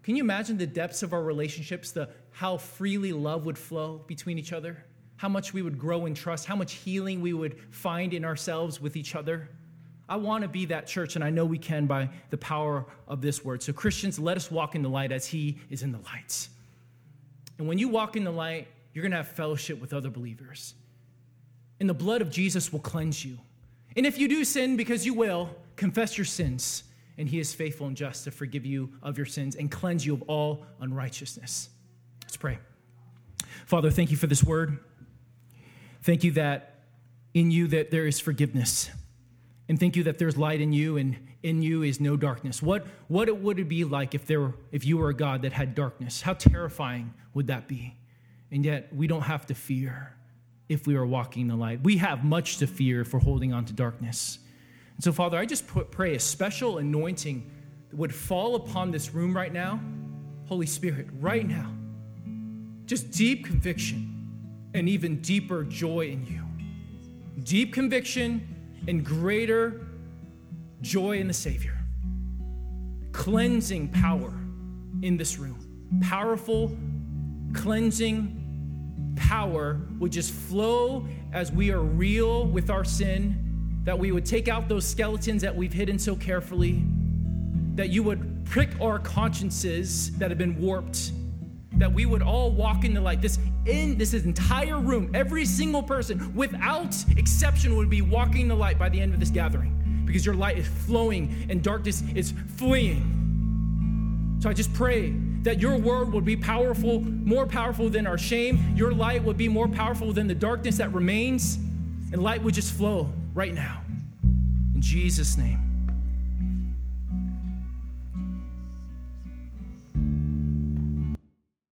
Can 0.04 0.18
you 0.18 0.24
imagine 0.24 0.58
the 0.58 0.68
depths 0.68 1.02
of 1.02 1.14
our 1.14 1.24
relationships, 1.24 1.92
the 1.92 2.10
how 2.32 2.58
freely 2.58 3.14
love 3.14 3.46
would 3.46 3.58
flow 3.58 4.02
between 4.08 4.38
each 4.38 4.52
other? 4.52 4.84
How 5.16 5.30
much 5.30 5.54
we 5.54 5.62
would 5.62 5.78
grow 5.78 6.06
in 6.06 6.14
trust, 6.14 6.46
how 6.46 6.56
much 6.56 6.74
healing 6.74 7.22
we 7.22 7.34
would 7.34 7.58
find 7.70 8.14
in 8.14 8.26
ourselves 8.26 8.82
with 8.82 8.98
each 8.98 9.16
other? 9.16 9.50
I 10.10 10.18
want 10.18 10.42
to 10.42 10.50
be 10.50 10.66
that 10.66 10.88
church, 10.88 11.16
and 11.16 11.24
I 11.24 11.30
know 11.30 11.46
we 11.46 11.58
can 11.58 11.86
by 11.86 12.10
the 12.32 12.38
power 12.38 12.86
of 13.08 13.22
this 13.22 13.46
word. 13.46 13.64
So, 13.64 13.72
Christians, 13.72 14.20
let 14.20 14.36
us 14.36 14.52
walk 14.52 14.76
in 14.76 14.82
the 14.82 14.90
light 14.90 15.14
as 15.14 15.26
He 15.26 15.60
is 15.70 15.84
in 15.84 15.94
the 15.94 16.00
light. 16.00 16.50
And 17.58 17.68
when 17.68 17.78
you 17.78 17.88
walk 17.88 18.18
in 18.18 18.26
the 18.26 18.32
light, 18.32 18.68
you're 18.94 19.04
going 19.04 19.12
to 19.12 19.18
have 19.18 19.30
fellowship 19.30 19.80
with 19.80 19.94
other 19.94 20.10
believers. 20.10 20.74
And 21.82 21.90
the 21.90 21.96
blood 21.96 22.22
of 22.22 22.30
Jesus 22.30 22.72
will 22.72 22.80
cleanse 22.80 23.26
you. 23.26 23.40
And 23.98 24.06
if 24.06 24.20
you 24.20 24.28
do 24.28 24.46
sin, 24.46 24.78
because 24.78 25.04
you 25.04 25.16
will, 25.16 25.50
confess 25.76 26.16
your 26.16 26.26
sins, 26.26 26.84
and 27.18 27.28
he 27.28 27.40
is 27.40 27.56
faithful 27.56 27.88
and 27.88 27.98
just 27.98 28.24
to 28.26 28.32
forgive 28.32 28.68
you 28.68 28.92
of 29.02 29.18
your 29.18 29.26
sins 29.26 29.56
and 29.56 29.72
cleanse 29.72 30.06
you 30.06 30.14
of 30.14 30.22
all 30.28 30.64
unrighteousness. 30.80 31.70
Let's 32.22 32.38
pray. 32.38 32.60
Father, 33.66 33.90
thank 33.90 34.12
you 34.12 34.18
for 34.18 34.28
this 34.28 34.44
word. 34.44 34.78
Thank 36.04 36.24
you 36.24 36.34
that 36.34 36.84
in 37.34 37.50
you 37.50 37.66
that 37.70 37.90
there 37.90 38.06
is 38.06 38.20
forgiveness. 38.20 38.92
And 39.68 39.80
thank 39.80 39.96
you 39.96 40.04
that 40.04 40.20
there's 40.20 40.38
light 40.38 40.62
in 40.62 40.74
you 40.74 40.98
and 40.98 41.18
in 41.42 41.64
you 41.64 41.82
is 41.82 42.00
no 42.00 42.16
darkness. 42.16 42.62
What, 42.62 42.86
what 43.08 43.28
it 43.28 43.42
would 43.42 43.58
it 43.58 43.68
be 43.68 43.86
like 43.86 44.14
if, 44.14 44.28
there, 44.28 44.54
if 44.72 44.86
you 44.86 44.98
were 45.00 45.10
a 45.10 45.16
God 45.16 45.42
that 45.42 45.54
had 45.54 45.74
darkness? 45.74 46.22
How 46.22 46.36
terrifying 46.36 47.16
would 47.34 47.48
that 47.48 47.68
be? 47.68 47.96
And 48.52 48.64
yet, 48.64 48.94
we 48.94 49.08
don't 49.08 49.24
have 49.24 49.48
to 49.48 49.56
fear 49.56 50.16
if 50.72 50.88
we 50.88 50.96
are 50.96 51.06
walking 51.06 51.42
in 51.42 51.48
the 51.50 51.56
light. 51.56 51.84
We 51.84 51.98
have 51.98 52.24
much 52.24 52.58
to 52.58 52.68
fear 52.68 53.06
we're 53.12 53.20
holding 53.20 53.52
on 53.52 53.66
to 53.66 53.74
darkness. 53.74 54.40
And 54.96 55.04
so, 55.04 55.12
Father, 55.12 55.38
I 55.38 55.46
just 55.46 55.68
pray 55.68 56.16
a 56.16 56.20
special 56.20 56.78
anointing 56.78 57.50
would 57.92 58.16
fall 58.16 58.56
upon 58.56 58.90
this 58.92 59.14
room 59.14 59.36
right 59.36 59.52
now. 59.52 59.82
Holy 60.48 60.66
Spirit, 60.66 61.08
right 61.20 61.46
now. 61.46 61.74
Just 62.86 63.12
deep 63.12 63.46
conviction 63.46 64.70
and 64.74 64.88
even 64.88 65.20
deeper 65.22 65.66
joy 65.66 66.08
in 66.08 66.26
you. 66.26 66.42
Deep 67.44 67.74
conviction 67.74 68.48
and 68.88 69.06
greater 69.06 69.86
joy 70.82 71.18
in 71.18 71.28
the 71.28 71.34
Savior. 71.34 71.78
Cleansing 73.12 73.90
power 73.90 74.34
in 75.02 75.18
this 75.18 75.38
room. 75.38 76.00
Powerful, 76.02 76.78
cleansing 77.54 78.41
power 79.16 79.82
would 80.00 80.12
just 80.12 80.32
flow 80.32 81.08
as 81.34 81.52
we 81.52 81.72
are 81.72 81.82
real 81.82 82.46
with 82.46 82.70
our 82.70 82.84
sin, 82.84 83.82
that 83.84 83.98
we 83.98 84.12
would 84.12 84.26
take 84.26 84.48
out 84.48 84.68
those 84.68 84.86
skeletons 84.88 85.42
that 85.42 85.56
we've 85.56 85.74
hidden 85.74 85.98
so 85.98 86.16
carefully, 86.16 86.84
that 87.76 87.90
you 87.90 88.04
would 88.04 88.46
prick 88.46 88.70
our 88.82 89.00
consciences 89.00 90.12
that 90.18 90.30
have 90.30 90.38
been 90.38 90.60
warped, 90.60 91.12
that 91.74 91.92
we 91.92 92.06
would 92.06 92.22
all 92.22 92.52
walk 92.52 92.84
in 92.84 92.94
the 92.94 93.02
light. 93.02 93.22
This 93.22 93.40
in 93.66 93.98
this 93.98 94.14
entire 94.14 94.80
room, 94.80 95.12
every 95.14 95.46
single 95.46 95.84
person, 95.84 96.34
without 96.36 96.96
exception, 97.18 97.76
would 97.78 97.90
be 97.90 98.02
walking 98.02 98.48
the 98.48 98.56
light 98.56 98.78
by 98.78 98.90
the 98.90 99.00
end 99.00 99.14
of 99.14 99.20
this 99.20 99.30
gathering 99.30 100.04
because 100.06 100.26
your 100.26 100.36
light 100.36 100.58
is 100.58 100.68
flowing 100.68 101.48
and 101.50 101.64
darkness 101.64 102.04
is 102.16 102.34
fleeing. 102.58 104.38
So 104.42 104.50
I 104.50 104.54
just 104.54 104.74
pray 104.74 105.14
that 105.44 105.60
your 105.60 105.78
word 105.78 106.12
would 106.14 106.26
be 106.26 106.38
powerful, 106.38 107.02
more 107.02 107.46
powerful 107.46 107.90
than 107.90 108.06
our 108.06 108.18
shame. 108.18 108.74
Your 108.76 108.92
light 108.92 109.24
would 109.24 109.38
be 109.38 109.48
more 109.48 109.68
powerful 109.68 110.14
than 110.14 110.28
the 110.28 110.36
darkness 110.36 110.78
that 110.78 110.94
remains, 110.94 111.56
and 112.12 112.22
light 112.22 112.44
would 112.44 112.54
just 112.54 112.74
flow 112.74 113.10
right 113.34 113.54
now. 113.54 113.82
In 114.76 114.82
Jesus' 114.82 115.38
name. 115.38 115.71